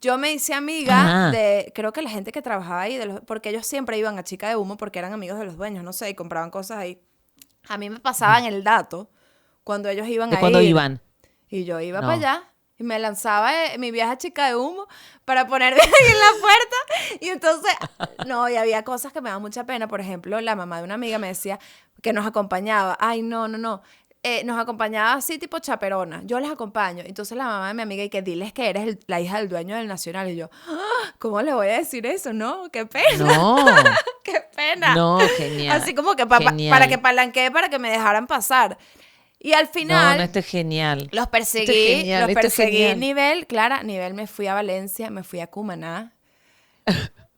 Yo 0.02 0.18
me 0.18 0.32
hice 0.32 0.52
amiga 0.52 1.30
de, 1.30 1.72
creo 1.74 1.92
que 1.92 2.02
la 2.02 2.10
gente 2.10 2.32
que 2.32 2.42
trabajaba 2.42 2.82
ahí, 2.82 2.98
de 2.98 3.06
los- 3.06 3.20
porque 3.22 3.48
ellos 3.50 3.66
siempre 3.66 3.96
iban 3.96 4.18
a 4.18 4.24
Chica 4.24 4.48
de 4.48 4.56
Humo 4.56 4.76
porque 4.76 4.98
eran 4.98 5.12
amigos 5.12 5.38
de 5.38 5.46
los 5.46 5.56
dueños, 5.56 5.82
no 5.84 5.92
sé, 5.94 6.10
y 6.10 6.14
compraban 6.14 6.50
cosas 6.50 6.78
ahí. 6.78 7.00
A 7.68 7.78
mí 7.78 7.88
me 7.88 8.00
pasaban 8.00 8.44
el 8.44 8.64
dato 8.64 9.08
cuando 9.64 9.88
ellos 9.88 10.06
iban 10.08 10.28
¿De 10.30 10.36
a 10.36 10.40
cuándo 10.40 10.60
ir. 10.60 10.70
iban? 10.70 11.00
Y 11.48 11.64
yo 11.64 11.80
iba 11.80 12.00
No. 12.00 12.08
para 12.08 12.18
allá 12.18 12.42
y 12.78 12.82
me 12.84 12.98
lanzaba 12.98 13.66
eh, 13.66 13.78
mi 13.78 13.92
viaje 13.92 14.12
a 14.12 14.18
Chica 14.18 14.48
de 14.48 14.56
Humo 14.56 14.88
para 15.24 15.46
ponerme 15.46 15.80
ahí 15.80 15.88
en 16.10 16.18
la 16.18 16.40
puerta. 16.40 17.20
Y 17.24 17.28
entonces, 17.28 17.72
no, 18.26 18.48
y 18.48 18.56
había 18.56 18.82
cosas 18.82 19.12
que 19.12 19.20
me 19.20 19.28
daban 19.28 19.42
mucha 19.42 19.64
pena. 19.64 19.86
Por 19.86 20.00
ejemplo, 20.00 20.40
la 20.40 20.56
mamá 20.56 20.78
de 20.78 20.84
una 20.84 20.94
amiga 20.94 21.18
me 21.18 21.28
decía 21.28 21.60
que 22.00 22.12
nos 22.12 22.26
acompañaba. 22.26 22.96
Ay, 22.98 23.22
no, 23.22 23.46
no, 23.46 23.56
no. 23.58 23.82
Eh, 24.24 24.44
nos 24.44 24.56
acompañaba 24.60 25.14
así 25.14 25.36
tipo 25.38 25.58
chaperona. 25.58 26.22
Yo 26.24 26.38
les 26.38 26.48
acompaño. 26.50 27.02
Entonces 27.04 27.36
la 27.36 27.44
mamá 27.44 27.68
de 27.68 27.74
mi 27.74 27.82
amiga 27.82 28.04
y 28.04 28.08
que 28.08 28.22
diles 28.22 28.52
que 28.52 28.68
eres 28.70 28.84
el- 28.86 29.00
la 29.08 29.20
hija 29.20 29.38
del 29.38 29.48
dueño 29.48 29.74
del 29.74 29.88
Nacional. 29.88 30.28
Y 30.30 30.36
yo, 30.36 30.48
"Ah, 30.68 31.12
¿cómo 31.18 31.42
le 31.42 31.52
voy 31.52 31.66
a 31.66 31.78
decir 31.78 32.06
eso? 32.06 32.32
No, 32.32 32.68
qué 32.72 32.86
pena. 32.86 33.24
No. 33.24 33.56
qué 34.24 34.40
pena. 34.54 34.94
No, 34.94 35.18
genial. 35.36 35.80
Así 35.82 35.92
como 35.92 36.14
que 36.14 36.24
pa- 36.26 36.38
Genial. 36.38 36.70
para 36.70 36.86
que 36.88 36.98
palanquee 36.98 37.50
para 37.50 37.68
que 37.68 37.80
me 37.80 37.90
dejaran 37.90 38.28
pasar. 38.28 38.78
Y 39.40 39.54
al 39.54 39.64
No, 39.64 39.70
final... 39.72 40.18
no, 40.18 40.22
esto 40.22 40.38
es 40.38 40.46
genial. 40.46 41.08
Los 41.10 41.26
perseguí, 41.26 41.64
Esto 41.64 41.72
es 41.72 41.96
genial, 41.98 42.20
los 42.20 42.30
es 42.30 42.34
perseguí 42.36 42.94
nivel, 42.94 43.46
Clara, 43.48 43.82
nivel 43.82 44.14
me 44.14 44.28
fui 44.28 44.46
a 44.46 44.54
Valencia, 44.54 45.10
me 45.10 45.24
fui 45.24 45.40
a 45.40 45.48
Cumaná 45.48 46.12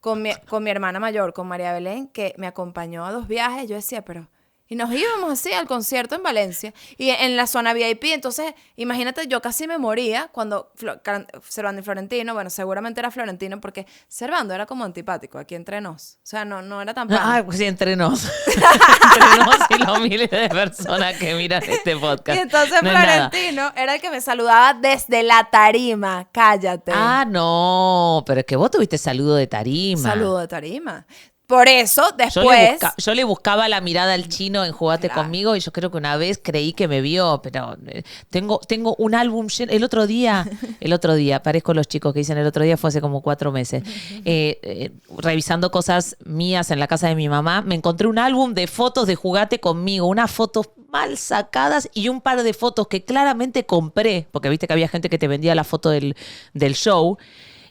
con 0.01 0.21
mi, 0.21 0.35
con 0.49 0.63
mi 0.63 0.71
hermana 0.71 1.01
mayor, 1.01 1.33
con 1.33 1.47
María 1.49 1.73
Belén, 1.73 2.09
que 2.09 2.35
me 2.37 2.47
acompañó 2.47 3.07
a 3.07 3.13
dos 3.13 3.27
viajes. 3.27 3.67
Yo 3.71 3.77
decía, 3.77 4.03
pero... 4.05 4.29
Y 4.67 4.77
nos 4.77 4.91
íbamos 4.93 5.31
así 5.33 5.53
al 5.53 5.67
concierto 5.67 6.15
en 6.15 6.23
Valencia 6.23 6.73
y 6.97 7.11
en 7.11 7.37
la 7.37 7.47
zona 7.47 7.75
VIP. 7.75 8.05
Entonces, 8.05 8.55
imagínate, 8.77 9.27
yo 9.27 9.43
casi 9.43 9.67
me 9.67 9.77
moría 9.77 10.29
cuando 10.33 10.73
Flo- 10.79 11.01
Servando 11.47 11.83
y 11.83 11.85
Florentino, 11.85 12.33
bueno, 12.33 12.49
seguramente 12.49 13.01
era 13.01 13.11
Florentino 13.11 13.61
porque 13.61 13.87
Servando 14.09 14.55
era 14.55 14.65
como 14.65 14.85
antipático 14.85 15.39
aquí 15.39 15.55
entre 15.55 15.83
nos. 15.83 16.15
O 16.17 16.27
sea, 16.27 16.47
no, 16.47 16.63
no 16.63 16.81
era 16.81 16.95
tan. 16.95 17.13
Ah, 17.13 17.43
pues 17.45 17.59
sí, 17.59 17.65
entre 17.67 17.95
nos. 17.95 18.25
entre 18.47 19.45
nos 19.45 19.57
y 19.71 19.79
los 19.79 20.01
miles 20.01 20.31
de 20.31 20.49
personas 20.49 21.17
que 21.19 21.35
miran 21.35 21.63
este 21.63 21.95
podcast. 21.97 22.39
Y 22.39 22.41
entonces 22.43 22.83
No. 22.83 22.91
Florentino 22.91 23.73
era 23.77 23.95
el 23.97 24.01
que 24.01 24.11
me 24.11 24.21
saludaba 24.23 24.73
desde 24.75 25.23
la 25.23 25.45
tarima. 25.51 26.29
Cállate. 26.33 26.91
Ah, 26.95 27.27
no, 27.29 28.23
pero 28.27 28.41
es 28.41 28.47
que 28.47 28.57
vos 28.57 28.71
tuviste 28.71 28.97
saludo 28.99 29.35
de 29.37 29.47
tarima. 29.47 30.03
Saludo 30.03 30.39
de 30.39 30.49
tarima. 30.49 31.07
Por 31.47 31.69
eso, 31.69 32.03
Yo 32.03 32.17
le, 32.17 32.25
después. 32.25 32.71
busca- 32.73 32.95
yo 32.97 33.15
le 33.15 33.25
buscaba 33.25 33.69
la 33.69 33.83
mirada 33.83 34.15
al 34.15 34.29
chino 34.29 34.65
en 34.65 34.73
Jugate 34.73 35.09
Claro. 35.09 35.23
conmigo 35.25 35.55
y 35.57 35.61
yo 35.61 35.73
creo 35.73 35.91
que 35.91 35.99
una 35.99 36.17
vez 36.17 36.41
creí 36.43 36.73
que 36.73 36.89
me 36.89 37.03
vio, 37.03 37.41
pero 37.43 37.77
eh, 37.87 38.03
tengo, 38.31 38.61
tengo 38.67 38.95
un 38.99 39.15
álbum 39.15 39.49
lleno. 39.49 39.71
El 39.71 39.85
otro 39.85 40.07
día, 40.07 40.47
el 40.81 40.93
otro 40.95 41.15
día, 41.15 41.43
parezco 41.43 41.75
los 41.75 41.87
chicos 41.87 42.15
que 42.15 42.21
dicen 42.21 42.39
el 42.39 42.47
otro 42.47 42.65
día, 42.65 42.79
fue 42.79 42.89
hace 42.89 43.03
como 43.03 43.21
cuatro 43.21 43.53
meses, 43.53 43.83
eh, 44.25 44.59
eh, 44.63 44.91
revisando 45.19 45.71
cosas 45.71 46.17
mías 46.25 46.71
en 46.71 46.81
la 46.81 46.87
casa 46.87 47.09
de 47.09 47.15
mi 47.15 47.29
mamá, 47.29 47.61
me 47.61 47.75
encontré 47.75 48.07
un 48.09 48.19
álbum 48.19 48.55
de 48.55 48.67
fotos 48.67 49.07
de 49.07 49.15
Jugate 49.15 49.61
conmigo, 49.61 50.07
unas 50.07 50.31
fotos 50.31 50.71
mal 50.91 51.19
sacadas 51.19 51.91
y 51.93 52.09
un 52.09 52.23
par 52.23 52.43
de 52.43 52.55
fotos 52.55 52.89
que 52.89 53.05
claramente 53.05 53.67
compré, 53.67 54.29
porque 54.31 54.49
viste 54.49 54.67
que 54.67 54.73
había 54.73 54.89
gente 54.89 55.11
que 55.11 55.19
te 55.19 55.29
vendía 55.29 55.55
la 55.55 55.65
foto 55.65 55.91
del, 55.91 56.17
del 56.55 56.75
show. 56.75 57.19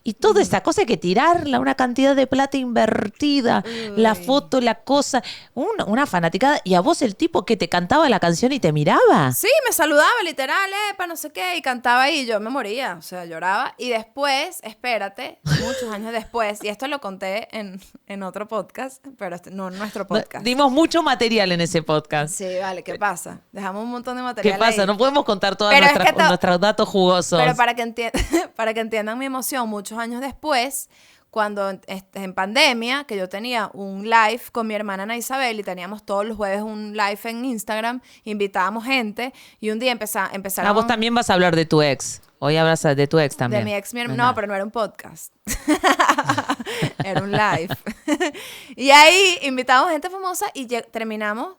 Y 0.05 0.15
toda 0.15 0.41
esa 0.41 0.61
cosa 0.61 0.81
hay 0.81 0.87
que 0.87 0.97
tirarla, 0.97 1.59
una 1.59 1.75
cantidad 1.75 2.15
de 2.15 2.27
plata 2.27 2.57
invertida, 2.57 3.63
la 3.95 4.15
foto, 4.15 4.59
la 4.61 4.75
cosa, 4.75 5.23
una, 5.53 5.85
una 5.85 6.05
fanaticada. 6.05 6.59
Y 6.63 6.73
a 6.73 6.81
vos 6.81 7.01
el 7.01 7.15
tipo 7.15 7.45
que 7.45 7.55
te 7.57 7.69
cantaba 7.69 8.09
la 8.09 8.19
canción 8.19 8.51
y 8.51 8.59
te 8.59 8.71
miraba. 8.73 9.31
Sí, 9.31 9.47
me 9.65 9.73
saludaba 9.73 10.09
literal, 10.25 10.69
epa, 10.91 11.07
no 11.07 11.15
sé 11.15 11.31
qué, 11.31 11.55
y 11.57 11.61
cantaba 11.61 12.09
y 12.09 12.25
yo 12.25 12.39
me 12.39 12.49
moría, 12.49 12.95
o 12.99 13.01
sea, 13.01 13.25
lloraba. 13.25 13.75
Y 13.77 13.89
después, 13.89 14.59
espérate, 14.63 15.39
muchos 15.43 15.91
años 15.93 16.11
después, 16.11 16.63
y 16.63 16.67
esto 16.67 16.87
lo 16.87 16.99
conté 16.99 17.47
en, 17.57 17.79
en 18.07 18.23
otro 18.23 18.47
podcast, 18.47 19.05
pero 19.17 19.35
este- 19.35 19.51
no 19.51 19.69
en 19.69 19.77
nuestro 19.77 20.05
podcast. 20.05 20.43
Dimos 20.43 20.71
mucho 20.71 21.01
material 21.01 21.51
en 21.53 21.61
ese 21.61 21.81
podcast. 21.81 22.33
Sí, 22.35 22.45
vale, 22.61 22.83
¿qué 22.83 22.95
pasa? 22.95 23.39
Dejamos 23.51 23.83
un 23.83 23.91
montón 23.91 24.15
de 24.17 24.21
¿Qué 24.21 24.25
material 24.25 24.59
pasa? 24.59 24.81
ahí. 24.81 24.87
No 24.87 24.97
podemos 24.97 25.23
contar 25.23 25.55
todos 25.55 25.73
to- 25.73 26.23
nuestros 26.27 26.59
datos 26.59 26.89
jugosos. 26.89 27.39
Pero 27.39 27.55
para 27.55 27.73
que, 27.73 28.11
para 28.55 28.73
que 28.73 28.79
entiendan 28.81 29.17
mi 29.17 29.25
emoción, 29.25 29.69
muchos 29.93 30.03
años 30.03 30.21
después, 30.21 30.89
cuando 31.29 31.79
en 32.13 32.33
pandemia, 32.33 33.05
que 33.05 33.17
yo 33.17 33.27
tenía 33.27 33.69
un 33.73 34.03
live 34.03 34.41
con 34.51 34.67
mi 34.67 34.75
hermana 34.75 35.03
Ana 35.03 35.17
Isabel 35.17 35.59
y 35.59 35.63
teníamos 35.63 36.05
todos 36.05 36.25
los 36.25 36.37
jueves 36.37 36.61
un 36.61 36.93
live 36.95 37.19
en 37.23 37.45
Instagram, 37.45 38.01
invitábamos 38.23 38.85
gente 38.85 39.33
y 39.59 39.71
un 39.71 39.79
día 39.79 39.91
empeza- 39.91 40.29
empezaron... 40.31 40.69
Ah, 40.69 40.73
vos 40.73 40.85
también 40.85 41.13
vas 41.15 41.29
a 41.29 41.33
hablar 41.33 41.55
de 41.55 41.65
tu 41.65 41.81
ex. 41.81 42.21
Hoy 42.39 42.57
hablas 42.57 42.83
de 42.83 43.07
tu 43.07 43.19
ex 43.19 43.35
también. 43.35 43.61
De 43.61 43.65
mi 43.65 43.73
ex, 43.75 43.93
mi 43.93 44.03
No 44.03 44.11
es 44.11 44.17
No, 44.17 44.35
pero 44.35 44.47
no 44.47 44.53
era 44.53 44.63
un 44.63 44.71
podcast. 44.71 45.33
era 47.03 47.21
un 47.21 47.31
live. 47.31 47.69
y 48.75 48.91
ahí 48.91 49.39
invitamos 49.43 49.89
gente 49.91 50.09
famosa 50.09 50.45
y 50.53 50.65
terminamos. 50.65 51.55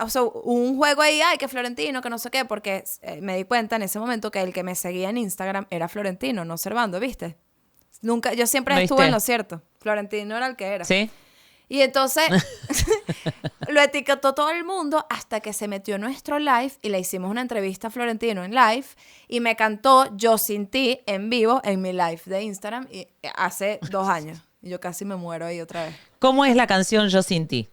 O 0.00 0.08
sea, 0.08 0.22
un 0.22 0.76
juego 0.78 1.02
ahí, 1.02 1.20
ay, 1.20 1.36
que 1.36 1.48
Florentino, 1.48 2.00
que 2.00 2.08
no 2.08 2.18
sé 2.18 2.30
qué, 2.30 2.44
porque 2.46 2.82
eh, 3.02 3.20
me 3.20 3.36
di 3.36 3.44
cuenta 3.44 3.76
en 3.76 3.82
ese 3.82 3.98
momento 3.98 4.30
que 4.30 4.40
el 4.40 4.52
que 4.52 4.62
me 4.62 4.74
seguía 4.74 5.10
en 5.10 5.18
Instagram 5.18 5.66
era 5.70 5.86
Florentino, 5.86 6.44
no 6.46 6.56
Servando, 6.56 6.98
¿viste? 6.98 7.36
Nunca, 8.02 8.34
yo 8.34 8.46
siempre 8.46 8.74
¿Viste? 8.74 8.84
estuve 8.84 9.06
en 9.06 9.12
lo 9.12 9.20
cierto. 9.20 9.62
Florentino 9.80 10.36
era 10.36 10.46
el 10.46 10.56
que 10.56 10.66
era. 10.66 10.84
¿Sí? 10.84 11.10
Y 11.68 11.80
entonces 11.80 12.28
lo 13.68 13.80
etiquetó 13.80 14.34
todo 14.34 14.50
el 14.50 14.64
mundo 14.64 15.06
hasta 15.08 15.40
que 15.40 15.52
se 15.52 15.68
metió 15.68 15.94
en 15.94 16.02
nuestro 16.02 16.38
live 16.38 16.72
y 16.82 16.90
le 16.90 16.98
hicimos 16.98 17.30
una 17.30 17.40
entrevista 17.40 17.88
a 17.88 17.90
Florentino 17.90 18.44
en 18.44 18.54
live 18.54 18.84
y 19.28 19.40
me 19.40 19.56
cantó 19.56 20.14
Yo 20.16 20.36
sin 20.36 20.66
ti 20.66 21.00
en 21.06 21.30
vivo 21.30 21.60
en 21.64 21.80
mi 21.80 21.92
live 21.92 22.20
de 22.26 22.42
Instagram 22.42 22.88
y 22.90 23.08
hace 23.34 23.80
dos 23.90 24.08
años. 24.08 24.38
Y 24.60 24.68
yo 24.68 24.80
casi 24.80 25.04
me 25.04 25.16
muero 25.16 25.46
ahí 25.46 25.60
otra 25.60 25.86
vez. 25.86 25.96
¿Cómo 26.18 26.44
es 26.44 26.54
la 26.54 26.66
canción 26.66 27.08
Yo 27.08 27.22
sin 27.22 27.48
ti? 27.48 27.68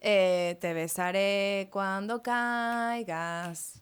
Eh, 0.00 0.56
te 0.60 0.72
besaré 0.72 1.68
cuando 1.70 2.22
caigas. 2.22 3.74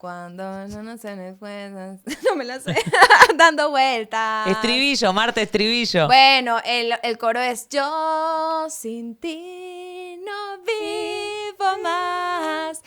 Cuando 0.00 0.66
no, 0.66 0.82
no 0.82 0.96
se 0.96 1.14
me 1.14 1.34
puedas. 1.34 2.00
No 2.24 2.34
me 2.34 2.46
la 2.46 2.58
sé. 2.58 2.74
Dando 3.36 3.68
vueltas. 3.68 4.48
Estribillo, 4.48 5.12
Marta, 5.12 5.42
estribillo. 5.42 6.06
Bueno, 6.06 6.56
el, 6.64 6.94
el 7.02 7.18
coro 7.18 7.38
es 7.38 7.68
Yo 7.68 8.66
sin 8.70 9.16
ti 9.16 10.18
no 10.24 10.62
vivo 10.64 11.82
más 11.82 12.80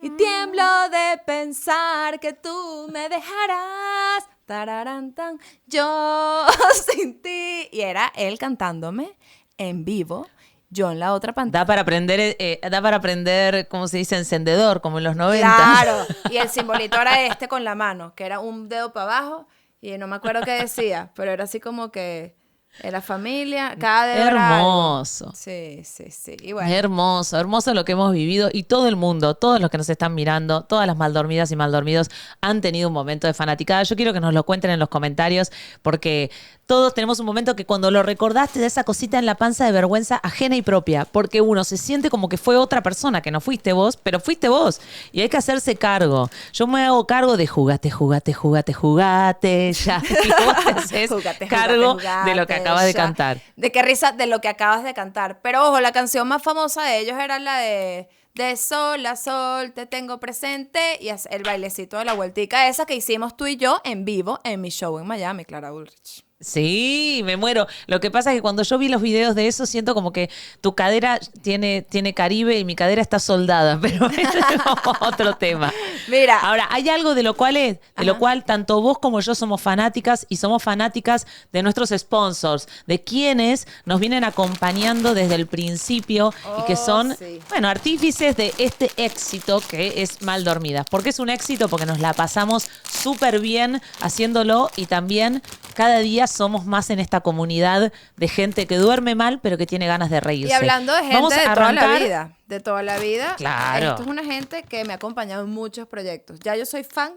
y 0.00 0.10
tiemblo 0.10 0.62
de 0.90 1.20
pensar 1.26 2.20
que 2.20 2.34
tú 2.34 2.86
me 2.92 3.08
dejarás. 3.08 4.28
Tararán, 4.44 5.12
tan. 5.12 5.40
Yo 5.66 6.46
sin 6.94 7.20
ti. 7.20 7.68
Y 7.72 7.80
era 7.80 8.12
él 8.14 8.38
cantándome 8.38 9.16
en 9.58 9.84
vivo 9.84 10.28
yo 10.70 10.90
en 10.90 10.98
la 11.00 11.12
otra 11.12 11.32
pantalla. 11.32 11.64
Da 11.64 11.66
para 11.66 11.82
aprender, 11.82 12.20
eh, 12.20 12.36
eh, 12.38 12.70
da 12.70 12.80
para 12.80 12.96
aprender, 12.96 13.68
¿cómo 13.68 13.88
se 13.88 13.98
dice? 13.98 14.16
Encendedor, 14.16 14.80
como 14.80 14.98
en 14.98 15.04
los 15.04 15.16
90. 15.16 15.54
Claro, 15.54 16.06
y 16.30 16.36
el 16.38 16.48
simbolito 16.48 17.00
era 17.00 17.26
este 17.26 17.48
con 17.48 17.64
la 17.64 17.74
mano, 17.74 18.14
que 18.14 18.24
era 18.24 18.40
un 18.40 18.68
dedo 18.68 18.92
para 18.92 19.18
abajo 19.18 19.46
y 19.80 19.96
no 19.98 20.06
me 20.06 20.16
acuerdo 20.16 20.42
qué 20.42 20.52
decía, 20.52 21.10
pero 21.14 21.32
era 21.32 21.44
así 21.44 21.58
como 21.58 21.90
que 21.90 22.36
era 22.82 23.02
familia, 23.02 23.76
cada. 23.78 24.14
Hermoso. 24.14 25.32
Sí, 25.34 25.82
sí, 25.84 26.10
sí. 26.10 26.36
Y 26.40 26.52
bueno, 26.52 26.70
Hermoso, 26.70 27.38
hermoso 27.38 27.74
lo 27.74 27.84
que 27.84 27.92
hemos 27.92 28.12
vivido 28.12 28.48
y 28.52 28.62
todo 28.62 28.88
el 28.88 28.96
mundo, 28.96 29.34
todos 29.34 29.60
los 29.60 29.70
que 29.70 29.78
nos 29.78 29.88
están 29.90 30.14
mirando, 30.14 30.62
todas 30.62 30.86
las 30.86 30.96
maldormidas 30.96 31.50
y 31.50 31.56
maldormidos 31.56 32.08
han 32.40 32.60
tenido 32.60 32.88
un 32.88 32.94
momento 32.94 33.26
de 33.26 33.34
fanaticada. 33.34 33.82
Yo 33.82 33.96
quiero 33.96 34.12
que 34.12 34.20
nos 34.20 34.32
lo 34.32 34.44
cuenten 34.44 34.70
en 34.70 34.78
los 34.78 34.88
comentarios 34.88 35.50
porque 35.82 36.30
todos 36.70 36.94
tenemos 36.94 37.18
un 37.18 37.26
momento 37.26 37.56
que 37.56 37.66
cuando 37.66 37.90
lo 37.90 38.04
recordaste 38.04 38.60
de 38.60 38.66
esa 38.66 38.84
cosita 38.84 39.18
en 39.18 39.26
la 39.26 39.34
panza 39.34 39.66
de 39.66 39.72
vergüenza 39.72 40.20
ajena 40.22 40.54
y 40.54 40.62
propia, 40.62 41.04
porque 41.04 41.40
uno 41.40 41.64
se 41.64 41.76
siente 41.76 42.10
como 42.10 42.28
que 42.28 42.36
fue 42.36 42.56
otra 42.56 42.80
persona, 42.80 43.22
que 43.22 43.32
no 43.32 43.40
fuiste 43.40 43.72
vos, 43.72 43.96
pero 43.96 44.20
fuiste 44.20 44.48
vos 44.48 44.80
y 45.10 45.20
hay 45.20 45.28
que 45.28 45.36
hacerse 45.36 45.74
cargo. 45.74 46.30
Yo 46.52 46.68
me 46.68 46.84
hago 46.84 47.08
cargo 47.08 47.36
de 47.36 47.48
jugate, 47.48 47.90
jugate, 47.90 48.32
jugate, 48.32 48.72
jugate, 48.72 49.72
ya. 49.72 50.00
Y 50.24 50.28
vos 50.44 50.64
te 50.64 50.70
haces 50.70 51.10
Jugate, 51.10 51.46
jugate, 51.46 51.48
cargo 51.48 51.96
de 51.96 52.34
lo 52.36 52.46
que 52.46 52.59
acabas 52.60 52.84
de 52.84 52.94
cantar. 52.94 53.40
De 53.56 53.72
qué 53.72 53.82
risa 53.82 54.12
de 54.12 54.26
lo 54.26 54.40
que 54.40 54.48
acabas 54.48 54.84
de 54.84 54.94
cantar. 54.94 55.40
Pero 55.42 55.68
ojo, 55.68 55.80
la 55.80 55.92
canción 55.92 56.26
más 56.28 56.42
famosa 56.42 56.82
de 56.84 56.98
ellos 56.98 57.18
era 57.18 57.38
la 57.38 57.58
de 57.58 58.08
De 58.34 58.56
sol 58.56 59.04
a 59.06 59.16
sol 59.16 59.72
te 59.72 59.86
tengo 59.86 60.20
presente 60.20 60.98
y 61.00 61.08
es 61.08 61.26
el 61.30 61.42
bailecito 61.42 61.98
de 61.98 62.04
la 62.04 62.14
vueltica 62.14 62.68
esa 62.68 62.86
que 62.86 62.94
hicimos 62.94 63.36
tú 63.36 63.46
y 63.46 63.56
yo 63.56 63.80
en 63.84 64.04
vivo 64.04 64.40
en 64.44 64.60
mi 64.60 64.70
show 64.70 64.98
en 64.98 65.06
Miami, 65.06 65.44
Clara 65.44 65.72
Ulrich. 65.72 66.29
Sí, 66.40 67.20
me 67.24 67.36
muero. 67.36 67.66
Lo 67.86 68.00
que 68.00 68.10
pasa 68.10 68.30
es 68.30 68.38
que 68.38 68.42
cuando 68.42 68.62
yo 68.62 68.78
vi 68.78 68.88
los 68.88 69.02
videos 69.02 69.34
de 69.34 69.46
eso, 69.46 69.66
siento 69.66 69.92
como 69.92 70.10
que 70.10 70.30
tu 70.62 70.74
cadera 70.74 71.20
tiene, 71.42 71.82
tiene 71.82 72.14
Caribe 72.14 72.58
y 72.58 72.64
mi 72.64 72.74
cadera 72.74 73.02
está 73.02 73.18
soldada, 73.18 73.78
pero 73.82 74.06
ese 74.08 74.22
es 74.38 74.60
otro 75.00 75.34
tema. 75.36 75.70
Mira, 76.08 76.40
Ahora, 76.40 76.66
hay 76.70 76.88
algo 76.88 77.14
de 77.14 77.22
lo 77.22 77.34
cual 77.34 77.58
es, 77.58 77.78
de 77.96 78.04
lo 78.06 78.18
cual 78.18 78.44
tanto 78.46 78.80
vos 78.80 78.98
como 78.98 79.20
yo 79.20 79.34
somos 79.34 79.60
fanáticas 79.60 80.24
y 80.30 80.36
somos 80.36 80.62
fanáticas 80.62 81.26
de 81.52 81.62
nuestros 81.62 81.90
sponsors, 81.90 82.68
de 82.86 83.04
quienes 83.04 83.66
nos 83.84 84.00
vienen 84.00 84.24
acompañando 84.24 85.12
desde 85.12 85.34
el 85.34 85.46
principio 85.46 86.32
y 86.58 86.64
que 86.66 86.72
Oh, 86.72 86.76
son, 86.86 87.16
sí. 87.16 87.38
bueno, 87.50 87.68
artífices 87.68 88.34
de 88.36 88.54
este 88.56 88.90
éxito 88.96 89.60
que 89.60 90.00
es 90.02 90.22
Mal 90.22 90.44
Dormidas. 90.44 90.86
¿Por 90.88 91.02
qué 91.02 91.10
es 91.10 91.18
un 91.18 91.28
éxito? 91.28 91.68
Porque 91.68 91.84
nos 91.84 91.98
la 92.00 92.14
pasamos 92.14 92.68
súper 92.90 93.40
bien 93.40 93.82
haciéndolo 94.00 94.70
y 94.76 94.86
también 94.86 95.42
cada 95.74 95.98
día 96.00 96.26
somos 96.26 96.66
más 96.66 96.90
en 96.90 97.00
esta 97.00 97.20
comunidad 97.20 97.92
de 98.16 98.28
gente 98.28 98.66
que 98.66 98.76
duerme 98.76 99.14
mal 99.14 99.40
pero 99.42 99.56
que 99.58 99.66
tiene 99.66 99.86
ganas 99.86 100.10
de 100.10 100.20
reírse. 100.20 100.52
y 100.52 100.56
hablando 100.56 100.92
de 100.94 101.00
gente 101.00 101.14
Vamos 101.16 101.34
de 101.34 101.40
a 101.40 101.54
toda 101.54 101.72
la 101.72 101.98
vida, 101.98 102.36
de 102.46 102.60
toda 102.60 102.82
la 102.82 102.98
vida, 102.98 103.34
Claro. 103.36 103.90
esto 103.90 104.02
es 104.02 104.08
una 104.08 104.24
gente 104.24 104.62
que 104.64 104.84
me 104.84 104.92
ha 104.92 104.96
acompañado 104.96 105.44
en 105.44 105.50
muchos 105.50 105.86
proyectos. 105.86 106.40
Ya 106.40 106.56
yo 106.56 106.66
soy 106.66 106.84
fan 106.84 107.12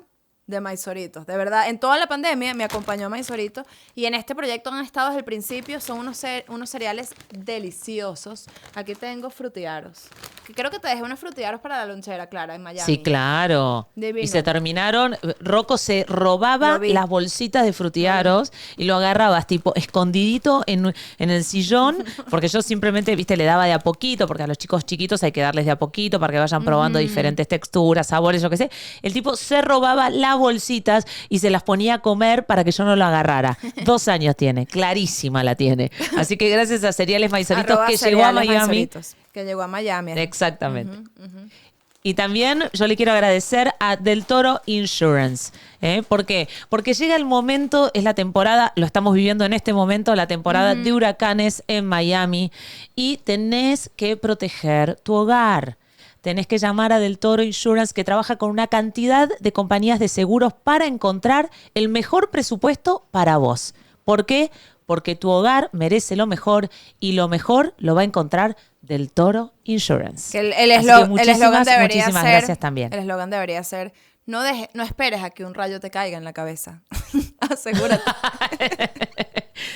de 0.46 0.60
Maizoritos, 0.60 1.26
de 1.26 1.38
verdad. 1.38 1.70
En 1.70 1.80
toda 1.80 1.98
la 1.98 2.08
pandemia 2.08 2.54
me 2.54 2.64
acompañó 2.64 3.10
Maizorito 3.10 3.66
y 3.96 4.06
en 4.06 4.14
este 4.14 4.36
proyecto 4.36 4.70
han 4.72 4.84
estado 4.84 5.08
desde 5.08 5.20
el 5.20 5.26
principio. 5.26 5.80
Son 5.80 6.00
unos, 6.00 6.22
unos 6.50 6.70
cereales 6.70 7.12
deliciosos. 7.30 8.46
Aquí 8.76 8.94
tengo 8.96 9.30
frutiaros. 9.30 10.08
Que 10.46 10.54
creo 10.54 10.70
que 10.70 10.80
te 10.80 10.90
dejé 10.90 11.02
unos 11.02 11.20
frutiaros 11.20 11.62
para 11.62 11.78
la 11.78 11.86
lonchera, 11.86 12.28
Clara, 12.28 12.56
en 12.56 12.64
Miami. 12.64 12.86
Sí, 12.86 13.02
claro. 13.02 13.88
Divino. 13.96 14.20
Y 14.20 14.28
se 14.28 14.44
terminaron. 14.44 15.16
Rocco 15.40 15.78
se 15.78 16.06
robaba 16.10 16.80
las 16.80 17.08
bolsitas 17.08 17.64
de 17.64 17.72
frutiaros 17.72 18.52
y 18.76 18.84
lo 18.84 18.96
agarrabas 18.96 19.48
tipo 19.48 19.74
escondidito 19.76 20.64
en, 20.68 20.94
en 21.18 21.30
el 21.30 21.46
sillón, 21.46 22.04
porque 22.30 22.50
yo 22.50 22.62
simplemente, 22.62 23.16
viste, 23.16 23.38
le 23.38 23.46
daba 23.46 23.66
de 23.66 23.72
a 23.72 23.80
poquito, 23.80 24.28
porque 24.28 24.44
a 24.44 24.48
los 24.48 24.58
chicos 24.58 24.86
chiquitos 24.86 25.24
hay 25.24 25.32
que 25.32 25.40
darles 25.40 25.64
de 25.66 25.72
a 25.72 25.80
poquito 25.80 26.20
para 26.20 26.34
que 26.34 26.40
vayan 26.40 26.66
probando 26.66 27.00
diferentes 27.00 27.48
texturas, 27.48 28.08
sabores, 28.08 28.42
yo 28.42 28.50
qué 28.50 28.58
sé. 28.58 28.70
El 29.02 29.14
tipo 29.14 29.38
se 29.38 29.62
robaba 29.62 30.10
bolsitas 30.36 31.06
y 31.30 31.40
se 31.40 31.50
las 31.50 31.64
ponía 31.64 31.96
a 31.96 32.00
comer 32.00 32.46
para 32.46 32.64
que 32.64 32.72
yo 32.72 32.84
no 32.84 32.96
lo 32.96 33.06
agarrara. 33.06 33.58
Dos 33.86 34.08
años 34.08 34.36
tiene, 34.36 34.66
clarísima 34.66 35.44
la 35.44 35.56
tiene. 35.56 35.92
Así 36.18 36.38
que 36.38 36.50
gracias 36.50 36.84
a 36.84 36.94
Cereales 36.94 37.32
Maizoritos 37.32 37.80
que 37.88 37.98
llegó 37.98 38.24
a 38.24 38.32
Miami. 38.32 38.90
Que 39.32 39.46
llegó 39.46 39.62
a 39.64 39.68
Miami. 39.68 40.14
Exactamente. 40.14 40.98
Y 42.04 42.16
también 42.16 42.66
yo 42.74 42.86
le 42.86 42.98
quiero 42.98 43.14
agradecer 43.14 43.72
a 43.80 43.96
Del 43.96 44.26
Toro 44.26 44.62
Insurance. 44.66 45.54
¿eh? 45.82 46.04
¿Por 46.06 46.26
qué? 46.26 46.50
Porque 46.68 46.94
llega 46.94 47.16
el 47.16 47.24
momento, 47.24 47.92
es 47.94 48.04
la 48.04 48.14
temporada, 48.14 48.74
lo 48.76 48.86
estamos 48.86 49.14
viviendo 49.14 49.46
en 49.46 49.54
este 49.54 49.72
momento, 49.72 50.14
la 50.14 50.28
temporada 50.28 50.76
de 50.76 50.92
huracanes 50.92 51.64
en 51.68 51.86
Miami. 51.86 52.52
Y 52.94 53.18
tenés 53.24 53.90
que 53.96 54.18
proteger 54.18 54.98
tu 55.02 55.14
hogar. 55.14 55.78
Tenés 56.24 56.48
que 56.48 56.58
llamar 56.58 56.94
a 56.94 57.00
Del 57.00 57.20
Toro 57.20 57.44
Insurance 57.44 57.94
que 57.94 58.04
trabaja 58.06 58.38
con 58.38 58.50
una 58.50 58.68
cantidad 58.68 59.30
de 59.40 59.52
compañías 59.52 60.00
de 60.00 60.08
seguros 60.08 60.54
para 60.54 60.86
encontrar 60.88 61.50
el 61.76 61.90
mejor 61.90 62.32
presupuesto 62.32 63.06
para 63.12 63.36
vos. 63.38 63.76
¿Por 64.06 64.26
qué? 64.26 64.50
Porque 64.86 65.16
tu 65.16 65.30
hogar 65.30 65.70
merece 65.74 66.16
lo 66.16 66.26
mejor 66.26 66.70
y 67.02 67.12
lo 67.12 67.28
mejor 67.28 67.74
lo 67.78 67.94
va 67.94 68.02
a 68.02 68.06
encontrar 68.06 68.56
Del 68.82 69.12
Toro 69.12 69.54
Insurance. 69.66 70.32
Que 70.32 70.40
el, 70.40 70.54
el 70.54 70.72
Así 70.72 70.86
que 70.86 70.92
eslo- 70.94 71.20
el 71.22 71.30
eslogan 71.30 71.64
debería 71.66 72.04
muchísimas 72.04 72.24
ser. 72.24 72.32
gracias 72.32 72.58
también. 72.60 72.94
El 72.94 73.00
eslogan 73.00 73.30
debería 73.30 73.62
ser: 73.66 73.94
no, 74.26 74.42
deje, 74.44 74.70
no 74.74 74.84
esperes 74.84 75.22
a 75.24 75.30
que 75.30 75.44
un 75.44 75.54
rayo 75.54 75.82
te 75.82 75.92
caiga 75.92 76.18
en 76.18 76.24
la 76.24 76.32
cabeza. 76.34 76.82
Asegúrate. 77.40 78.02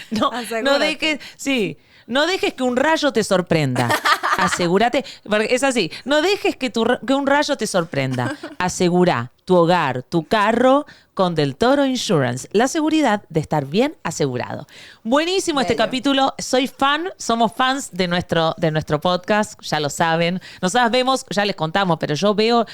No, 0.09 0.31
no 0.31 0.37
Asegúrate. 0.37 0.79
dejes, 0.85 1.19
sí, 1.35 1.77
no 2.07 2.25
dejes 2.25 2.53
que 2.53 2.63
un 2.63 2.75
rayo 2.77 3.11
te 3.13 3.23
sorprenda. 3.23 3.89
Asegúrate, 4.37 5.03
porque 5.23 5.47
es 5.49 5.63
así, 5.63 5.91
no 6.05 6.21
dejes 6.21 6.55
que, 6.55 6.69
tu, 6.69 6.85
que 7.05 7.13
un 7.13 7.27
rayo 7.27 7.57
te 7.57 7.67
sorprenda. 7.67 8.37
Asegura 8.59 9.31
tu 9.45 9.55
hogar, 9.55 10.03
tu 10.03 10.25
carro 10.25 10.85
con 11.13 11.33
Del 11.33 11.55
Toro 11.55 11.85
Insurance. 11.85 12.47
La 12.51 12.67
seguridad 12.67 13.23
de 13.29 13.39
estar 13.39 13.65
bien 13.65 13.95
asegurado. 14.03 14.67
Buenísimo 15.03 15.61
este 15.61 15.75
capítulo. 15.75 16.35
Soy 16.37 16.67
fan, 16.67 17.09
somos 17.17 17.53
fans 17.53 17.89
de 17.91 18.07
nuestro, 18.07 18.53
de 18.57 18.71
nuestro 18.71 19.01
podcast, 19.01 19.59
ya 19.61 19.79
lo 19.79 19.89
saben. 19.89 20.39
Nosotras 20.61 20.91
vemos, 20.91 21.25
ya 21.29 21.45
les 21.45 21.55
contamos, 21.55 21.97
pero 21.97 22.13
yo 22.13 22.35
veo, 22.35 22.65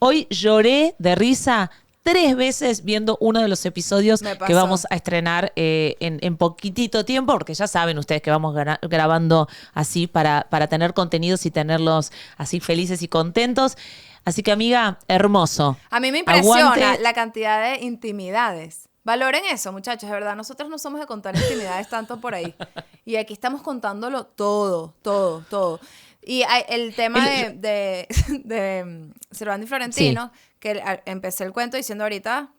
hoy 0.00 0.26
lloré 0.30 0.96
de 0.98 1.14
risa. 1.14 1.70
Tres 2.02 2.34
veces 2.36 2.84
viendo 2.84 3.16
uno 3.20 3.40
de 3.40 3.46
los 3.48 3.64
episodios 3.64 4.22
que 4.46 4.54
vamos 4.54 4.86
a 4.90 4.96
estrenar 4.96 5.52
eh, 5.54 5.96
en, 6.00 6.18
en 6.22 6.36
poquitito 6.36 7.04
tiempo, 7.04 7.32
porque 7.32 7.54
ya 7.54 7.68
saben 7.68 7.96
ustedes 7.98 8.22
que 8.22 8.30
vamos 8.30 8.56
gra- 8.56 8.80
grabando 8.82 9.48
así 9.72 10.08
para, 10.08 10.46
para 10.50 10.66
tener 10.66 10.94
contenidos 10.94 11.46
y 11.46 11.52
tenerlos 11.52 12.10
así 12.36 12.58
felices 12.58 13.02
y 13.02 13.08
contentos. 13.08 13.76
Así 14.24 14.42
que, 14.42 14.50
amiga, 14.52 14.98
hermoso. 15.06 15.76
A 15.90 16.00
mí 16.00 16.10
me 16.10 16.18
impresiona 16.18 16.72
Aguante. 16.72 17.02
la 17.02 17.12
cantidad 17.12 17.62
de 17.72 17.84
intimidades. 17.84 18.88
Valoren 19.04 19.44
eso, 19.46 19.72
muchachos, 19.72 20.08
de 20.08 20.14
verdad. 20.14 20.36
Nosotros 20.36 20.68
no 20.70 20.78
somos 20.78 21.00
de 21.00 21.06
contar 21.06 21.36
intimidades 21.36 21.88
tanto 21.88 22.20
por 22.20 22.34
ahí. 22.34 22.54
Y 23.04 23.16
aquí 23.16 23.32
estamos 23.32 23.62
contándolo 23.62 24.26
todo, 24.26 24.94
todo, 25.02 25.44
todo. 25.50 25.80
Y 26.24 26.44
el 26.68 26.94
tema 26.94 27.28
de, 27.28 27.50
de, 27.50 28.06
de 28.44 29.10
Cervantes 29.32 29.66
y 29.66 29.68
Florentino, 29.68 30.30
que 30.62 30.80
empecé 31.06 31.42
el 31.42 31.52
cuento 31.52 31.76
diciendo 31.76 32.04
ahorita, 32.04 32.52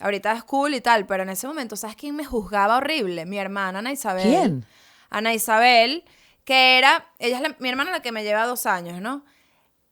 ahorita 0.00 0.32
es 0.32 0.42
cool 0.42 0.74
y 0.74 0.80
tal, 0.80 1.06
pero 1.06 1.22
en 1.22 1.28
ese 1.30 1.46
momento, 1.46 1.76
¿sabes 1.76 1.94
quién 1.94 2.16
me 2.16 2.24
juzgaba 2.24 2.78
horrible? 2.78 3.24
Mi 3.24 3.38
hermana 3.38 3.78
Ana 3.78 3.92
Isabel. 3.92 4.24
¿Quién? 4.24 4.66
Ana 5.10 5.32
Isabel, 5.32 6.02
que 6.44 6.76
era, 6.76 7.06
ella 7.20 7.36
es 7.36 7.42
la- 7.42 7.56
mi 7.60 7.68
hermana 7.68 7.92
la 7.92 8.02
que 8.02 8.10
me 8.10 8.24
lleva 8.24 8.46
dos 8.46 8.66
años, 8.66 9.00
¿no? 9.00 9.24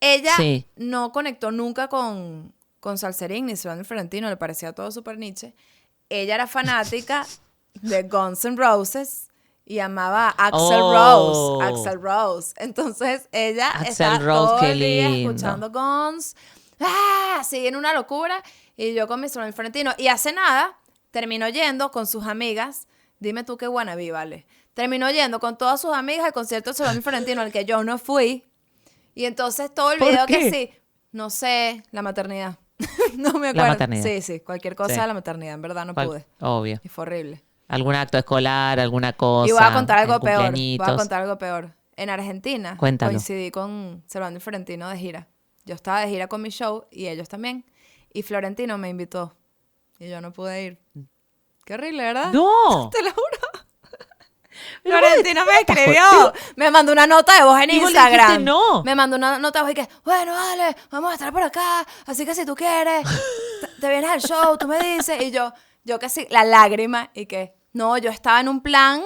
Ella 0.01 0.35
Sí. 0.37 0.67
no 0.75 1.13
conectó 1.13 1.53
nunca 1.53 1.87
con, 1.89 2.53
con 2.81 2.99
Salserín 2.99 3.47
ni 3.47 3.55
Silvano 3.57 3.85
Florentino, 3.85 4.29
le 4.29 4.37
parecía 4.37 4.73
todo 4.73 4.91
súper 4.91 5.17
Nietzsche. 5.17 5.55
Ella 6.09 6.35
era 6.35 6.49
fanática 6.49 7.25
de 7.75 8.03
Guns 8.03 8.45
N' 8.45 8.57
Roses 8.57 9.29
y 9.65 9.79
amaba 9.79 10.29
a 10.37 10.49
Axel 10.49 10.81
Oh. 10.83 11.61
Rose. 11.61 11.65
Axel 11.73 12.03
Rose. 12.03 12.55
Entonces 12.59 13.29
ella 13.31 13.71
Axl 13.71 13.89
estaba 13.89 14.19
Rose, 14.19 14.55
todo 14.57 14.65
el 14.73 14.79
día 14.81 15.09
escuchando 15.09 15.71
Guns. 15.71 16.35
¡Ah! 16.81 17.37
Así 17.41 17.67
en 17.67 17.77
una 17.77 17.93
locura. 17.95 18.43
Y 18.77 18.95
yo 18.95 19.07
con 19.07 19.21
mi 19.21 19.29
Silvano 19.29 19.53
Florentino. 19.53 19.93
Y 19.99 20.09
hace 20.09 20.33
nada 20.33 20.79
terminó 21.11 21.49
yendo 21.49 21.91
con 21.91 22.07
sus 22.07 22.27
amigas. 22.27 22.87
Dime 23.19 23.45
tú 23.45 23.57
qué 23.57 23.69
wannabe, 23.69 24.11
vale. 24.11 24.47
Terminó 24.75 25.11
yendo 25.11 25.39
con 25.41 25.57
todas 25.57 25.81
sus 25.81 25.95
amigas 25.95 26.25
al 26.27 26.33
concierto 26.33 26.71
de 26.71 26.75
Silvano 26.75 27.01
Florentino 27.03 27.41
al 27.43 27.53
que 27.53 27.65
yo 27.65 27.85
no 27.85 27.99
fui. 27.99 28.45
Y 29.15 29.27
entonces 29.27 29.73
todo 29.73 29.93
el 29.93 29.99
¿Por 30.01 30.09
video 30.11 30.27
qué? 30.27 30.39
que 30.39 30.51
sí, 30.51 30.71
no 31.13 31.31
sé, 31.31 31.85
la 31.93 32.03
maternidad. 32.03 32.59
no 33.17 33.33
me 33.35 33.47
La 33.47 33.51
acuerdo. 33.51 33.69
maternidad. 33.69 34.03
Sí, 34.03 34.21
sí, 34.23 34.41
cualquier 34.41 34.75
cosa 34.75 34.95
Sí. 34.95 35.01
de 35.01 35.07
la 35.07 35.15
maternidad, 35.15 35.55
en 35.55 35.63
verdad 35.63 35.85
no 35.87 35.95
¿Cuál? 35.95 36.07
pude. 36.09 36.27
Obvio. 36.41 36.81
Y 36.83 36.89
fue 36.89 37.03
horrible. 37.03 37.45
Algún 37.69 37.95
acto 37.95 38.19
escolar, 38.19 38.81
alguna 38.81 39.13
cosa. 39.13 39.49
y 39.49 39.53
voy 39.53 39.63
a 39.63 39.73
contar 39.73 39.99
algo 40.01 40.19
peor. 40.21 40.51
Voy 40.51 40.79
a 40.83 40.97
contar 40.97 41.23
algo 41.23 41.39
peor. 41.39 41.73
En 41.97 42.11
Argentina 42.11 42.77
Cuéntalo. 42.77 43.13
coincidí 43.13 43.53
con 43.53 44.03
Servando 44.09 44.39
y 44.39 44.41
Florentino 44.41 44.89
de 44.89 44.99
gira. 44.99 45.29
Yo 45.65 45.75
estaba 45.75 46.01
de 46.01 46.09
gira 46.09 46.27
con 46.29 46.43
mi 46.43 46.51
show 46.51 46.87
y 46.91 47.09
ellos 47.09 47.29
también. 47.29 47.65
Y 48.13 48.23
Florentino 48.23 48.79
me 48.79 48.89
invitó. 48.89 49.35
Y 49.99 50.09
yo 50.09 50.21
no 50.21 50.33
pude 50.33 50.63
ir. 50.63 50.79
Qué 51.65 51.75
horrible, 51.75 52.03
¿verdad? 52.03 52.33
¡No! 52.33 52.91
Te 52.93 53.03
lo 53.03 53.11
juro. 53.11 53.67
Florentino 54.83 55.45
me 55.47 55.61
escribió. 55.61 56.33
Me 56.57 56.71
mandó 56.71 56.93
una 56.93 57.07
nota 57.07 57.35
de 57.37 57.45
voz 57.45 57.61
en 57.61 57.71
Instagram. 57.71 58.45
no. 58.45 58.85
Me 58.85 58.95
mandó 58.95 59.17
una 59.17 59.39
nota 59.39 59.61
de 59.61 59.63
voz 59.63 59.73
y 59.73 59.75
que, 59.75 59.89
bueno, 60.05 60.33
vale, 60.33 60.77
vamos 60.91 61.11
a 61.11 61.15
estar 61.15 61.33
por 61.33 61.43
acá. 61.43 61.87
Así 62.07 62.25
que 62.25 62.35
si 62.35 62.45
tú 62.45 62.55
quieres, 62.55 63.07
te, 63.81 63.89
vienes 63.89 64.11
al 64.11 64.21
show, 64.21 64.57
tú 64.59 64.69
me 64.69 64.79
dices. 64.79 65.21
Y 65.23 65.31
yo, 65.31 65.53
yo 65.85 65.99
sí, 66.09 66.27
la 66.31 66.45
lágrima. 66.45 67.11
Y 67.15 67.27
que, 67.27 67.55
no, 67.73 67.97
yo 67.99 68.11
estaba 68.11 68.41
en 68.41 68.49
un 68.49 68.61
plan 68.61 69.03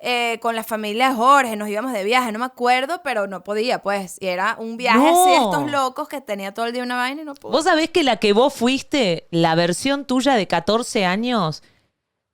eh, 0.00 0.38
con 0.40 0.54
la 0.54 0.62
familia 0.64 1.08
de 1.10 1.16
Jorge, 1.16 1.56
nos 1.56 1.68
íbamos 1.68 1.92
de 1.92 2.04
viaje, 2.04 2.30
no 2.32 2.38
me 2.38 2.44
acuerdo, 2.44 3.00
pero 3.02 3.26
no 3.26 3.42
podía, 3.42 3.82
pues. 3.82 4.16
Y 4.20 4.26
era 4.28 4.56
un 4.58 4.76
viaje 4.76 5.08
así 5.08 5.30
de 5.30 5.36
estos 5.36 5.70
locos 5.70 6.08
que 6.08 6.20
tenía 6.20 6.54
todo 6.54 6.66
el 6.66 6.72
día 6.72 6.82
una 6.84 6.96
vaina 6.96 7.22
y 7.22 7.24
no 7.24 7.34
pude. 7.34 7.50
Vos 7.52 7.64
sabés 7.64 7.90
que 7.90 8.04
la 8.04 8.16
que 8.18 8.32
vos 8.32 8.54
fuiste, 8.54 9.26
la 9.30 9.54
versión 9.56 10.04
tuya 10.04 10.34
de 10.34 10.46
14 10.46 11.04
años, 11.04 11.62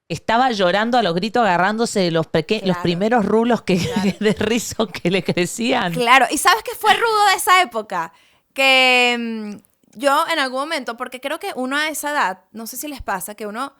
estaba 0.08 0.50
llorando 0.50 0.98
a 0.98 1.02
los 1.02 1.14
gritos, 1.14 1.40
agarrándose 1.42 2.00
de 2.00 2.10
los, 2.10 2.26
peque- 2.26 2.58
los 2.60 2.64
Claro. 2.76 2.82
primeros 2.82 3.24
rulos 3.24 3.62
que, 3.62 3.76
de 4.20 4.32
rizo 4.34 4.86
que 4.88 5.10
le 5.10 5.24
crecían. 5.24 5.92
Claro, 5.94 6.26
y 6.30 6.36
¿sabes 6.36 6.62
qué 6.62 6.72
fue 6.78 6.92
rudo 6.94 7.26
de 7.30 7.34
esa 7.36 7.62
época? 7.62 8.12
Que 8.52 9.16
mm, 9.18 9.98
yo 9.98 10.24
en 10.30 10.38
algún 10.38 10.60
momento, 10.60 10.96
porque 10.98 11.20
creo 11.20 11.38
que 11.40 11.52
uno 11.56 11.76
a 11.78 11.88
esa 11.88 12.10
edad, 12.10 12.40
no 12.52 12.66
sé 12.66 12.76
si 12.76 12.88
les 12.88 13.00
pasa, 13.00 13.34
que 13.34 13.46
uno, 13.46 13.72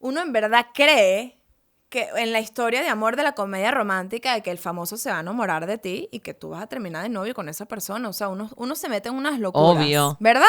uno 0.00 0.20
en 0.20 0.32
verdad 0.32 0.66
cree 0.74 1.36
que 1.90 2.08
en 2.16 2.32
la 2.32 2.40
historia 2.40 2.80
de 2.82 2.88
amor 2.88 3.16
de 3.16 3.22
la 3.24 3.32
comedia 3.32 3.70
romántica, 3.72 4.32
de 4.34 4.42
que 4.42 4.50
el 4.50 4.58
famoso 4.58 4.96
se 4.96 5.10
va 5.10 5.18
a 5.18 5.20
enamorar 5.20 5.66
de 5.66 5.76
ti 5.76 6.08
y 6.12 6.20
que 6.20 6.32
tú 6.34 6.50
vas 6.50 6.62
a 6.62 6.66
terminar 6.68 7.02
de 7.02 7.08
novio 7.08 7.34
con 7.34 7.48
esa 7.48 7.66
persona. 7.66 8.08
O 8.08 8.12
sea, 8.12 8.28
uno, 8.28 8.48
uno 8.56 8.74
se 8.76 8.88
mete 8.88 9.08
en 9.08 9.16
unas 9.16 9.38
locuras. 9.40 9.84
Obvio. 9.84 10.16
¿Verdad? 10.20 10.46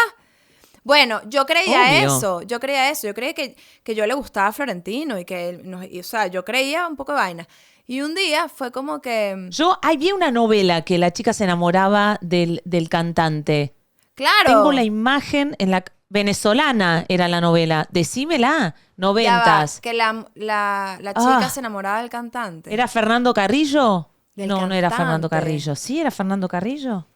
Bueno, 0.83 1.21
yo 1.27 1.45
creía 1.45 1.81
Obvio. 1.81 2.15
eso, 2.17 2.41
yo 2.43 2.59
creía 2.59 2.89
eso, 2.89 3.07
yo 3.07 3.13
creía 3.13 3.33
que, 3.33 3.55
que 3.83 3.93
yo 3.95 4.05
le 4.07 4.13
gustaba 4.13 4.47
a 4.47 4.51
Florentino 4.51 5.19
y 5.19 5.25
que, 5.25 5.61
y, 5.91 5.99
o 5.99 6.03
sea, 6.03 6.27
yo 6.27 6.43
creía 6.45 6.87
un 6.87 6.95
poco 6.95 7.11
de 7.11 7.17
vaina. 7.19 7.47
Y 7.87 8.01
un 8.01 8.15
día 8.15 8.47
fue 8.47 8.71
como 8.71 9.01
que, 9.01 9.47
Yo 9.49 9.77
había 9.81 10.15
una 10.15 10.31
novela 10.31 10.83
que 10.83 10.97
la 10.97 11.11
chica 11.11 11.33
se 11.33 11.43
enamoraba 11.43 12.17
del, 12.21 12.61
del 12.65 12.87
cantante. 12.89 13.73
claro. 14.15 14.45
Tengo 14.45 14.71
la 14.71 14.83
imagen 14.83 15.55
en 15.59 15.71
la 15.71 15.83
venezolana 16.11 17.05
era 17.07 17.27
la 17.27 17.41
novela. 17.41 17.87
Decímela. 17.91 18.49
Va, 18.59 18.75
Noventas. 18.97 19.81
que 19.81 19.93
la, 19.93 20.27
la, 20.35 20.97
la 21.01 21.13
chica 21.13 21.39
Ah. 21.45 21.49
se 21.49 21.59
enamoraba 21.59 22.01
del 22.01 22.09
cantante. 22.09 22.71
¿Era 22.71 22.87
Fernando 22.87 23.33
Carrillo? 23.33 24.09
Del 24.35 24.47
no, 24.47 24.67
no 24.67 24.73
era 24.75 24.89
Fernando. 24.91 25.29
Carrillo. 25.29 25.75
¿Sí 25.75 25.99
era 25.99 26.11
Fernando 26.11 26.47
Carrillo? 26.47 27.07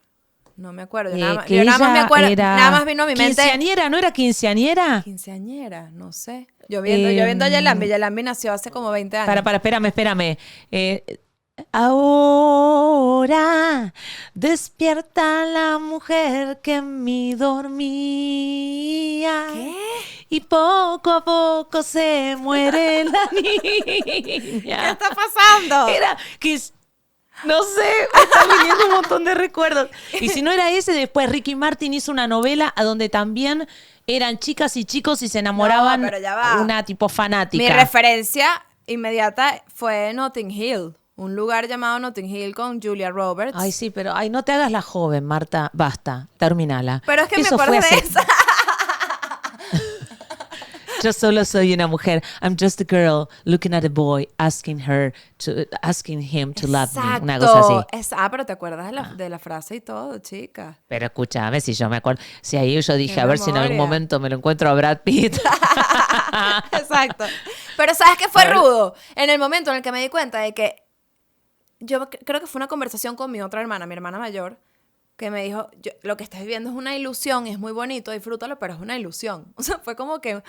No 0.58 0.72
me 0.74 0.82
acuerdo. 0.84 1.14
Eh, 1.16 1.20
nada, 1.20 1.46
yo 1.46 1.64
nada 1.66 1.78
más 1.78 1.92
me 1.92 2.00
acuerdo. 2.00 2.28
era 2.28 2.56
Nada 2.56 2.72
más 2.72 2.86
vino 2.86 3.04
a 3.04 3.06
mi 3.08 3.14
mente. 3.14 3.26
¿Quinceañera? 3.42 3.90
¿No 3.90 3.98
era 3.98 4.12
quinceañera? 4.12 5.02
Quinceañera, 5.04 5.90
no 5.92 6.12
sé. 6.14 6.48
Yo 6.70 6.82
viendo, 6.82 7.12
yo 7.12 7.26
viendo 7.26 7.44
a 7.46 7.48
Em, 7.50 7.54
Yelambi. 7.56 7.88
Yelambi 7.88 8.24
nació 8.24 8.54
hace 8.54 8.72
como 8.72 8.90
20 8.90 9.18
años. 9.18 9.28
Para, 9.28 9.44
para, 9.44 9.58
espérame, 9.58 9.86
espérame. 9.88 10.38
Eh, 10.72 11.20
ahora 12.96 13.94
despierta 14.34 15.46
la 15.46 15.78
mujer 15.80 16.60
que 16.62 16.76
en 16.76 17.04
mí 17.04 17.36
dormía. 17.36 17.76
¿Qué? 19.54 19.76
Y 20.30 20.40
poco 20.42 21.12
a 21.12 21.24
poco 21.24 21.84
se 21.84 22.36
muere 22.40 23.06
la 23.06 23.20
¿Qué 23.32 24.62
niña. 24.64 24.92
está 24.92 25.10
pasando? 25.10 25.88
Era 25.88 26.18
que 26.40 26.56
es- 26.56 26.74
no 27.44 27.62
sé, 27.64 28.08
me 28.14 28.22
están 28.24 28.48
viniendo 28.58 28.86
un 28.86 28.92
montón 28.94 29.26
de 29.26 29.36
recuerdos. 29.36 29.90
Y 30.22 30.30
si 30.30 30.42
no 30.42 30.52
era 30.52 30.72
ese, 30.72 30.94
después 30.94 31.30
Ricky 31.30 31.54
Martin 31.54 31.94
hizo 31.94 32.10
una 32.14 32.28
novela 32.28 32.72
a 32.78 32.84
donde 32.86 33.10
también 33.10 33.68
eran 34.08 34.40
chicas 34.40 34.78
y 34.78 34.86
chicos 34.86 35.22
y 35.22 35.28
se 35.28 35.40
enamoraban 35.40 36.10
una 36.62 36.84
tipo 36.86 37.10
fanática. 37.10 37.62
Mi 37.62 37.70
referencia 37.70 38.66
inmediata 38.88 39.62
fue 39.74 40.14
Notting 40.14 40.50
Hill. 40.50 40.96
Un 41.18 41.34
lugar 41.36 41.68
llamado 41.68 41.98
Notting 42.00 42.26
Hill 42.26 42.54
con 42.54 42.82
Julia 42.82 43.10
Roberts. 43.10 43.54
Ay, 43.58 43.72
sí, 43.72 43.90
pero 43.90 44.14
ay, 44.14 44.30
no 44.30 44.44
te 44.44 44.52
hagas 44.52 44.70
la 44.70 44.82
joven, 44.82 45.24
Marta. 45.24 45.70
Basta, 45.74 46.28
terminala. 46.38 47.02
Pero 47.06 47.22
es 47.24 47.30
que 47.30 47.40
Eso 47.40 47.56
me 47.58 47.64
acuerdo 47.64 47.88
de 47.90 47.96
esa. 47.98 48.26
Yo 51.04 51.14
solo 51.14 51.46
soy 51.46 51.74
una 51.74 51.88
mujer. 51.88 52.24
I'm 52.42 52.56
just 52.60 52.82
a 52.82 52.84
girl 52.84 53.30
looking 53.44 53.74
at 53.74 53.86
a 53.86 53.90
boy, 53.90 54.28
asking 54.40 54.80
her 54.90 55.14
to, 55.38 55.66
asking 55.82 56.20
him 56.22 56.54
to 56.56 56.68
love 56.68 56.96
me. 56.96 57.02
Una 57.22 57.38
cosa 57.38 57.60
así. 57.60 57.74
Es- 57.92 58.12
ah, 58.12 58.28
pero 58.32 58.46
te 58.46 58.54
acuerdas 58.54 58.88
de 58.88 58.92
la, 58.94 59.04
de 59.14 59.30
la 59.30 59.38
frase 59.38 59.76
y 59.76 59.82
todo, 59.82 60.18
chica. 60.20 60.80
Pero 60.88 61.06
escúchame, 61.06 61.62
si 61.62 61.74
yo 61.74 61.90
me 61.90 61.98
acuerdo. 61.98 62.22
Si 62.42 62.58
ahí 62.58 62.82
yo 62.82 62.96
dije, 62.96 63.16
Qué 63.16 63.22
a 63.22 63.26
ver 63.26 63.38
si 63.38 63.52
en 63.52 63.58
algún 63.58 63.78
momento 63.78 64.20
me 64.20 64.30
lo 64.30 64.38
encuentro 64.38 64.68
a 64.70 64.74
Brad 64.74 65.00
Pitt. 65.04 65.38
Exacto. 66.72 67.26
Pero 67.78 67.94
¿sabes 67.94 68.18
qué 68.18 68.28
fue 68.28 68.46
rudo? 68.54 68.96
En 69.16 69.30
el 69.30 69.38
momento 69.38 69.70
en 69.72 69.78
el 69.78 69.84
que 69.84 69.92
me 69.92 70.02
di 70.02 70.10
cuenta 70.10 70.40
de 70.40 70.54
que 70.54 70.85
yo 71.80 72.10
creo 72.10 72.40
que 72.42 72.48
fue 72.48 72.60
una 72.60 72.68
conversación 72.68 73.16
con 73.16 73.32
mi 73.32 73.42
otra 73.42 73.62
hermana, 73.62 73.86
mi 73.86 73.94
hermana 73.94 74.20
mayor, 74.20 74.58
que 75.18 75.32
me 75.32 75.44
dijo, 75.44 75.70
"Yo- 75.82 75.92
lo 76.02 76.18
que 76.18 76.24
estás 76.24 76.42
viviendo 76.42 76.70
es 76.70 76.76
una 76.76 76.96
ilusión, 76.96 77.48
es 77.48 77.58
muy 77.60 77.72
bonito, 77.72 78.12
disfrútalo, 78.12 78.60
pero 78.60 78.74
es 78.74 78.80
una 78.80 78.98
ilusión. 78.98 79.46
O 79.56 79.64
sea, 79.64 79.80
fue 79.80 79.96
como 79.96 80.20
que 80.20 80.34
¡ah! 80.34 80.42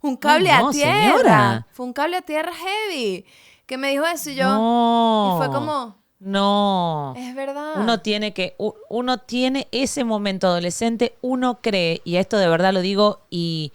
un 0.00 0.16
cable 0.16 0.50
no, 0.58 0.68
a 0.68 0.72
tierra. 0.72 1.00
señora. 1.02 1.66
Fue 1.72 1.86
un 1.86 1.92
cable 1.92 2.16
a 2.16 2.22
tierra 2.22 2.52
heavy. 2.54 3.24
Que 3.66 3.78
me 3.78 3.90
dijo 3.90 4.04
eso 4.04 4.30
y 4.30 4.34
yo, 4.34 4.44
no. 4.48 5.32
y 5.34 5.38
fue 5.38 5.46
como, 5.54 5.96
No. 6.18 7.14
es 7.16 7.34
verdad. 7.34 7.74
Uno 7.76 8.00
tiene 8.00 8.34
que, 8.34 8.54
uno 8.88 9.18
tiene 9.18 9.68
ese 9.72 10.04
momento 10.04 10.48
adolescente, 10.48 11.16
uno 11.22 11.60
cree, 11.62 12.00
y 12.04 12.16
esto 12.16 12.36
de 12.38 12.48
verdad 12.48 12.72
lo 12.72 12.80
digo, 12.80 13.22
y 13.30 13.72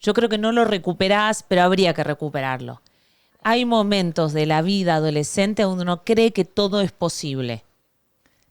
yo 0.00 0.12
creo 0.12 0.28
que 0.28 0.38
no 0.38 0.52
lo 0.52 0.64
recuperás, 0.64 1.42
pero 1.44 1.62
habría 1.62 1.94
que 1.94 2.04
recuperarlo. 2.04 2.82
Hay 3.48 3.64
momentos 3.64 4.32
de 4.32 4.44
la 4.44 4.60
vida 4.60 4.96
adolescente 4.96 5.62
donde 5.62 5.82
uno 5.82 6.02
cree 6.04 6.32
que 6.32 6.44
todo 6.44 6.80
es 6.80 6.90
posible. 6.90 7.62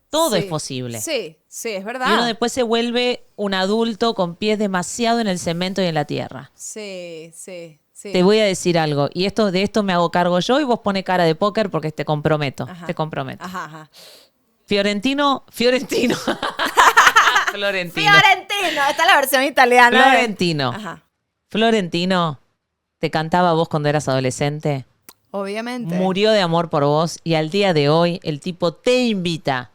Todo 0.08 0.30
Sí. 0.36 0.38
es 0.38 0.44
posible. 0.46 1.00
Sí, 1.02 1.36
sí, 1.48 1.68
es 1.70 1.82
Y 1.82 1.84
verdad. 1.84 2.12
uno 2.14 2.24
después 2.24 2.50
se 2.50 2.62
vuelve 2.62 3.22
un 3.36 3.52
adulto 3.52 4.14
con 4.14 4.36
pies 4.36 4.58
demasiado 4.58 5.20
en 5.20 5.26
el 5.26 5.38
cemento 5.38 5.82
y 5.82 5.84
en 5.86 5.94
la 5.94 6.06
tierra. 6.06 6.50
Sí, 6.54 7.30
sí, 7.34 7.78
sí. 7.92 8.12
Te 8.12 8.22
voy 8.22 8.38
a 8.38 8.44
decir 8.46 8.78
algo, 8.78 9.10
y 9.12 9.26
esto 9.26 9.50
de 9.52 9.64
esto 9.64 9.82
me 9.82 9.92
hago 9.92 10.10
cargo 10.10 10.40
yo 10.40 10.60
y 10.60 10.64
vos 10.64 10.80
pone 10.80 11.04
cara 11.04 11.24
de 11.24 11.34
póker 11.34 11.68
porque 11.70 11.92
te 11.92 12.06
comprometo, 12.06 12.64
Ajá. 12.66 12.86
te 12.86 12.94
comprometo. 12.94 13.44
Ajá, 13.44 13.64
ajá. 13.64 13.90
Fiorentino, 14.64 15.44
Fiorentino. 15.50 16.16
Florentino. 17.52 18.10
Fiorentino, 18.12 18.82
esta 18.88 19.02
es 19.02 19.06
la 19.08 19.16
versión 19.16 19.42
italiana. 19.44 20.02
Florentino. 20.10 20.68
Ajá. 20.70 21.02
Florentino, 21.50 22.38
te 22.98 23.10
cantaba 23.10 23.52
vos 23.52 23.68
cuando 23.68 23.88
eras 23.88 24.08
adolescente. 24.08 24.84
Obviamente. 25.30 25.94
Murió 25.96 26.30
de 26.32 26.40
amor 26.40 26.70
por 26.70 26.84
vos 26.84 27.18
y 27.24 27.34
al 27.34 27.50
día 27.50 27.74
de 27.74 27.88
hoy 27.88 28.20
el 28.22 28.40
tipo 28.40 28.72
te 28.72 29.04
invita 29.06 29.70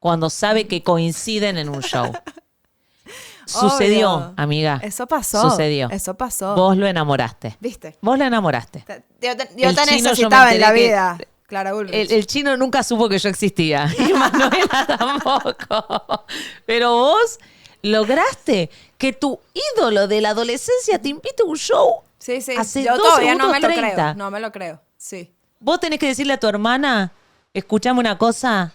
cuando 0.00 0.30
sabe 0.30 0.66
que 0.66 0.82
coinciden 0.82 1.58
en 1.58 1.68
un 1.68 1.82
show. 1.82 2.12
Sucedió, 3.46 4.12
Obvio. 4.14 4.34
amiga. 4.36 4.80
Eso 4.82 5.06
pasó. 5.06 5.48
Sucedió. 5.50 5.88
Eso 5.90 6.14
pasó. 6.14 6.56
Vos 6.56 6.76
lo 6.76 6.86
enamoraste. 6.86 7.56
¿Viste? 7.60 7.96
Vos 8.00 8.18
lo 8.18 8.24
enamoraste. 8.24 8.80
Te- 8.80 9.04
Yo 9.20 9.30
yo 9.32 9.36
te 9.36 9.48
yo 9.56 9.70
necesitaba 9.86 10.52
en 10.52 10.60
la 10.60 10.72
vida. 10.72 11.18
Clara. 11.46 11.70
El, 11.70 12.10
el 12.10 12.26
chino 12.26 12.56
nunca 12.56 12.82
supo 12.82 13.08
que 13.08 13.20
yo 13.20 13.28
existía. 13.28 13.88
Y 13.98 14.12
Manuela 14.12 14.84
tampoco. 14.98 16.24
Pero 16.66 16.90
vos 16.96 17.38
lograste 17.82 18.68
que 18.98 19.12
tu 19.12 19.38
ídolo 19.76 20.08
de 20.08 20.20
la 20.20 20.30
adolescencia 20.30 21.00
te 21.00 21.10
invite 21.10 21.44
a 21.44 21.46
un 21.46 21.56
show. 21.56 22.02
Sí, 22.18 22.40
sí. 22.40 22.54
hace 22.56 22.84
yo 22.84 22.96
dos 22.96 23.02
todavía 23.02 23.34
no 23.34 23.50
me 23.50 23.60
lo 23.60 23.68
30. 23.68 23.94
creo. 23.94 24.14
No 24.14 24.30
me 24.30 24.40
lo 24.40 24.52
creo. 24.52 24.80
Sí. 24.96 25.32
Vos 25.60 25.80
tenés 25.80 25.98
que 25.98 26.06
decirle 26.06 26.34
a 26.34 26.40
tu 26.40 26.46
hermana, 26.46 27.12
escuchame 27.54 28.00
una 28.00 28.18
cosa, 28.18 28.72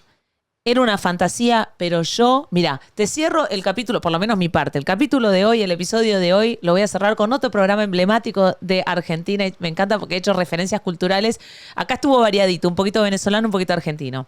era 0.63 0.81
una 0.81 0.97
fantasía, 0.97 1.69
pero 1.77 2.03
yo, 2.03 2.47
mira, 2.51 2.81
te 2.93 3.07
cierro 3.07 3.49
el 3.49 3.63
capítulo, 3.63 3.99
por 3.99 4.11
lo 4.11 4.19
menos 4.19 4.37
mi 4.37 4.49
parte, 4.49 4.77
el 4.77 4.85
capítulo 4.85 5.29
de 5.29 5.45
hoy, 5.45 5.63
el 5.63 5.71
episodio 5.71 6.19
de 6.19 6.33
hoy, 6.33 6.59
lo 6.61 6.73
voy 6.73 6.81
a 6.81 6.87
cerrar 6.87 7.15
con 7.15 7.33
otro 7.33 7.49
programa 7.49 7.83
emblemático 7.83 8.55
de 8.61 8.83
Argentina, 8.85 9.45
y 9.47 9.55
me 9.59 9.69
encanta 9.69 9.97
porque 9.97 10.15
he 10.15 10.17
hecho 10.17 10.33
referencias 10.33 10.81
culturales. 10.81 11.39
Acá 11.75 11.95
estuvo 11.95 12.19
variadito, 12.19 12.67
un 12.67 12.75
poquito 12.75 13.01
venezolano, 13.01 13.47
un 13.47 13.51
poquito 13.51 13.73
argentino. 13.73 14.27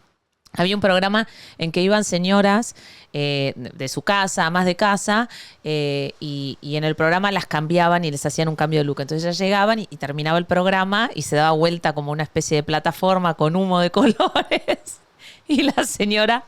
Había 0.54 0.76
un 0.76 0.82
programa 0.82 1.28
en 1.58 1.72
que 1.72 1.82
iban 1.82 2.04
señoras 2.04 2.76
eh, 3.12 3.54
de 3.56 3.88
su 3.88 4.02
casa, 4.04 4.50
más 4.50 4.66
de 4.66 4.76
casa, 4.76 5.30
eh, 5.64 6.14
y, 6.20 6.58
en 6.62 6.84
el 6.84 6.96
programa 6.96 7.32
las 7.32 7.46
cambiaban 7.46 8.06
y 8.06 8.12
les 8.12 8.26
hacían 8.26 8.48
un 8.48 8.56
cambio 8.56 8.80
de 8.80 8.84
look. 8.86 9.02
Entonces 9.02 9.24
ellas 9.24 9.38
llegaban 9.38 9.80
y, 9.80 9.88
y 9.90 9.98
terminaba 9.98 10.38
el 10.38 10.46
programa 10.46 11.10
y 11.16 11.24
se 11.24 11.36
daba 11.36 11.52
vuelta 11.52 11.94
como 11.94 12.12
una 12.12 12.24
especie 12.24 12.58
de 12.58 12.64
plataforma 12.64 13.34
con 13.34 13.56
humo 13.56 13.80
de 13.80 13.92
colores. 13.92 15.00
Y 15.48 15.64
la 15.64 15.84
señora 15.86 16.46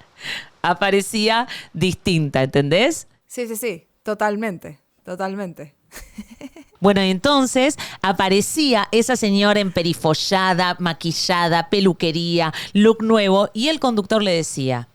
aparecía 0.62 1.48
distinta, 1.74 2.44
¿entendés? 2.44 3.08
Sí, 3.28 3.48
sí, 3.48 3.56
sí. 3.56 3.88
Totalmente. 4.04 4.80
Totalmente. 5.04 5.76
Bueno, 6.86 7.02
entonces 7.02 7.78
aparecía 8.04 8.88
esa 8.92 9.16
señora 9.16 9.60
emperifollada, 9.60 10.76
maquillada, 10.78 11.68
peluquería, 11.72 12.54
look 12.74 13.02
nuevo, 13.02 13.50
y 13.56 13.70
el 13.70 13.80
conductor 13.80 14.22
le 14.22 14.36
decía, 14.36 14.88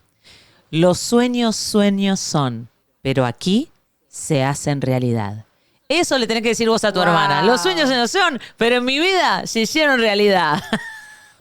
los 0.69 0.99
sueños, 0.99 1.57
sueños 1.57 2.21
son, 2.21 2.69
pero 3.01 3.25
aquí 3.25 3.69
se 4.07 4.41
hacen 4.41 4.79
realidad. 4.79 5.43
Eso 5.89 6.17
le 6.17 6.27
tenés 6.27 6.43
que 6.43 6.49
decir 6.49 6.69
vos 6.69 6.81
a 6.85 6.93
tu 6.93 6.99
Wow. 6.99 7.09
hermana. 7.09 7.43
Los 7.43 7.61
sueños, 7.61 7.89
sueños 7.89 8.09
son, 8.09 8.39
pero 8.55 8.77
en 8.77 8.85
mi 8.85 8.97
vida 8.97 9.45
se 9.45 9.59
hicieron 9.59 9.99
realidad. 9.99 10.63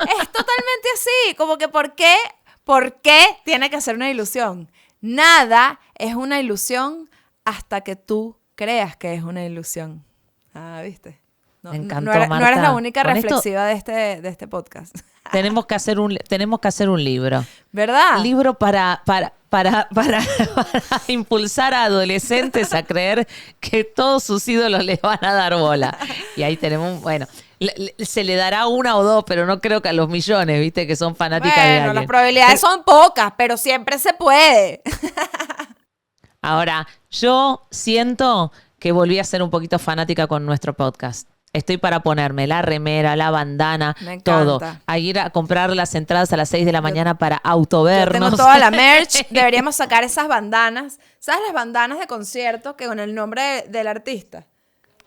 es 0.00 0.28
totalmente 0.32 0.88
así. 0.96 1.36
Como 1.36 1.58
que, 1.58 1.68
¿por 1.68 1.94
qué? 1.94 2.16
¿Por 2.64 2.94
qué 3.02 3.24
tiene 3.44 3.70
que 3.70 3.80
ser 3.80 3.94
una 3.94 4.10
ilusión? 4.10 4.68
Nada 5.00 5.78
es 5.94 6.16
una 6.16 6.40
ilusión 6.40 7.08
hasta 7.44 7.82
que 7.82 7.94
tú 7.94 8.36
creas 8.56 8.96
que 8.96 9.14
es 9.14 9.22
una 9.22 9.44
ilusión. 9.44 10.09
Ah, 10.54 10.80
¿viste? 10.84 11.20
No, 11.62 11.72
Me 11.72 11.76
encantó, 11.76 12.10
no 12.10 12.12
eres, 12.16 12.28
no 12.28 12.46
eres 12.46 12.58
la 12.62 12.72
única 12.72 13.02
Con 13.02 13.16
esto- 13.16 13.28
reflexiva 13.36 13.66
de, 13.66 13.74
este, 13.74 13.92
de 14.22 14.28
este 14.30 14.48
podcast. 14.48 14.96
tenemos, 15.32 15.66
que 15.66 15.74
hacer 15.74 16.00
un, 16.00 16.16
tenemos 16.28 16.58
que 16.60 16.68
hacer 16.68 16.88
un 16.88 17.02
libro. 17.04 17.44
¿Verdad? 17.70 18.18
libro 18.22 18.54
para, 18.54 19.02
para, 19.04 19.34
para, 19.50 19.86
para, 19.94 20.20
para 20.54 21.02
impulsar 21.08 21.74
a 21.74 21.84
adolescentes 21.84 22.72
a 22.72 22.82
creer 22.82 23.28
que 23.60 23.84
todos 23.84 24.24
sus 24.24 24.48
ídolos 24.48 24.82
les 24.84 25.00
van 25.02 25.22
a 25.22 25.34
dar 25.34 25.54
bola. 25.54 25.98
Y 26.34 26.42
ahí 26.44 26.56
tenemos, 26.56 26.94
un- 26.94 27.02
bueno, 27.02 27.26
le- 27.58 27.74
le- 27.98 28.06
se 28.06 28.24
le 28.24 28.36
dará 28.36 28.66
una 28.66 28.96
o 28.96 29.02
dos, 29.02 29.24
pero 29.26 29.44
no 29.44 29.60
creo 29.60 29.82
que 29.82 29.90
a 29.90 29.92
los 29.92 30.08
millones, 30.08 30.58
viste, 30.60 30.86
que 30.86 30.96
son 30.96 31.14
fanáticas 31.14 31.56
de 31.56 31.62
bueno, 31.62 31.76
alguien. 31.82 31.94
las 31.96 32.06
probabilidades 32.06 32.58
son 32.60 32.84
pocas, 32.84 33.34
pero 33.36 33.58
siempre 33.58 33.98
se 33.98 34.14
puede. 34.14 34.80
Ahora, 36.42 36.86
yo 37.10 37.66
siento 37.70 38.50
que 38.80 38.92
volví 38.92 39.18
a 39.18 39.24
ser 39.24 39.42
un 39.42 39.50
poquito 39.50 39.78
fanática 39.78 40.26
con 40.26 40.44
nuestro 40.46 40.74
podcast. 40.74 41.28
Estoy 41.52 41.78
para 41.78 42.00
ponerme 42.04 42.46
la 42.46 42.62
remera, 42.62 43.16
la 43.16 43.30
bandana, 43.32 43.96
todo. 44.24 44.60
A 44.86 44.98
ir 44.98 45.18
a 45.18 45.30
comprar 45.30 45.70
las 45.74 45.96
entradas 45.96 46.32
a 46.32 46.36
las 46.36 46.48
6 46.48 46.64
de 46.64 46.70
la 46.72 46.80
mañana 46.80 47.18
para 47.18 47.36
Yo 47.36 47.50
autovernos. 47.50 48.30
tengo 48.30 48.36
toda 48.36 48.58
la 48.58 48.70
merch. 48.70 49.26
Deberíamos 49.30 49.74
sacar 49.74 50.04
esas 50.04 50.28
bandanas. 50.28 51.00
¿Sabes 51.18 51.40
las 51.46 51.52
bandanas 51.52 51.98
de 51.98 52.06
concierto 52.06 52.76
que 52.76 52.86
con 52.86 53.00
el 53.00 53.14
nombre 53.16 53.42
de- 53.42 53.62
del 53.68 53.88
artista? 53.88 54.46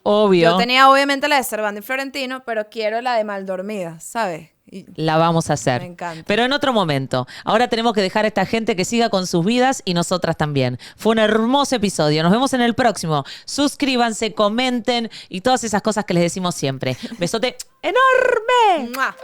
Obvio. 0.03 0.51
Yo 0.51 0.57
tenía 0.57 0.89
obviamente 0.89 1.29
la 1.29 1.37
de 1.37 1.45
Cervando 1.45 1.79
y 1.79 1.83
Florentino, 1.83 2.43
pero 2.45 2.69
quiero 2.69 2.99
la 2.99 3.13
de 3.15 3.23
Maldormida, 3.23 4.01
¿sabes? 4.01 4.49
La 4.95 5.17
vamos 5.17 5.49
a 5.49 5.53
hacer. 5.53 5.81
Me 5.81 5.87
encanta. 5.87 6.23
Pero 6.25 6.43
en 6.43 6.53
otro 6.53 6.73
momento. 6.73 7.27
Ahora 7.43 7.67
tenemos 7.67 7.93
que 7.93 8.01
dejar 8.01 8.25
a 8.25 8.27
esta 8.27 8.45
gente 8.45 8.75
que 8.75 8.85
siga 8.85 9.09
con 9.09 9.27
sus 9.27 9.45
vidas 9.45 9.81
y 9.85 9.93
nosotras 9.93 10.37
también. 10.37 10.79
Fue 10.95 11.11
un 11.13 11.19
hermoso 11.19 11.75
episodio. 11.75 12.23
Nos 12.23 12.31
vemos 12.31 12.53
en 12.53 12.61
el 12.61 12.73
próximo. 12.73 13.23
Suscríbanse, 13.45 14.33
comenten 14.33 15.09
y 15.29 15.41
todas 15.41 15.63
esas 15.63 15.81
cosas 15.81 16.05
que 16.05 16.13
les 16.13 16.23
decimos 16.23 16.55
siempre. 16.55 16.97
Besote 17.17 17.57
enorme. 17.81 18.91
¡Mua! 18.93 19.15